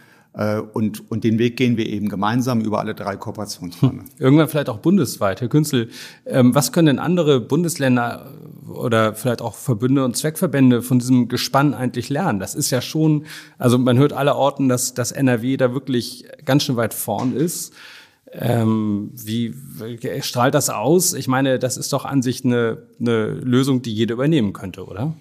und, 0.72 1.10
und 1.10 1.22
den 1.22 1.38
Weg 1.38 1.56
gehen 1.56 1.76
wir 1.76 1.86
eben 1.86 2.08
gemeinsam 2.08 2.60
über 2.60 2.80
alle 2.80 2.94
drei 2.94 3.16
Kooperationsräume. 3.16 4.02
Hm. 4.02 4.10
Irgendwann 4.18 4.48
vielleicht 4.48 4.68
auch 4.68 4.78
bundesweit. 4.78 5.40
Herr 5.40 5.48
Künzel, 5.48 5.90
ähm, 6.26 6.54
was 6.54 6.72
können 6.72 6.86
denn 6.86 6.98
andere 6.98 7.40
Bundesländer 7.40 8.32
oder 8.68 9.14
vielleicht 9.14 9.42
auch 9.42 9.54
Verbünde 9.54 10.04
und 10.04 10.16
Zweckverbände 10.16 10.82
von 10.82 10.98
diesem 10.98 11.28
Gespann 11.28 11.72
eigentlich 11.72 12.08
lernen? 12.08 12.40
Das 12.40 12.56
ist 12.56 12.70
ja 12.70 12.80
schon, 12.80 13.26
also 13.58 13.78
man 13.78 13.96
hört 13.96 14.12
alle 14.12 14.34
Orten, 14.34 14.68
dass, 14.68 14.92
dass 14.92 15.12
NRW 15.12 15.56
da 15.56 15.72
wirklich 15.72 16.24
ganz 16.44 16.64
schön 16.64 16.76
weit 16.76 16.94
vorn 16.94 17.36
ist. 17.36 17.72
Ähm, 18.32 19.12
wie 19.14 19.54
strahlt 20.20 20.54
das 20.54 20.68
aus? 20.68 21.14
Ich 21.14 21.28
meine, 21.28 21.60
das 21.60 21.76
ist 21.76 21.92
doch 21.92 22.04
an 22.04 22.22
sich 22.22 22.44
eine, 22.44 22.78
eine 22.98 23.28
Lösung, 23.28 23.82
die 23.82 23.94
jeder 23.94 24.14
übernehmen 24.14 24.52
könnte, 24.52 24.84
oder? 24.84 25.14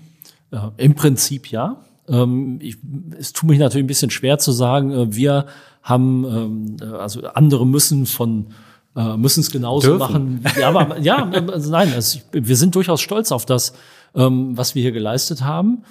Ja, 0.51 0.71
Im 0.77 0.95
Prinzip 0.95 1.51
ja. 1.51 1.83
Ähm, 2.07 2.59
ich, 2.61 2.77
es 3.17 3.33
tut 3.33 3.49
mich 3.49 3.59
natürlich 3.59 3.83
ein 3.83 3.87
bisschen 3.87 4.09
schwer 4.09 4.37
zu 4.37 4.51
sagen, 4.51 4.91
äh, 4.91 5.15
wir 5.15 5.45
haben, 5.81 6.25
ähm, 6.25 6.77
äh, 6.81 6.95
also 6.95 7.23
andere 7.27 7.65
müssen 7.65 8.05
von 8.05 8.47
äh, 8.95 9.17
müssen 9.17 9.39
es 9.39 9.49
genauso 9.49 9.97
Dürfen. 9.97 9.99
machen. 9.99 10.45
Ja, 10.59 10.69
aber 10.69 10.99
ja, 10.99 11.27
also 11.27 11.71
nein, 11.71 11.91
also 11.93 12.19
ich, 12.19 12.47
wir 12.47 12.55
sind 12.55 12.75
durchaus 12.75 13.01
stolz 13.01 13.31
auf 13.31 13.45
das, 13.45 13.73
ähm, 14.15 14.55
was 14.55 14.75
wir 14.75 14.81
hier 14.81 14.91
geleistet 14.91 15.43
haben. 15.43 15.83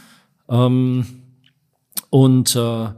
Ähm, 0.48 1.07
und 2.11 2.55
äh, 2.55 2.88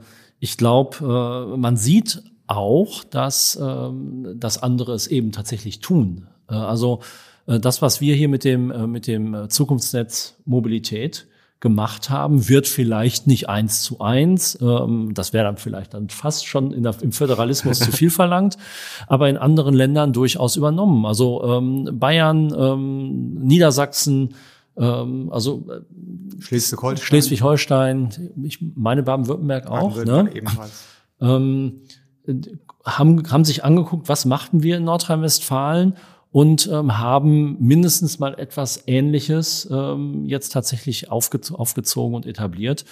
ich 0.40 0.58
glaube, 0.58 1.48
äh, 1.54 1.56
man 1.56 1.76
sieht 1.76 2.22
auch, 2.46 3.04
dass, 3.04 3.58
ähm, 3.60 4.34
dass 4.36 4.62
andere 4.62 4.92
es 4.92 5.06
eben 5.06 5.32
tatsächlich 5.32 5.80
tun. 5.80 6.26
Äh, 6.50 6.54
also 6.54 7.00
äh, 7.46 7.58
das, 7.58 7.80
was 7.80 8.00
wir 8.02 8.14
hier 8.14 8.28
mit 8.28 8.44
dem, 8.44 8.90
mit 8.90 9.06
dem 9.06 9.48
Zukunftsnetz 9.48 10.36
Mobilität 10.44 11.26
gemacht 11.64 12.10
haben, 12.10 12.46
wird 12.50 12.68
vielleicht 12.68 13.26
nicht 13.26 13.48
eins 13.48 13.82
zu 13.82 13.98
eins. 13.98 14.58
Ähm, 14.60 15.14
das 15.14 15.32
wäre 15.32 15.44
dann 15.44 15.56
vielleicht 15.56 15.94
dann 15.94 16.10
fast 16.10 16.46
schon 16.46 16.82
der, 16.82 16.94
im 17.00 17.10
Föderalismus 17.10 17.78
zu 17.78 17.90
viel 17.90 18.10
verlangt, 18.20 18.58
aber 19.06 19.30
in 19.30 19.38
anderen 19.38 19.74
Ländern 19.74 20.12
durchaus 20.12 20.56
übernommen. 20.56 21.06
Also 21.06 21.42
ähm, 21.42 21.88
Bayern, 21.94 22.54
ähm, 22.54 23.34
Niedersachsen, 23.36 24.34
ähm, 24.76 25.30
also 25.32 25.64
äh, 25.70 26.42
Schleswig-Holstein, 26.42 27.06
Schleswig-Holstein, 27.06 28.32
ich 28.42 28.58
meine 28.74 29.02
Baden-Württemberg 29.02 29.66
auch. 29.66 29.94
Baden 29.96 30.24
ne? 30.26 30.30
ebenfalls. 30.34 30.84
Ähm, 31.22 31.80
haben, 32.84 33.22
haben 33.30 33.44
sich 33.46 33.64
angeguckt, 33.64 34.10
was 34.10 34.26
machten 34.26 34.62
wir 34.62 34.76
in 34.76 34.84
Nordrhein-Westfalen 34.84 35.96
und 36.34 36.66
ähm, 36.66 36.98
haben 36.98 37.56
mindestens 37.60 38.18
mal 38.18 38.34
etwas 38.40 38.82
Ähnliches 38.88 39.68
ähm, 39.70 40.26
jetzt 40.26 40.48
tatsächlich 40.48 41.08
aufge 41.08 41.38
aufgezogen 41.52 42.16
und 42.16 42.26
etabliert. 42.26 42.84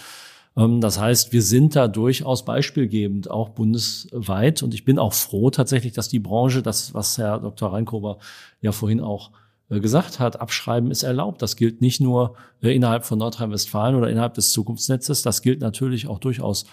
Ähm, 0.57 0.81
das 0.81 1.00
heißt, 1.00 1.33
wir 1.33 1.42
sind 1.42 1.74
da 1.74 1.88
durchaus 1.88 2.44
beispielgebend, 2.44 3.28
auch 3.28 3.48
bundesweit. 3.48 4.62
Und 4.62 4.74
ich 4.74 4.85
bin 4.85 4.96
auch 4.96 5.12
froh 5.12 5.50
tatsächlich, 5.50 5.92
dass 5.92 6.09
die 6.09 6.20
Branche, 6.20 6.62
das, 6.62 6.94
was 6.94 7.18
Herr 7.18 7.40
Dr. 7.40 7.72
Reinkober 7.72 8.18
ja 8.61 8.70
vorhin 8.70 9.00
auch 9.00 9.33
äh, 9.70 9.81
gesagt 9.81 10.20
hat, 10.20 10.40
Abschreiben 10.40 10.92
ist 10.92 11.02
erlaubt. 11.02 11.42
Das 11.42 11.57
gilt 11.57 11.81
nicht 11.81 12.00
nur 12.00 12.37
äh, 12.62 12.72
innerhalb 12.72 13.05
von 13.05 13.18
Nordrhein-Westfalen 13.18 13.96
oder 13.96 14.09
innerhalb 14.09 14.35
des 14.35 14.52
Zukunftsnetzes, 14.52 15.22
das 15.22 15.42
gilt 15.42 15.61
natürlich 15.61 16.07
auch 16.07 16.20
durchaus 16.20 16.64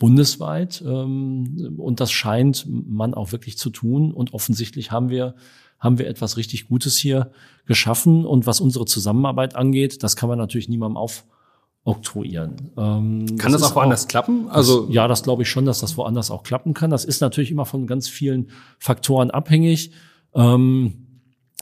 bundesweit. 0.00 0.82
Ähm, 0.84 1.76
und 1.78 2.00
das 2.00 2.10
scheint 2.10 2.66
man 2.68 3.14
auch 3.14 3.30
wirklich 3.30 3.58
zu 3.58 3.70
tun. 3.70 4.12
Und 4.12 4.34
offensichtlich 4.34 4.90
haben 4.90 5.08
wir 5.08 5.36
haben 5.78 5.98
wir 5.98 6.06
etwas 6.06 6.36
richtig 6.36 6.68
Gutes 6.68 6.96
hier 6.96 7.30
geschaffen. 7.66 8.24
Und 8.24 8.46
was 8.46 8.60
unsere 8.60 8.84
Zusammenarbeit 8.84 9.56
angeht, 9.56 10.02
das 10.02 10.16
kann 10.16 10.28
man 10.28 10.38
natürlich 10.38 10.68
niemandem 10.68 10.96
aufoktroyieren. 10.96 12.72
Ähm, 12.76 13.26
kann 13.38 13.52
das, 13.52 13.62
das 13.62 13.72
auch 13.72 13.76
woanders 13.76 14.04
auch, 14.04 14.08
klappen? 14.08 14.48
Also 14.48 14.86
das, 14.86 14.94
ja, 14.94 15.08
das 15.08 15.22
glaube 15.22 15.42
ich 15.42 15.50
schon, 15.50 15.66
dass 15.66 15.80
das 15.80 15.96
woanders 15.96 16.30
auch 16.30 16.42
klappen 16.42 16.74
kann. 16.74 16.90
Das 16.90 17.04
ist 17.04 17.20
natürlich 17.20 17.50
immer 17.50 17.66
von 17.66 17.86
ganz 17.86 18.08
vielen 18.08 18.50
Faktoren 18.78 19.30
abhängig. 19.30 19.92
Ähm, 20.34 21.06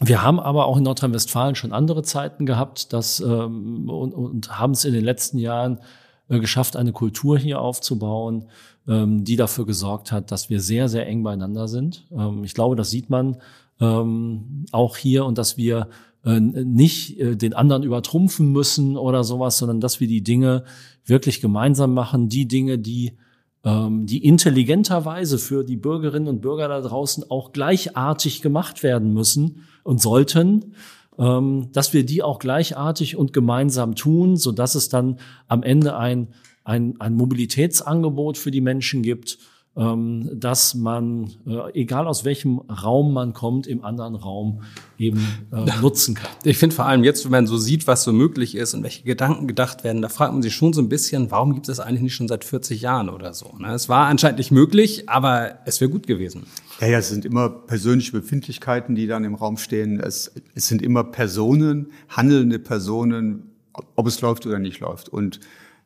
wir 0.00 0.22
haben 0.22 0.40
aber 0.40 0.66
auch 0.66 0.76
in 0.76 0.82
Nordrhein-Westfalen 0.82 1.54
schon 1.54 1.72
andere 1.72 2.02
Zeiten 2.02 2.46
gehabt, 2.46 2.92
dass, 2.92 3.20
ähm, 3.20 3.88
und, 3.88 4.12
und 4.12 4.58
haben 4.58 4.72
es 4.72 4.84
in 4.84 4.92
den 4.92 5.04
letzten 5.04 5.38
Jahren 5.38 5.78
äh, 6.28 6.40
geschafft, 6.40 6.76
eine 6.76 6.92
Kultur 6.92 7.38
hier 7.38 7.60
aufzubauen, 7.60 8.48
ähm, 8.88 9.24
die 9.24 9.36
dafür 9.36 9.66
gesorgt 9.66 10.10
hat, 10.10 10.32
dass 10.32 10.50
wir 10.50 10.60
sehr, 10.60 10.88
sehr 10.88 11.06
eng 11.06 11.22
beieinander 11.22 11.68
sind. 11.68 12.06
Ähm, 12.10 12.42
ich 12.44 12.54
glaube, 12.54 12.76
das 12.76 12.90
sieht 12.90 13.08
man 13.08 13.36
ähm, 13.80 14.66
auch 14.72 14.96
hier 14.96 15.24
und 15.24 15.38
dass 15.38 15.56
wir 15.56 15.88
äh, 16.24 16.40
nicht 16.40 17.18
äh, 17.20 17.36
den 17.36 17.54
anderen 17.54 17.82
übertrumpfen 17.82 18.50
müssen 18.50 18.96
oder 18.96 19.24
sowas, 19.24 19.58
sondern 19.58 19.80
dass 19.80 20.00
wir 20.00 20.08
die 20.08 20.22
Dinge 20.22 20.64
wirklich 21.04 21.40
gemeinsam 21.40 21.92
machen, 21.94 22.28
die 22.28 22.48
Dinge, 22.48 22.78
die 22.78 23.12
ähm, 23.64 24.06
die 24.06 24.24
intelligenterweise 24.24 25.38
für 25.38 25.64
die 25.64 25.76
Bürgerinnen 25.76 26.28
und 26.28 26.40
Bürger 26.40 26.68
da 26.68 26.80
draußen 26.80 27.30
auch 27.30 27.52
gleichartig 27.52 28.42
gemacht 28.42 28.82
werden 28.82 29.12
müssen 29.12 29.64
und 29.82 30.00
sollten, 30.00 30.74
ähm, 31.18 31.70
dass 31.72 31.92
wir 31.92 32.04
die 32.04 32.22
auch 32.22 32.38
gleichartig 32.38 33.16
und 33.16 33.32
gemeinsam 33.32 33.94
tun, 33.94 34.36
so 34.36 34.52
dass 34.52 34.74
es 34.74 34.88
dann 34.88 35.18
am 35.48 35.62
Ende 35.62 35.96
ein, 35.96 36.28
ein, 36.64 37.00
ein 37.00 37.14
Mobilitätsangebot 37.14 38.36
für 38.36 38.50
die 38.50 38.60
Menschen 38.60 39.02
gibt, 39.02 39.38
dass 39.76 40.74
man, 40.74 41.30
äh, 41.48 41.80
egal 41.80 42.06
aus 42.06 42.24
welchem 42.24 42.58
Raum 42.58 43.12
man 43.12 43.32
kommt, 43.32 43.66
im 43.66 43.84
anderen 43.84 44.14
Raum 44.14 44.62
eben 44.98 45.26
äh, 45.52 45.64
nutzen 45.80 46.14
kann. 46.14 46.30
Ich 46.44 46.58
finde 46.58 46.76
vor 46.76 46.86
allem 46.86 47.02
jetzt, 47.02 47.24
wenn 47.24 47.32
man 47.32 47.46
so 47.48 47.56
sieht, 47.56 47.88
was 47.88 48.04
so 48.04 48.12
möglich 48.12 48.54
ist 48.54 48.74
und 48.74 48.84
welche 48.84 49.02
Gedanken 49.02 49.48
gedacht 49.48 49.82
werden, 49.82 50.00
da 50.00 50.08
fragt 50.08 50.32
man 50.32 50.42
sich 50.42 50.54
schon 50.54 50.72
so 50.72 50.80
ein 50.80 50.88
bisschen, 50.88 51.32
warum 51.32 51.54
gibt 51.54 51.68
es 51.68 51.76
das 51.76 51.84
eigentlich 51.84 52.02
nicht 52.02 52.14
schon 52.14 52.28
seit 52.28 52.44
40 52.44 52.82
Jahren 52.82 53.08
oder 53.08 53.34
so? 53.34 53.52
Ne? 53.58 53.74
Es 53.74 53.88
war 53.88 54.06
anscheinend 54.06 54.38
nicht 54.38 54.52
möglich, 54.52 55.08
aber 55.08 55.58
es 55.66 55.80
wäre 55.80 55.90
gut 55.90 56.06
gewesen. 56.06 56.44
Ja, 56.80 56.86
ja, 56.86 56.98
es 56.98 57.08
sind 57.08 57.24
immer 57.24 57.48
persönliche 57.48 58.12
Befindlichkeiten, 58.12 58.94
die 58.94 59.08
dann 59.08 59.24
im 59.24 59.34
Raum 59.34 59.56
stehen. 59.56 59.98
Es, 59.98 60.32
es 60.54 60.68
sind 60.68 60.82
immer 60.82 61.02
Personen, 61.02 61.88
handelnde 62.08 62.60
Personen, 62.60 63.50
ob 63.96 64.06
es 64.06 64.20
läuft 64.20 64.46
oder 64.46 64.60
nicht 64.60 64.78
läuft. 64.78 65.08
Und 65.08 65.40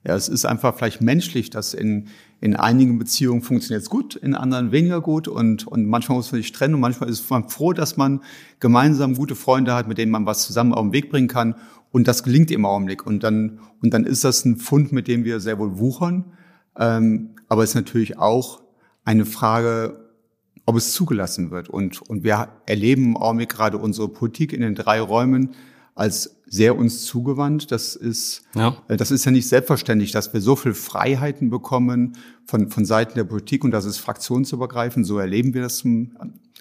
ja, 0.05 0.15
es 0.15 0.29
ist 0.29 0.45
einfach 0.45 0.77
vielleicht 0.77 1.01
menschlich, 1.01 1.51
dass 1.51 1.75
in, 1.75 2.09
in 2.41 2.55
einigen 2.55 2.99
Beziehungen 2.99 3.43
funktioniert 3.43 3.83
es 3.83 3.91
gut, 3.91 4.15
in 4.15 4.35
anderen 4.35 4.71
weniger 4.71 5.01
gut 5.01 5.27
und, 5.27 5.67
und 5.67 5.87
manchmal 5.87 6.19
muss 6.19 6.31
man 6.31 6.41
sich 6.41 6.53
trennen 6.53 6.75
und 6.75 6.81
manchmal 6.81 7.09
ist 7.09 7.29
man 7.31 7.49
froh, 7.49 7.73
dass 7.73 7.97
man 7.97 8.21
gemeinsam 8.61 9.15
gute 9.15 9.35
Freunde 9.35 9.75
hat, 9.75 9.89
mit 9.89 9.99
denen 9.99 10.13
man 10.13 10.27
was 10.27 10.47
zusammen 10.47 10.73
auf 10.73 10.83
den 10.83 10.93
Weg 10.93 11.11
bringen 11.11 11.29
kann 11.29 11.57
und 11.91 12.07
das 12.07 12.23
gelingt 12.23 12.51
im 12.51 12.65
Augenblick 12.65 13.07
und 13.07 13.25
dann, 13.25 13.59
und 13.83 13.93
dann 13.93 14.05
ist 14.05 14.23
das 14.23 14.45
ein 14.45 14.57
Fund, 14.57 14.93
mit 14.93 15.09
dem 15.09 15.25
wir 15.25 15.41
sehr 15.41 15.59
wohl 15.59 15.79
wuchern, 15.79 16.27
ähm, 16.79 17.31
aber 17.49 17.65
es 17.65 17.71
ist 17.71 17.77
natürlich 17.77 18.19
auch 18.19 18.63
eine 19.05 19.25
Frage, 19.25 20.09
ob 20.65 20.77
es 20.77 20.93
zugelassen 20.93 21.51
wird 21.51 21.69
und, 21.69 22.03
und 22.03 22.23
wir 22.23 22.49
erleben 22.67 23.05
im 23.05 23.17
Augenblick 23.17 23.49
gerade 23.49 23.79
unsere 23.79 24.09
Politik 24.09 24.53
in 24.53 24.61
den 24.61 24.75
drei 24.75 25.01
Räumen, 25.01 25.51
als 25.99 26.37
sehr 26.47 26.79
uns 26.79 27.05
zugewandt. 27.05 27.73
Das 27.73 27.97
ist, 27.97 28.43
ja. 28.55 28.77
Äh, 28.89 28.97
das 28.97 29.11
ist 29.11 29.25
ja 29.25 29.33
nicht 29.33 29.49
selbstverständlich, 29.49 30.13
dass 30.13 30.33
wir 30.33 30.41
so 30.41 30.55
viel 30.55 30.75
Freiheiten 30.75 31.51
bekommen 31.51 32.17
von, 32.45 32.71
von 32.71 32.85
Seiten 32.85 33.15
der 33.17 33.25
Politik 33.25 33.65
und 33.65 33.73
das 33.73 33.85
ist 33.85 33.99
fraktionsübergreifend. 33.99 35.05
So 35.05 35.19
erleben 35.19 35.55
wir 35.55 35.63
das 35.63 35.79
zum, 35.79 36.13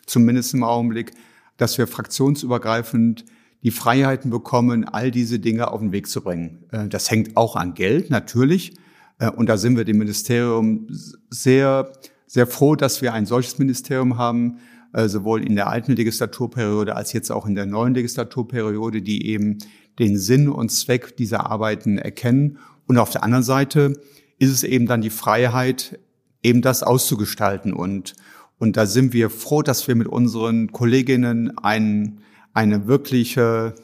zumindest 0.07 0.55
im 0.55 0.63
Augenblick, 0.63 1.11
dass 1.57 1.77
wir 1.77 1.87
fraktionsübergreifend 1.87 3.25
die 3.63 3.71
Freiheiten 3.71 4.31
bekommen, 4.31 4.85
all 4.85 5.11
diese 5.11 5.39
Dinge 5.39 5.71
auf 5.71 5.81
den 5.81 5.91
Weg 5.91 6.07
zu 6.07 6.21
bringen. 6.21 6.65
Äh, 6.71 6.87
das 6.87 7.11
hängt 7.11 7.37
auch 7.37 7.55
an 7.55 7.75
Geld, 7.75 8.09
natürlich. 8.09 8.75
Äh, 9.19 9.29
und 9.29 9.47
da 9.47 9.57
sind 9.57 9.77
wir 9.77 9.85
dem 9.85 9.99
Ministerium 9.99 10.87
sehr, 11.29 11.91
sehr 12.25 12.47
froh, 12.47 12.75
dass 12.75 13.03
wir 13.03 13.13
ein 13.13 13.27
solches 13.27 13.59
Ministerium 13.59 14.17
haben, 14.17 14.57
sowohl 14.93 15.43
in 15.43 15.55
der 15.55 15.67
alten 15.67 15.93
Legislaturperiode 15.95 16.95
als 16.95 17.13
jetzt 17.13 17.31
auch 17.31 17.45
in 17.45 17.55
der 17.55 17.65
neuen 17.65 17.93
Legislaturperiode, 17.93 19.01
die 19.01 19.27
eben 19.27 19.57
den 19.99 20.17
Sinn 20.17 20.49
und 20.49 20.69
Zweck 20.69 21.17
dieser 21.17 21.49
Arbeiten 21.49 21.97
erkennen. 21.97 22.59
Und 22.87 22.97
auf 22.97 23.09
der 23.09 23.23
anderen 23.23 23.43
Seite 23.43 23.99
ist 24.39 24.51
es 24.51 24.63
eben 24.63 24.85
dann 24.85 25.01
die 25.01 25.09
Freiheit, 25.09 25.99
eben 26.43 26.61
das 26.61 26.83
auszugestalten. 26.83 27.73
Und, 27.73 28.15
und 28.57 28.77
da 28.77 28.85
sind 28.85 29.13
wir 29.13 29.29
froh, 29.29 29.61
dass 29.61 29.87
wir 29.87 29.95
mit 29.95 30.07
unseren 30.07 30.71
Kolleginnen 30.71 31.57
ein, 31.57 32.21
eine 32.53 32.87
wirkliche, 32.87 33.75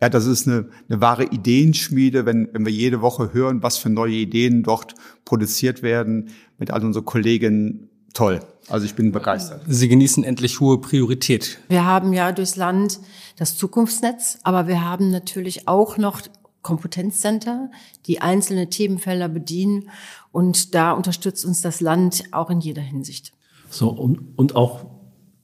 ja, 0.00 0.08
das 0.08 0.26
ist 0.26 0.46
eine, 0.46 0.68
eine 0.88 1.00
wahre 1.00 1.24
Ideenschmiede, 1.24 2.26
wenn, 2.26 2.48
wenn 2.52 2.64
wir 2.64 2.72
jede 2.72 3.00
Woche 3.00 3.32
hören, 3.32 3.62
was 3.62 3.78
für 3.78 3.90
neue 3.90 4.14
Ideen 4.14 4.62
dort 4.62 4.94
produziert 5.24 5.82
werden, 5.82 6.30
mit 6.58 6.70
all 6.70 6.84
unseren 6.84 7.04
Kolleginnen 7.04 7.89
toll. 8.14 8.40
Also 8.68 8.86
ich 8.86 8.94
bin 8.94 9.10
begeistert. 9.10 9.62
Sie 9.66 9.88
genießen 9.88 10.22
endlich 10.22 10.60
hohe 10.60 10.78
Priorität. 10.78 11.58
Wir 11.68 11.84
haben 11.84 12.12
ja 12.12 12.30
durchs 12.30 12.56
Land 12.56 13.00
das 13.36 13.56
Zukunftsnetz, 13.56 14.38
aber 14.44 14.68
wir 14.68 14.84
haben 14.84 15.10
natürlich 15.10 15.66
auch 15.66 15.96
noch 15.96 16.20
Kompetenzcenter, 16.62 17.70
die 18.06 18.20
einzelne 18.20 18.68
Themenfelder 18.68 19.28
bedienen. 19.28 19.90
Und 20.30 20.74
da 20.74 20.92
unterstützt 20.92 21.44
uns 21.44 21.60
das 21.62 21.80
Land 21.80 22.24
auch 22.32 22.50
in 22.50 22.60
jeder 22.60 22.82
Hinsicht. 22.82 23.32
So, 23.70 23.88
und, 23.88 24.20
und 24.36 24.56
auch 24.56 24.86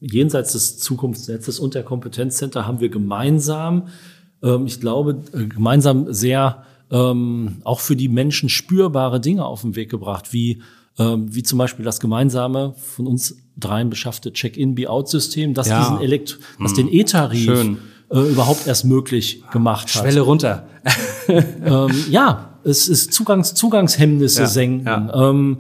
jenseits 0.01 0.53
des 0.53 0.79
Zukunftsnetzes 0.79 1.59
und 1.59 1.75
der 1.75 1.83
Kompetenzcenter 1.83 2.67
haben 2.67 2.81
wir 2.81 2.91
gemeinsam, 2.91 3.89
ähm, 4.43 4.67
ich 4.67 4.81
glaube, 4.81 5.23
äh, 5.33 5.47
gemeinsam 5.47 6.13
sehr 6.13 6.65
ähm, 6.91 7.57
auch 7.65 7.81
für 7.81 7.97
die 7.97 8.09
Menschen 8.09 8.49
spürbare 8.49 9.21
Dinge 9.21 9.45
auf 9.45 9.63
den 9.63 9.75
Weg 9.75 9.91
gebracht, 9.91 10.33
wie 10.33 10.63
ähm, 10.99 11.35
wie 11.35 11.43
zum 11.43 11.59
Beispiel 11.59 11.85
das 11.85 12.01
gemeinsame 12.01 12.75
von 12.77 13.07
uns 13.07 13.37
dreien 13.57 13.91
beschaffte 13.91 14.33
Check-in-Be-out-System, 14.33 15.55
das 15.55 15.69
ja. 15.69 15.81
diesen 15.81 16.01
Elekt 16.01 16.39
das 16.61 16.73
hm. 16.73 16.77
den 16.77 16.93
E-Tarif 16.93 17.79
äh, 18.11 18.19
überhaupt 18.19 18.67
erst 18.67 18.85
möglich 18.85 19.43
gemacht 19.53 19.95
hat. 19.95 20.03
Schwelle 20.03 20.21
runter. 20.21 20.69
ähm, 21.29 21.91
ja, 22.11 22.59
es 22.65 22.89
ist 22.89 23.13
Zugangs 23.13 23.55
Zugangshemmnisse 23.55 24.43
ja, 24.43 24.47
senken. 24.47 24.87
Ja. 24.87 25.31
Ähm, 25.31 25.59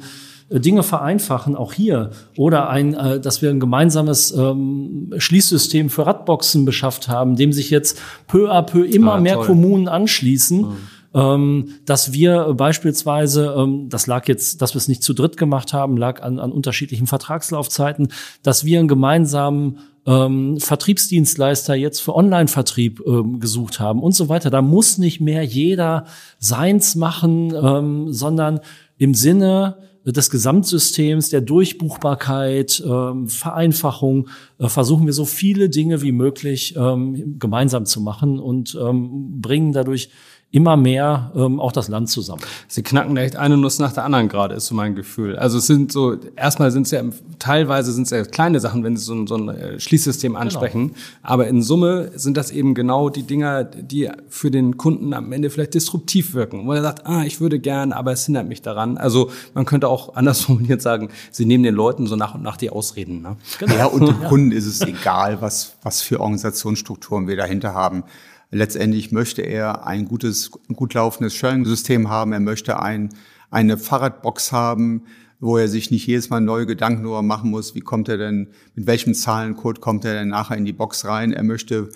Dinge 0.48 0.84
vereinfachen, 0.84 1.56
auch 1.56 1.72
hier. 1.72 2.10
Oder 2.36 2.68
ein, 2.68 2.94
äh, 2.94 3.18
dass 3.18 3.42
wir 3.42 3.50
ein 3.50 3.58
gemeinsames 3.58 4.30
ähm, 4.30 5.12
Schließsystem 5.16 5.90
für 5.90 6.06
Radboxen 6.06 6.64
beschafft 6.64 7.08
haben, 7.08 7.34
dem 7.34 7.52
sich 7.52 7.70
jetzt 7.70 8.00
peu 8.28 8.48
à 8.48 8.62
peu 8.62 8.84
immer 8.84 9.14
ah, 9.14 9.20
mehr 9.20 9.38
Kommunen 9.38 9.88
anschließen. 9.88 10.60
Mhm 10.60 10.76
ähm, 11.16 11.70
dass 11.86 12.12
wir 12.12 12.52
beispielsweise, 12.54 13.54
ähm, 13.56 13.88
das 13.88 14.06
lag 14.06 14.28
jetzt, 14.28 14.60
dass 14.60 14.74
wir 14.74 14.78
es 14.78 14.86
nicht 14.86 15.02
zu 15.02 15.14
dritt 15.14 15.38
gemacht 15.38 15.72
haben, 15.72 15.96
lag 15.96 16.22
an, 16.22 16.38
an 16.38 16.52
unterschiedlichen 16.52 17.06
Vertragslaufzeiten, 17.06 18.08
dass 18.42 18.66
wir 18.66 18.78
einen 18.78 18.88
gemeinsamen 18.88 19.78
ähm, 20.06 20.60
Vertriebsdienstleister 20.60 21.74
jetzt 21.74 22.00
für 22.00 22.14
Online-Vertrieb 22.14 23.02
ähm, 23.06 23.40
gesucht 23.40 23.80
haben 23.80 24.02
und 24.02 24.14
so 24.14 24.28
weiter. 24.28 24.50
Da 24.50 24.60
muss 24.60 24.98
nicht 24.98 25.22
mehr 25.22 25.42
jeder 25.42 26.04
seins 26.38 26.94
machen, 26.96 27.54
ähm, 27.54 28.12
sondern 28.12 28.60
im 28.98 29.14
Sinne 29.14 29.78
des 30.04 30.30
Gesamtsystems, 30.30 31.30
der 31.30 31.40
Durchbuchbarkeit, 31.40 32.82
ähm, 32.86 33.28
Vereinfachung, 33.28 34.28
äh, 34.58 34.68
versuchen 34.68 35.06
wir 35.06 35.12
so 35.12 35.24
viele 35.24 35.68
Dinge 35.68 36.02
wie 36.02 36.12
möglich 36.12 36.76
ähm, 36.76 37.38
gemeinsam 37.38 37.86
zu 37.86 38.00
machen 38.00 38.38
und 38.38 38.78
ähm, 38.80 39.40
bringen 39.40 39.72
dadurch 39.72 40.10
immer 40.56 40.78
mehr 40.78 41.32
ähm, 41.36 41.60
auch 41.60 41.70
das 41.70 41.88
Land 41.88 42.08
zusammen. 42.08 42.40
Sie 42.66 42.82
knacken 42.82 43.14
echt 43.18 43.36
eine 43.36 43.58
Nuss 43.58 43.78
nach 43.78 43.92
der 43.92 44.04
anderen 44.04 44.30
gerade, 44.30 44.54
ist 44.54 44.64
so 44.64 44.74
mein 44.74 44.94
Gefühl. 44.94 45.36
Also 45.36 45.58
es 45.58 45.66
sind 45.66 45.92
so, 45.92 46.16
erstmal 46.34 46.70
sind 46.70 46.86
es 46.86 46.92
ja, 46.92 47.02
teilweise 47.38 47.92
sind 47.92 48.04
es 48.04 48.10
ja 48.10 48.24
kleine 48.24 48.58
Sachen, 48.58 48.82
wenn 48.82 48.96
Sie 48.96 49.04
so 49.04 49.14
ein, 49.14 49.26
so 49.26 49.36
ein 49.36 49.50
äh, 49.50 49.78
Schließsystem 49.78 50.32
genau. 50.32 50.40
ansprechen. 50.40 50.88
Genau. 50.88 50.98
Aber 51.20 51.46
in 51.46 51.62
Summe 51.62 52.10
sind 52.14 52.38
das 52.38 52.50
eben 52.50 52.74
genau 52.74 53.10
die 53.10 53.24
Dinger, 53.24 53.64
die 53.64 54.08
für 54.30 54.50
den 54.50 54.78
Kunden 54.78 55.12
am 55.12 55.30
Ende 55.30 55.50
vielleicht 55.50 55.74
disruptiv 55.74 56.32
wirken. 56.32 56.66
Wo 56.66 56.72
er 56.72 56.80
sagt, 56.80 57.04
ah, 57.04 57.24
ich 57.24 57.38
würde 57.38 57.58
gern, 57.58 57.92
aber 57.92 58.12
es 58.12 58.24
hindert 58.24 58.48
mich 58.48 58.62
daran. 58.62 58.96
Also 58.96 59.30
man 59.52 59.66
könnte 59.66 59.88
auch 59.88 60.14
anders 60.14 60.40
formuliert 60.46 60.80
sagen, 60.80 61.10
Sie 61.30 61.44
nehmen 61.44 61.64
den 61.64 61.74
Leuten 61.74 62.06
so 62.06 62.16
nach 62.16 62.34
und 62.34 62.42
nach 62.42 62.56
die 62.56 62.70
Ausreden. 62.70 63.20
Ne? 63.20 63.36
Genau. 63.58 63.74
Ja, 63.74 63.84
und 63.84 64.06
dem 64.06 64.24
Kunden 64.24 64.52
ist 64.52 64.64
es 64.64 64.80
egal, 64.80 65.42
was, 65.42 65.74
was 65.82 66.00
für 66.00 66.18
Organisationsstrukturen 66.18 67.28
wir 67.28 67.36
dahinter 67.36 67.74
haben. 67.74 68.04
Letztendlich 68.56 69.12
möchte 69.12 69.42
er 69.42 69.86
ein 69.86 70.06
gutes, 70.06 70.50
gut 70.50 70.94
laufendes 70.94 71.34
Sharing-System 71.34 72.08
haben. 72.08 72.32
Er 72.32 72.40
möchte 72.40 72.80
ein, 72.80 73.10
eine 73.50 73.76
Fahrradbox 73.76 74.50
haben, 74.50 75.02
wo 75.40 75.58
er 75.58 75.68
sich 75.68 75.90
nicht 75.90 76.06
jedes 76.06 76.30
Mal 76.30 76.40
neue 76.40 76.64
Gedanken 76.64 77.02
darüber 77.02 77.20
machen 77.20 77.50
muss, 77.50 77.74
wie 77.74 77.82
kommt 77.82 78.08
er 78.08 78.16
denn, 78.16 78.48
mit 78.74 78.86
welchem 78.86 79.12
Zahlencode 79.12 79.82
kommt 79.82 80.06
er 80.06 80.14
denn 80.14 80.28
nachher 80.28 80.56
in 80.56 80.64
die 80.64 80.72
Box 80.72 81.04
rein. 81.04 81.34
Er 81.34 81.42
möchte, 81.42 81.90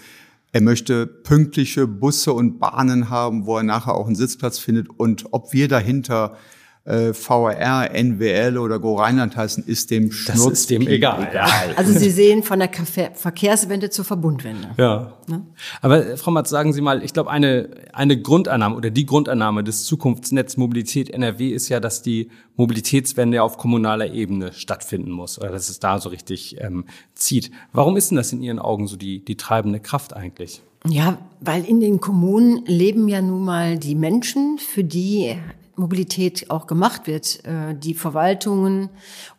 er 0.53 0.61
möchte 0.61 1.07
pünktliche 1.07 1.87
Busse 1.87 2.35
und 2.35 2.59
Bahnen 2.59 3.09
haben, 3.09 3.47
wo 3.47 3.57
er 3.57 3.63
nachher 3.63 3.95
auch 3.95 4.07
einen 4.07 4.15
Sitzplatz 4.15 4.59
findet. 4.59 4.91
Und 4.91 5.33
ob 5.33 5.55
wir 5.55 5.67
dahinter 5.67 6.37
äh, 6.85 7.13
VR, 7.13 7.91
NWL 7.93 8.57
oder 8.59 8.79
Go 8.79 8.95
Rheinland 8.95 9.37
heißen, 9.37 9.65
ist 9.65 9.91
dem 9.91 10.11
Schnurz 10.13 10.45
Das 10.45 10.53
ist 10.61 10.71
dem 10.71 10.87
egal. 10.87 11.29
egal. 11.31 11.75
Also 11.77 11.93
Sie 11.93 12.11
sehen 12.11 12.43
von 12.43 12.59
der 12.59 12.71
Verkehrswende 13.15 13.91
zur 13.91 14.05
Verbundwende. 14.05 14.71
Ja. 14.77 15.19
Ne? 15.27 15.47
Aber 15.83 16.17
Frau 16.17 16.31
Matz, 16.31 16.49
sagen 16.49 16.73
Sie 16.73 16.81
mal, 16.81 17.03
ich 17.05 17.13
glaube, 17.13 17.31
eine, 17.31 17.69
eine 17.93 18.21
Grundannahme 18.21 18.77
oder 18.77 18.91
die 18.91 19.07
Grundannahme 19.07 19.63
des 19.63 19.85
Zukunftsnetz 19.85 20.57
Mobilität 20.57 21.11
NRW 21.11 21.51
ist 21.51 21.69
ja, 21.69 21.81
dass 21.81 22.03
die 22.03 22.31
Mobilitätswende 22.57 23.43
auf 23.43 23.59
kommunaler 23.59 24.13
Ebene 24.13 24.53
stattfinden 24.53 25.11
muss 25.11 25.39
oder 25.39 25.51
dass 25.51 25.69
es 25.69 25.81
da 25.81 25.99
so 25.99 26.09
richtig 26.09 26.57
ähm, 26.61 26.87
zieht. 27.15 27.51
Warum 27.73 27.97
ist 27.97 28.11
denn 28.11 28.17
das 28.17 28.33
in 28.33 28.43
Ihren 28.43 28.59
Augen 28.59 28.87
so 28.87 28.97
die, 28.97 29.25
die 29.25 29.37
treibende 29.37 29.81
Kraft 29.81 30.15
eigentlich? 30.15 30.63
Ja, 30.87 31.19
weil 31.41 31.65
in 31.67 31.81
den 31.81 32.01
Kommunen 32.01 32.65
leben 32.65 33.07
ja 33.09 33.21
nun 33.21 33.45
mal 33.45 33.79
die 33.79 33.95
Menschen, 33.95 34.59
für 34.59 34.83
die 34.83 35.37
Mobilität 35.81 36.51
auch 36.51 36.67
gemacht 36.67 37.07
wird. 37.07 37.45
Äh, 37.45 37.75
die 37.75 37.95
Verwaltungen 37.95 38.91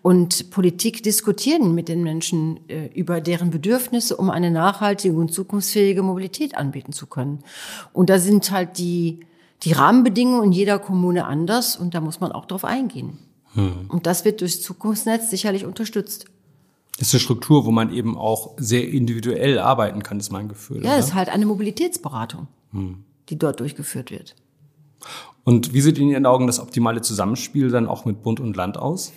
und 0.01 0.49
Politik 0.49 1.03
diskutieren 1.03 1.73
mit 1.73 1.87
den 1.87 2.03
Menschen 2.03 2.59
äh, 2.67 2.87
über 2.87 3.21
deren 3.21 3.51
Bedürfnisse, 3.51 4.17
um 4.17 4.29
eine 4.29 4.51
nachhaltige 4.51 5.15
und 5.15 5.33
zukunftsfähige 5.33 6.03
Mobilität 6.03 6.57
anbieten 6.57 6.91
zu 6.91 7.07
können. 7.07 7.39
Und 7.93 8.09
da 8.09 8.19
sind 8.19 8.51
halt 8.51 8.77
die, 8.77 9.21
die 9.63 9.71
Rahmenbedingungen 9.71 10.45
in 10.45 10.51
jeder 10.51 10.79
Kommune 10.79 11.25
anders 11.25 11.77
und 11.77 11.93
da 11.93 12.01
muss 12.01 12.19
man 12.19 12.31
auch 12.31 12.45
drauf 12.45 12.65
eingehen. 12.65 13.19
Hm. 13.53 13.85
Und 13.87 14.05
das 14.05 14.25
wird 14.25 14.41
durch 14.41 14.61
Zukunftsnetz 14.61 15.29
sicherlich 15.29 15.65
unterstützt. 15.65 16.25
Das 16.97 17.07
ist 17.07 17.13
eine 17.15 17.21
Struktur, 17.21 17.65
wo 17.65 17.71
man 17.71 17.93
eben 17.93 18.17
auch 18.17 18.53
sehr 18.57 18.87
individuell 18.87 19.59
arbeiten 19.59 20.03
kann, 20.03 20.19
ist 20.19 20.31
mein 20.31 20.49
Gefühl. 20.49 20.83
Ja, 20.83 20.97
es 20.97 21.07
ist 21.07 21.13
halt 21.15 21.29
eine 21.29 21.45
Mobilitätsberatung, 21.45 22.47
hm. 22.71 23.03
die 23.29 23.37
dort 23.37 23.59
durchgeführt 23.59 24.11
wird. 24.11 24.35
Und 25.43 25.73
wie 25.73 25.81
sieht 25.81 25.97
in 25.97 26.09
Ihren 26.09 26.25
Augen 26.25 26.47
das 26.47 26.59
optimale 26.59 27.01
Zusammenspiel 27.01 27.69
dann 27.69 27.87
auch 27.87 28.05
mit 28.05 28.21
Bund 28.21 28.39
und 28.39 28.55
Land 28.55 28.77
aus? 28.77 29.11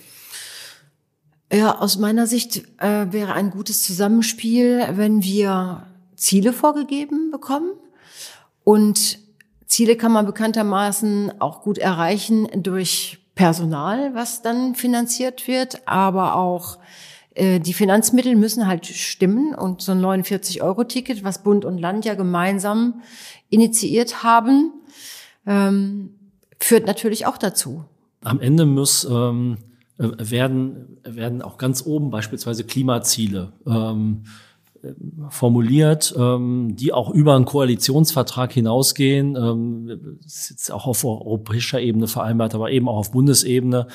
Ja, 1.53 1.79
aus 1.79 1.99
meiner 1.99 2.27
Sicht 2.27 2.65
äh, 2.79 3.13
wäre 3.13 3.35
ein 3.35 3.51
gutes 3.51 3.83
Zusammenspiel, 3.83 4.87
wenn 4.93 5.23
wir 5.23 5.87
Ziele 6.17 6.53
vorgegeben 6.53 7.31
bekommen. 7.31 7.73
Und 8.65 9.19
Ziele 9.67 9.97
kann 9.97 10.13
man 10.13 10.27
bekanntermaßen 10.27 11.41
auch 11.41 11.63
gut 11.63 11.79
erreichen 11.79 12.49
durch 12.57 13.19
Personal, 13.35 14.15
was 14.15 14.43
dann 14.43 14.75
finanziert 14.75 15.47
wird, 15.49 15.87
aber 15.87 16.37
auch 16.37 16.79
äh, 17.35 17.59
die 17.59 17.75
Finanzmittel 17.75 18.37
müssen 18.37 18.67
halt 18.67 18.87
stimmen 18.87 19.55
und 19.55 19.83
so 19.83 19.93
ein 19.93 20.01
49-Euro-Ticket, 20.01 21.25
was 21.25 21.43
Bund 21.43 21.65
und 21.65 21.79
Land 21.79 22.05
ja 22.05 22.15
gemeinsam 22.15 23.03
initiiert 23.51 24.23
haben, 24.23 24.73
ähm, 25.47 26.14
führt 26.65 26.87
natürlich 26.87 27.27
auch 27.27 27.37
dazu. 27.37 27.85
Am 28.23 28.41
Ende 28.41 28.65
muss 28.65 29.05
ähm, 29.05 29.59
äh, 29.99 30.09
werden 30.19 30.99
werden 31.05 31.43
auch 31.43 31.59
ganz 31.59 31.85
oben 31.85 32.11
beispielsweise 32.11 32.65
Klimaziele 32.65 33.53
ähm, 33.67 34.25
formuliert, 35.29 36.15
ähm, 36.17 36.75
die 36.77 36.93
auch 36.93 37.11
über 37.11 37.37
einen 37.37 37.45
Koalitionsvertrag 37.45 38.53
hinausgehen, 38.53 39.37
ähm, 39.37 40.19
ist 40.25 40.51
jetzt 40.51 40.73
auch 40.73 40.87
auf 40.87 41.05
europäischer 41.05 41.81
Ebene 41.81 42.07
vereinbart, 42.07 42.55
aber 42.55 42.71
eben 42.71 42.89
auch 42.89 42.97
auf 42.97 43.13
Bundesebene. 43.13 43.87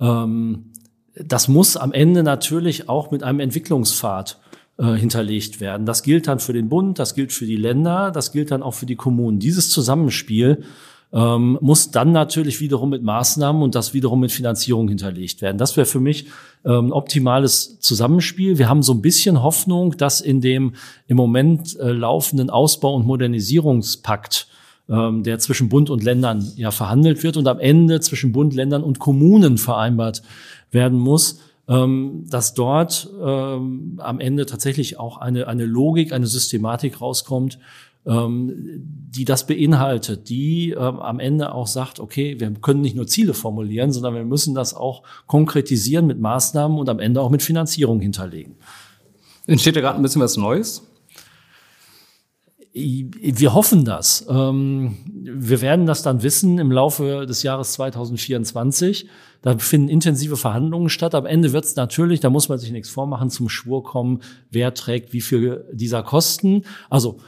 Ähm, 0.00 0.72
das 1.14 1.46
muss 1.48 1.76
am 1.76 1.92
Ende 1.92 2.22
natürlich 2.22 2.88
auch 2.88 3.10
mit 3.10 3.22
einem 3.22 3.40
Entwicklungspfad 3.40 4.40
äh, 4.78 4.94
hinterlegt 4.94 5.60
werden. 5.60 5.86
Das 5.86 6.02
gilt 6.02 6.26
dann 6.26 6.40
für 6.40 6.52
den 6.52 6.68
Bund, 6.68 6.98
das 6.98 7.14
gilt 7.14 7.32
für 7.32 7.46
die 7.46 7.56
Länder, 7.56 8.10
das 8.10 8.32
gilt 8.32 8.50
dann 8.50 8.62
auch 8.62 8.74
für 8.74 8.86
die 8.86 8.96
Kommunen. 8.96 9.38
Dieses 9.38 9.70
Zusammenspiel 9.70 10.64
ähm, 11.12 11.58
muss 11.60 11.90
dann 11.90 12.12
natürlich 12.12 12.60
wiederum 12.60 12.90
mit 12.90 13.02
Maßnahmen 13.02 13.62
und 13.62 13.74
das 13.74 13.92
wiederum 13.92 14.20
mit 14.20 14.32
Finanzierung 14.32 14.88
hinterlegt 14.88 15.42
werden. 15.42 15.58
Das 15.58 15.76
wäre 15.76 15.86
für 15.86 16.00
mich 16.00 16.26
ähm, 16.64 16.90
optimales 16.90 17.78
Zusammenspiel. 17.80 18.58
Wir 18.58 18.68
haben 18.68 18.82
so 18.82 18.94
ein 18.94 19.02
bisschen 19.02 19.42
Hoffnung, 19.42 19.96
dass 19.96 20.20
in 20.20 20.40
dem 20.40 20.74
im 21.06 21.16
Moment 21.16 21.78
äh, 21.78 21.92
laufenden 21.92 22.48
Ausbau- 22.48 22.94
und 22.94 23.06
Modernisierungspakt 23.06 24.48
ähm, 24.88 25.22
der 25.22 25.38
zwischen 25.38 25.68
Bund 25.68 25.90
und 25.90 26.02
Ländern 26.02 26.50
ja 26.56 26.70
verhandelt 26.70 27.22
wird 27.22 27.36
und 27.36 27.46
am 27.46 27.60
Ende 27.60 28.00
zwischen 28.00 28.32
Bund, 28.32 28.54
Ländern 28.54 28.82
und 28.82 28.98
Kommunen 28.98 29.58
vereinbart 29.58 30.22
werden 30.70 30.98
muss, 30.98 31.40
ähm, 31.68 32.24
dass 32.28 32.54
dort 32.54 33.08
ähm, 33.22 34.00
am 34.02 34.18
Ende 34.18 34.46
tatsächlich 34.46 34.98
auch 34.98 35.18
eine, 35.18 35.46
eine 35.46 35.66
Logik, 35.66 36.12
eine 36.12 36.26
Systematik 36.26 37.00
rauskommt, 37.00 37.58
die 38.04 39.24
das 39.24 39.46
beinhaltet, 39.46 40.28
die 40.28 40.70
ähm, 40.70 40.98
am 40.98 41.20
Ende 41.20 41.54
auch 41.54 41.68
sagt, 41.68 42.00
okay, 42.00 42.40
wir 42.40 42.50
können 42.54 42.80
nicht 42.80 42.96
nur 42.96 43.06
Ziele 43.06 43.32
formulieren, 43.32 43.92
sondern 43.92 44.14
wir 44.14 44.24
müssen 44.24 44.54
das 44.54 44.74
auch 44.74 45.04
konkretisieren 45.26 46.06
mit 46.08 46.20
Maßnahmen 46.20 46.78
und 46.78 46.88
am 46.88 46.98
Ende 46.98 47.20
auch 47.20 47.30
mit 47.30 47.42
Finanzierung 47.42 48.00
hinterlegen. 48.00 48.56
Entsteht 49.46 49.76
da 49.76 49.80
gerade 49.80 49.96
ein 49.98 50.02
bisschen 50.02 50.22
was 50.22 50.36
Neues? 50.36 50.88
Wir 52.74 53.54
hoffen 53.54 53.84
das. 53.84 54.26
Ähm, 54.28 54.96
wir 55.04 55.60
werden 55.60 55.84
das 55.84 56.02
dann 56.02 56.22
wissen 56.22 56.58
im 56.58 56.72
Laufe 56.72 57.26
des 57.26 57.42
Jahres 57.42 57.74
2024. 57.74 59.06
Da 59.42 59.58
finden 59.58 59.88
intensive 59.88 60.36
Verhandlungen 60.36 60.88
statt. 60.88 61.14
Am 61.14 61.26
Ende 61.26 61.52
wird 61.52 61.66
es 61.66 61.76
natürlich, 61.76 62.20
da 62.20 62.30
muss 62.30 62.48
man 62.48 62.58
sich 62.58 62.72
nichts 62.72 62.88
vormachen, 62.88 63.28
zum 63.28 63.48
Schwur 63.48 63.84
kommen, 63.84 64.22
wer 64.50 64.72
trägt 64.72 65.12
wie 65.12 65.20
viel 65.20 65.66
dieser 65.72 66.02
Kosten. 66.02 66.64
Also 66.88 67.18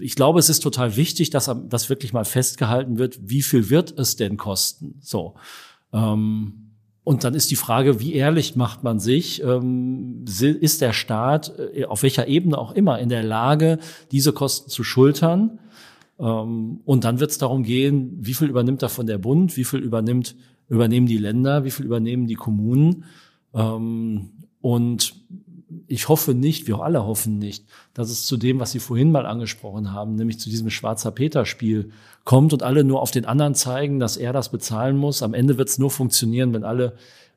ich 0.00 0.14
glaube, 0.14 0.38
es 0.38 0.48
ist 0.48 0.60
total 0.60 0.96
wichtig, 0.96 1.30
dass 1.30 1.50
das 1.68 1.88
wirklich 1.88 2.12
mal 2.12 2.24
festgehalten 2.24 2.98
wird, 2.98 3.18
wie 3.22 3.42
viel 3.42 3.70
wird 3.70 3.98
es 3.98 4.16
denn 4.16 4.36
kosten? 4.36 4.96
So. 5.00 5.34
Ähm, 5.92 6.70
und 7.02 7.24
dann 7.24 7.34
ist 7.34 7.50
die 7.50 7.56
Frage, 7.56 8.00
wie 8.00 8.14
ehrlich 8.14 8.56
macht 8.56 8.84
man 8.84 9.00
sich? 9.00 9.42
Ähm, 9.42 10.24
ist 10.26 10.80
der 10.80 10.92
Staat 10.92 11.52
äh, 11.74 11.86
auf 11.86 12.02
welcher 12.02 12.28
Ebene 12.28 12.58
auch 12.58 12.72
immer 12.72 12.98
in 12.98 13.08
der 13.08 13.22
Lage, 13.22 13.78
diese 14.12 14.32
Kosten 14.32 14.70
zu 14.70 14.84
schultern? 14.84 15.58
Ähm, 16.18 16.80
und 16.84 17.04
dann 17.04 17.20
wird 17.20 17.30
es 17.30 17.38
darum 17.38 17.62
gehen, 17.62 18.18
wie 18.20 18.34
viel 18.34 18.48
übernimmt 18.48 18.82
davon 18.82 19.06
der 19.06 19.18
Bund, 19.18 19.56
wie 19.56 19.64
viel 19.64 19.80
übernimmt, 19.80 20.36
übernehmen 20.68 21.06
die 21.06 21.18
Länder, 21.18 21.64
wie 21.64 21.70
viel 21.70 21.86
übernehmen 21.86 22.26
die 22.26 22.36
Kommunen? 22.36 23.04
und 23.52 25.14
ich 25.86 26.08
hoffe 26.08 26.34
nicht, 26.34 26.66
wir 26.66 26.80
alle 26.80 27.04
hoffen 27.04 27.38
nicht, 27.38 27.64
dass 27.94 28.10
es 28.10 28.26
zu 28.26 28.36
dem, 28.36 28.60
was 28.60 28.72
Sie 28.72 28.80
vorhin 28.80 29.12
mal 29.12 29.26
angesprochen 29.26 29.92
haben, 29.92 30.14
nämlich 30.14 30.38
zu 30.38 30.50
diesem 30.50 30.70
Schwarzer 30.70 31.10
Peter-Spiel 31.10 31.90
kommt 32.24 32.52
und 32.52 32.62
alle 32.62 32.84
nur 32.84 33.00
auf 33.00 33.10
den 33.10 33.24
anderen 33.24 33.54
zeigen, 33.54 34.00
dass 34.00 34.16
er 34.16 34.32
das 34.32 34.50
bezahlen 34.50 34.96
muss. 34.96 35.22
Am 35.22 35.34
Ende 35.34 35.58
wird 35.58 35.68
es 35.68 35.78
nur 35.78 35.90
funktionieren, 35.90 36.52
wenn 36.52 36.64
alle 36.64 36.94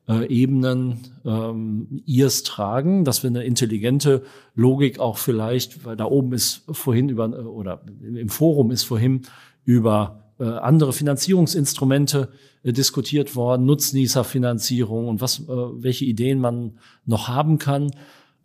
äh, 0.07 0.25
Ebenen 0.27 0.99
ähm, 1.25 2.01
ihrs 2.05 2.43
tragen, 2.43 3.05
dass 3.05 3.23
wir 3.23 3.29
eine 3.29 3.43
intelligente 3.43 4.23
Logik 4.55 4.99
auch 4.99 5.17
vielleicht, 5.17 5.85
weil 5.85 5.95
da 5.95 6.05
oben 6.05 6.33
ist 6.33 6.63
vorhin 6.71 7.09
über 7.09 7.29
oder 7.47 7.81
im 8.01 8.29
Forum 8.29 8.71
ist 8.71 8.83
vorhin 8.83 9.21
über 9.65 10.23
äh, 10.39 10.45
andere 10.45 10.93
Finanzierungsinstrumente 10.93 12.29
äh, 12.63 12.73
diskutiert 12.73 13.35
worden, 13.35 13.65
Nutznießerfinanzierung 13.65 15.07
und 15.07 15.21
was, 15.21 15.39
äh, 15.39 15.45
welche 15.47 16.05
Ideen 16.05 16.39
man 16.39 16.79
noch 17.05 17.27
haben 17.27 17.57
kann. 17.57 17.91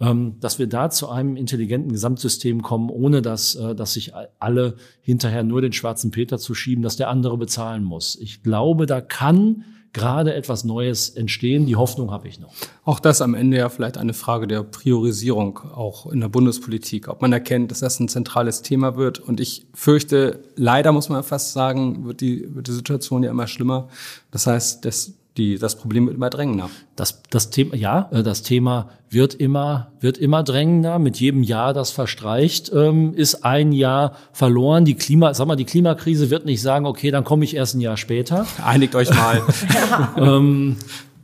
Ähm, 0.00 0.36
dass 0.38 0.60
wir 0.60 0.68
da 0.68 0.90
zu 0.90 1.08
einem 1.08 1.34
intelligenten 1.34 1.90
Gesamtsystem 1.90 2.62
kommen, 2.62 2.88
ohne 2.88 3.20
dass, 3.20 3.56
äh, 3.56 3.74
dass 3.74 3.94
sich 3.94 4.12
alle 4.38 4.76
hinterher 5.00 5.42
nur 5.42 5.60
den 5.60 5.72
schwarzen 5.72 6.12
Peter 6.12 6.38
zu 6.38 6.54
schieben, 6.54 6.84
dass 6.84 6.96
der 6.96 7.08
andere 7.08 7.36
bezahlen 7.36 7.82
muss. 7.82 8.16
Ich 8.20 8.44
glaube, 8.44 8.86
da 8.86 9.00
kann 9.00 9.64
gerade 9.92 10.34
etwas 10.34 10.64
Neues 10.64 11.10
entstehen. 11.10 11.66
Die 11.66 11.76
Hoffnung 11.76 12.10
habe 12.10 12.28
ich 12.28 12.38
noch. 12.38 12.52
Auch 12.84 13.00
das 13.00 13.20
am 13.20 13.34
Ende 13.34 13.56
ja 13.56 13.68
vielleicht 13.68 13.98
eine 13.98 14.14
Frage 14.14 14.46
der 14.46 14.62
Priorisierung, 14.62 15.58
auch 15.58 16.06
in 16.06 16.20
der 16.20 16.28
Bundespolitik. 16.28 17.08
Ob 17.08 17.20
man 17.22 17.32
erkennt, 17.32 17.70
dass 17.70 17.80
das 17.80 17.98
ein 17.98 18.08
zentrales 18.08 18.62
Thema 18.62 18.96
wird. 18.96 19.18
Und 19.18 19.40
ich 19.40 19.66
fürchte, 19.74 20.44
leider 20.56 20.92
muss 20.92 21.08
man 21.08 21.22
fast 21.22 21.52
sagen, 21.52 22.06
wird 22.06 22.20
die, 22.20 22.54
wird 22.54 22.68
die 22.68 22.72
Situation 22.72 23.22
ja 23.22 23.30
immer 23.30 23.46
schlimmer. 23.46 23.88
Das 24.30 24.46
heißt, 24.46 24.84
das 24.84 25.14
die, 25.38 25.58
das 25.58 25.76
Problem 25.76 26.06
wird 26.06 26.16
immer 26.16 26.30
drängender. 26.30 26.68
Das, 26.96 27.22
das 27.30 27.50
Thema, 27.50 27.76
ja, 27.76 28.08
äh, 28.12 28.22
das 28.22 28.42
Thema 28.42 28.90
wird 29.08 29.34
immer, 29.34 29.92
wird 30.00 30.18
immer 30.18 30.42
drängender. 30.42 30.98
Mit 30.98 31.18
jedem 31.18 31.42
Jahr, 31.42 31.72
das 31.72 31.90
verstreicht, 31.90 32.70
ähm, 32.74 33.14
ist 33.14 33.44
ein 33.44 33.72
Jahr 33.72 34.12
verloren. 34.32 34.84
Die 34.84 34.94
Klima, 34.94 35.32
sag 35.32 35.46
mal, 35.46 35.56
die 35.56 35.64
Klimakrise 35.64 36.30
wird 36.30 36.44
nicht 36.44 36.60
sagen, 36.60 36.84
okay, 36.84 37.10
dann 37.10 37.24
komme 37.24 37.44
ich 37.44 37.54
erst 37.54 37.76
ein 37.76 37.80
Jahr 37.80 37.96
später. 37.96 38.46
Einigt 38.62 38.94
euch 38.94 39.10
mal. 39.10 39.42
ähm, 40.16 40.76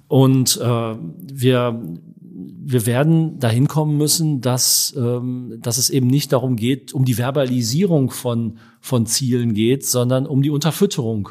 und 0.09 0.61
äh, 0.63 0.95
wir, 1.33 1.83
wir 2.67 2.87
werden 2.87 3.39
dahin 3.39 3.69
kommen 3.69 3.97
müssen, 3.97 4.41
dass, 4.41 4.95
ähm, 4.97 5.59
dass 5.61 5.79
es 5.79 5.91
eben 5.91 6.07
nicht 6.07 6.33
darum 6.33 6.57
geht, 6.57 6.95
um 6.95 7.05
die 7.05 7.19
Verbalisierung 7.19 8.11
von, 8.11 8.59
von 8.81 9.07
Zielen 9.07 9.55
geht, 9.55 9.85
sondern 9.85 10.27
um 10.27 10.43
die 10.43 10.51
Unterfütterung 10.51 11.31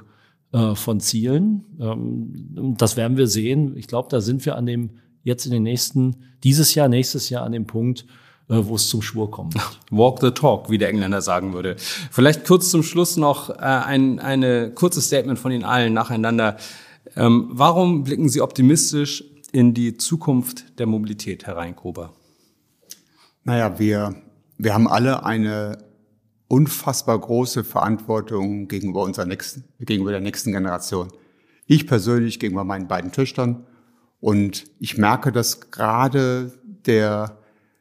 äh, 0.54 0.76
von 0.76 1.00
Zielen. 1.00 1.66
Ähm, 1.80 2.76
das 2.78 2.96
werden 2.96 3.18
wir 3.18 3.28
sehen. 3.28 3.76
Ich 3.76 3.88
glaube, 3.88 4.08
da 4.10 4.22
sind 4.22 4.46
wir 4.46 4.56
an 4.56 4.66
dem 4.66 4.92
jetzt 5.24 5.46
in 5.46 5.52
den 5.52 5.64
nächsten, 5.64 6.16
dieses 6.44 6.76
Jahr, 6.76 6.88
nächstes 6.88 7.30
Jahr 7.30 7.44
an 7.44 7.54
dem 7.54 7.66
Punkt, 7.66 8.06
äh, 8.50 8.56
wo 8.62 8.76
es 8.76 8.88
zum 8.88 9.02
Schwur 9.02 9.32
kommt. 9.32 9.56
Walk 9.90 10.20
the 10.22 10.32
talk, 10.32 10.70
wie 10.70 10.78
der 10.78 10.90
Engländer 10.90 11.22
sagen 11.22 11.54
würde. 11.54 11.76
Vielleicht 12.12 12.46
kurz 12.46 12.70
zum 12.70 12.84
Schluss 12.84 13.18
noch 13.18 13.50
äh, 13.50 13.64
ein 13.64 14.20
eine 14.20 14.72
kurzes 14.72 15.08
Statement 15.08 15.40
von 15.40 15.52
Ihnen 15.52 15.64
allen 15.64 15.94
nacheinander. 15.94 16.58
Ähm, 17.16 17.50
warum 17.52 18.04
blicken 18.04 18.30
Sie 18.30 18.42
optimistisch 18.42 19.24
in 19.52 19.74
die 19.74 19.98
Zukunft 19.98 20.80
der 20.80 20.88
Mobilität, 20.88 21.46
Herr 21.46 21.58
Reinkober? 21.58 22.14
Naja, 23.44 23.80
wir, 23.80 24.16
wir 24.58 24.74
haben 24.74 24.88
alle 24.88 25.26
eine 25.26 25.78
unfassbar 26.54 27.20
große 27.20 27.64
Verantwortung 27.64 28.68
gegenüber 28.68 29.02
unserer 29.02 29.26
nächsten, 29.26 29.64
gegenüber 29.80 30.12
der 30.12 30.22
nächsten 30.22 30.52
Generation. 30.52 31.08
Ich 31.66 31.88
persönlich 31.88 32.40
gegenüber 32.40 32.64
meinen 32.64 32.88
beiden 32.88 33.12
Töchtern. 33.12 33.66
Und 34.20 34.66
ich 34.80 35.00
merke, 35.00 35.32
dass 35.32 35.72
gerade 35.72 36.54
der, 36.86 37.40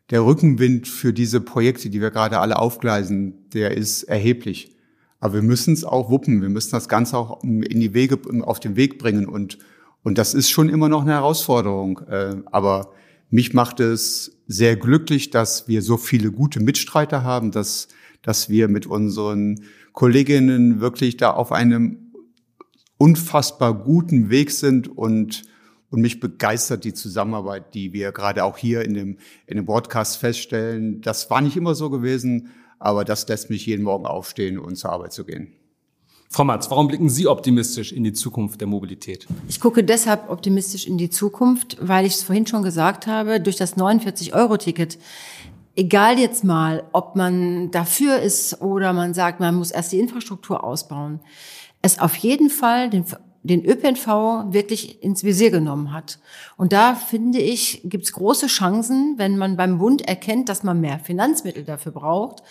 der 0.09 0.25
Rückenwind 0.25 0.89
für 0.89 1.13
diese 1.13 1.43
Projekte, 1.43 1.91
die 1.91 2.01
wir 2.01 2.11
gerade 2.11 2.39
alle 2.39 2.59
aufgleisen, 2.59 3.51
der 3.53 3.77
ist 3.77 4.05
erheblich. 4.05 4.75
Aber 5.21 5.35
wir 5.35 5.43
müssen 5.43 5.75
es 5.75 5.85
auch 5.85 6.09
wuppen. 6.09 6.41
Wir 6.41 6.49
müssen 6.49 6.71
das 6.71 6.89
Ganze 6.89 7.19
auch 7.19 7.45
in 7.45 7.79
die 7.79 7.93
Wege, 7.93 8.19
auf 8.41 8.59
den 8.59 8.77
Weg 8.77 8.99
bringen. 8.99 9.27
Und, 9.29 9.59
und 10.03 10.17
das 10.17 10.33
ist 10.33 10.49
schon 10.49 10.71
immer 10.71 10.89
noch 10.89 11.03
eine 11.03 11.13
Herausforderung. 11.13 12.01
Äh, 12.09 12.37
aber 12.47 12.95
mich 13.29 13.53
macht 13.53 13.81
es 13.81 14.33
sehr 14.47 14.77
glücklich, 14.77 15.29
dass 15.29 15.69
wir 15.69 15.83
so 15.83 15.99
viele 15.99 16.33
gute 16.33 16.61
Mitstreiter 16.61 17.23
haben, 17.23 17.51
dass 17.51 17.89
dass 18.23 18.49
wir 18.49 18.69
mit 18.69 18.87
unseren 18.87 19.65
Kolleginnen 19.93 20.81
wirklich 20.81 21.17
da 21.17 21.33
auf 21.33 21.53
einem 21.53 22.13
unfassbar 22.97 23.75
guten 23.75 24.31
Weg 24.31 24.51
sind 24.51 24.89
und 24.89 25.43
und 25.93 26.01
mich 26.01 26.21
begeistert 26.21 26.85
die 26.85 26.95
Zusammenarbeit, 26.95 27.75
die 27.75 27.93
wir 27.93 28.13
gerade 28.13 28.45
auch 28.45 28.57
hier 28.57 28.83
in 28.83 28.95
dem, 28.95 29.19
in 29.47 29.59
dem 29.59 29.67
Podcast 29.67 30.17
feststellen. 30.17 31.03
Das 31.03 31.29
war 31.29 31.43
nicht 31.43 31.55
immer 31.55 31.75
so 31.75 31.91
gewesen, 31.91 32.49
aber 32.79 33.05
das 33.05 33.29
lässt 33.29 33.51
mich 33.51 33.67
jeden 33.67 33.83
Morgen 33.85 34.07
aufstehen 34.07 34.59
und 34.59 34.77
zur 34.77 34.91
Arbeit 34.91 35.13
zu 35.13 35.25
gehen. 35.25 35.53
Frau 36.31 36.45
Matz, 36.45 36.71
warum 36.71 36.89
blicken 36.89 37.11
Sie 37.11 37.27
optimistisch 37.27 37.93
in 37.93 38.05
die 38.05 38.15
Zukunft 38.15 38.59
der 38.63 38.67
Mobilität? 38.67 39.27
Ich 39.49 39.61
gucke 39.61 39.85
deshalb 39.85 40.31
optimistisch 40.31 40.87
in 40.87 40.97
die 40.97 41.11
Zukunft, 41.11 41.77
weil 41.79 42.07
ich 42.07 42.15
es 42.15 42.23
vorhin 42.23 42.47
schon 42.47 42.63
gesagt 42.63 43.07
habe, 43.07 43.39
durch 43.39 43.57
das 43.57 43.77
49-Euro-Ticket 43.77 44.99
egal 45.77 46.19
jetzt 46.19 46.45
mal, 46.45 46.85
ob 46.93 47.17
man 47.17 47.71
dafür 47.71 48.19
ist 48.19 48.61
oder 48.61 48.93
man 48.93 49.15
sagt, 49.15 49.41
man 49.41 49.55
muss 49.55 49.71
erst 49.71 49.93
die 49.93 50.01
Infrastruktur 50.01 50.63
ausbauen, 50.65 51.21
es 51.83 51.99
auf 51.99 52.15
jeden 52.17 52.51
Fall 52.51 52.91
den, 52.91 53.05
den 53.43 53.65
ÖPNV 53.65 54.53
wirklich 54.53 55.03
ins 55.03 55.25
Visier 55.25 55.51
genommen 55.51 55.93
hat. 55.93 56.19
Und 56.57 56.73
da 56.73 56.95
finde 56.95 57.39
ich, 57.39 57.81
gibt 57.85 58.05
es 58.05 58.13
große 58.13 58.47
Chancen, 58.47 59.15
wenn 59.17 59.37
man 59.37 59.57
beim 59.57 59.79
Bund 59.79 60.03
erkennt, 60.03 60.49
dass 60.49 60.63
man 60.63 60.81
mehr 60.81 61.01
Finanzmittel 61.01 61.65
dafür 61.65 61.93
braucht, 61.93 62.43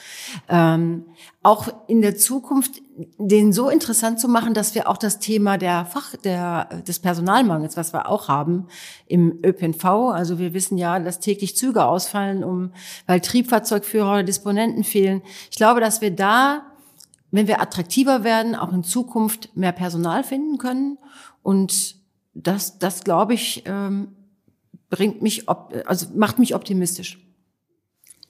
ähm, 0.50 1.06
auch 1.44 1.70
in 1.88 2.02
der 2.02 2.18
Zukunft 2.18 2.82
den 3.18 3.54
so 3.54 3.70
interessant 3.70 4.20
zu 4.20 4.28
machen, 4.28 4.54
dass 4.54 4.76
wir 4.76 4.90
auch 4.90 4.98
das 4.98 5.20
Thema 5.20 5.58
der 5.58 5.86
Fach, 5.86 6.16
der, 6.18 6.66
des 6.86 7.00
Personalmangels, 7.00 7.78
was 7.78 7.94
wir 7.94 8.10
auch 8.10 8.28
haben 8.28 8.68
im 9.08 9.40
ÖPNV, 9.44 9.86
also 9.86 10.40
wir 10.40 10.54
wissen 10.54 10.78
ja, 10.78 11.00
dass 11.00 11.20
täglich 11.20 11.56
Züge 11.56 11.86
ausfallen, 11.86 12.44
um, 12.44 12.74
weil 13.08 13.22
Triebfahrzeugführer 13.22 14.12
oder 14.12 14.24
Disponenten 14.24 14.84
fehlen. 14.84 15.22
Ich 15.50 15.58
glaube, 15.58 15.80
dass 15.80 16.02
wir 16.02 16.12
da 16.12 16.71
wenn 17.32 17.48
wir 17.48 17.62
attraktiver 17.62 18.24
werden, 18.24 18.56
auch 18.56 18.74
in 18.74 18.84
Zukunft 18.84 19.56
mehr 19.56 19.72
Personal 19.72 20.24
finden 20.24 20.58
können. 20.58 20.98
Und 21.42 21.96
das, 22.34 22.78
das 22.78 23.04
glaube 23.04 23.34
ich, 23.34 23.64
ähm, 23.66 24.10
bringt 24.90 25.22
mich, 25.22 25.48
also 25.50 26.08
macht 26.16 26.40
mich 26.40 26.54
optimistisch. 26.54 27.18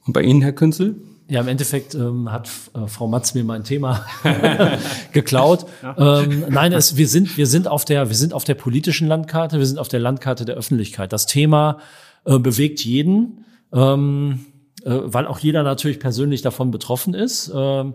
Und 0.06 0.14
bei 0.14 0.22
Ihnen, 0.22 0.42
Herr 0.42 0.54
Künzel? 0.54 0.96
Ja, 1.28 1.40
im 1.40 1.48
Endeffekt 1.48 1.96
ähm, 1.96 2.30
hat 2.30 2.50
äh, 2.74 2.88
Frau 2.88 3.08
Matz 3.08 3.34
mir 3.34 3.46
mein 3.46 3.64
Thema 3.64 4.06
geklaut. 5.14 5.66
Ja. 5.82 6.24
Ähm, 6.24 6.46
nein, 6.50 6.74
es, 6.74 6.98
wir 6.98 7.08
sind 7.08 7.38
wir 7.38 7.48
sind 7.48 7.70
auf 7.70 7.86
der 7.86 8.10
wir 8.10 8.16
sind 8.18 8.34
auf 8.34 8.44
der 8.44 8.56
politischen 8.56 9.08
Landkarte, 9.08 9.58
wir 9.58 9.66
sind 9.66 9.80
auf 9.80 9.88
der 9.88 10.02
Landkarte 10.02 10.44
der 10.44 10.56
Öffentlichkeit. 10.56 11.14
Das 11.14 11.28
Thema 11.28 11.78
äh, 12.26 12.38
bewegt 12.38 12.84
jeden, 12.84 13.46
ähm, 13.72 14.46
äh, 14.84 14.92
weil 14.92 15.26
auch 15.26 15.40
jeder 15.40 15.64
natürlich 15.64 16.02
persönlich 16.02 16.42
davon 16.42 16.70
betroffen 16.70 17.14
ist. 17.14 17.50
Ähm, 17.56 17.94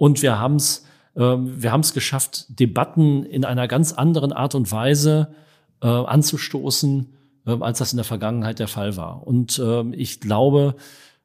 und 0.00 0.22
wir 0.22 0.38
haben 0.38 0.56
es 0.56 0.86
ähm, 1.14 1.62
wir 1.62 1.72
haben 1.72 1.82
es 1.82 1.92
geschafft, 1.92 2.46
Debatten 2.48 3.24
in 3.24 3.44
einer 3.44 3.68
ganz 3.68 3.92
anderen 3.92 4.32
Art 4.32 4.54
und 4.54 4.72
Weise 4.72 5.34
äh, 5.82 5.86
anzustoßen, 5.86 7.12
äh, 7.46 7.50
als 7.60 7.78
das 7.78 7.92
in 7.92 7.98
der 7.98 8.04
Vergangenheit 8.04 8.58
der 8.58 8.68
Fall 8.68 8.96
war. 8.96 9.26
Und 9.26 9.58
äh, 9.58 9.82
ich 9.94 10.20
glaube, 10.20 10.76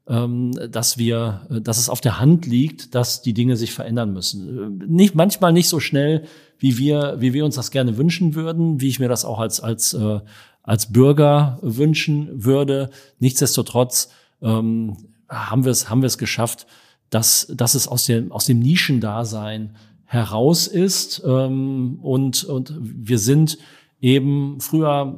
ähm, 0.07 0.51
dass 0.69 0.97
wir, 0.97 1.47
äh, 1.49 1.61
dass 1.61 1.77
es 1.77 1.87
auf 1.87 2.01
der 2.01 2.19
Hand 2.19 2.45
liegt, 2.45 2.95
dass 2.95 3.21
die 3.21 3.33
Dinge 3.33 3.55
sich 3.55 3.71
verändern 3.71 4.11
müssen. 4.11 4.81
Äh, 4.81 4.85
nicht 4.87 5.15
manchmal 5.15 5.53
nicht 5.53 5.69
so 5.69 5.79
schnell, 5.79 6.25
wie 6.59 6.77
wir, 6.77 7.15
wie 7.19 7.31
wir 7.31 7.45
uns 7.45 7.55
das 7.55 7.71
gerne 7.71 7.95
wünschen 7.95 8.35
würden, 8.35 8.81
wie 8.81 8.89
ich 8.89 8.99
mir 8.99 9.09
das 9.09 9.23
auch 9.23 9.39
als 9.39 9.61
als 9.61 9.93
äh, 9.93 10.19
als 10.63 10.91
Bürger 10.91 11.59
wünschen 11.61 12.43
würde. 12.43 12.89
Nichtsdestotrotz 13.19 14.09
ähm, 14.41 14.97
haben 15.29 15.63
wir 15.63 15.71
es 15.71 15.89
haben 15.89 16.01
wir 16.01 16.07
es 16.07 16.17
geschafft, 16.17 16.67
dass, 17.15 17.47
dass 17.55 17.75
es 17.75 17.87
aus 17.87 18.05
dem, 18.05 18.33
aus 18.33 18.45
dem 18.45 18.59
Nischendasein 18.59 19.75
heraus 20.03 20.67
ist. 20.67 21.23
Ähm, 21.25 21.99
und, 22.01 22.43
und 22.43 22.73
wir 22.77 23.19
sind 23.19 23.57
eben 24.01 24.59
früher 24.59 25.17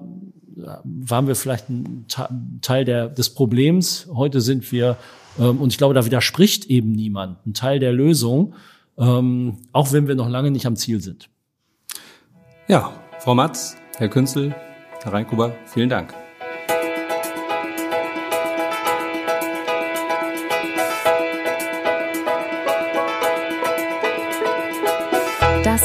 waren 0.83 1.27
wir 1.27 1.35
vielleicht 1.35 1.69
ein 1.69 2.05
Teil 2.61 2.83
der, 2.85 3.09
des 3.09 3.29
Problems. 3.29 4.07
Heute 4.11 4.41
sind 4.41 4.71
wir, 4.71 4.97
ähm, 5.39 5.61
und 5.61 5.71
ich 5.71 5.77
glaube, 5.77 5.93
da 5.93 6.05
widerspricht 6.05 6.65
eben 6.65 6.91
niemand, 6.93 7.45
ein 7.45 7.53
Teil 7.53 7.79
der 7.79 7.93
Lösung, 7.93 8.55
ähm, 8.97 9.57
auch 9.71 9.91
wenn 9.91 10.07
wir 10.07 10.15
noch 10.15 10.29
lange 10.29 10.49
nicht 10.49 10.65
am 10.65 10.75
Ziel 10.75 10.99
sind. 10.99 11.29
Ja, 12.67 12.91
Frau 13.19 13.35
Matz, 13.35 13.77
Herr 13.97 14.09
Künzel, 14.09 14.55
Herr 15.03 15.13
Reinkuber, 15.13 15.55
vielen 15.67 15.89
Dank. 15.89 16.13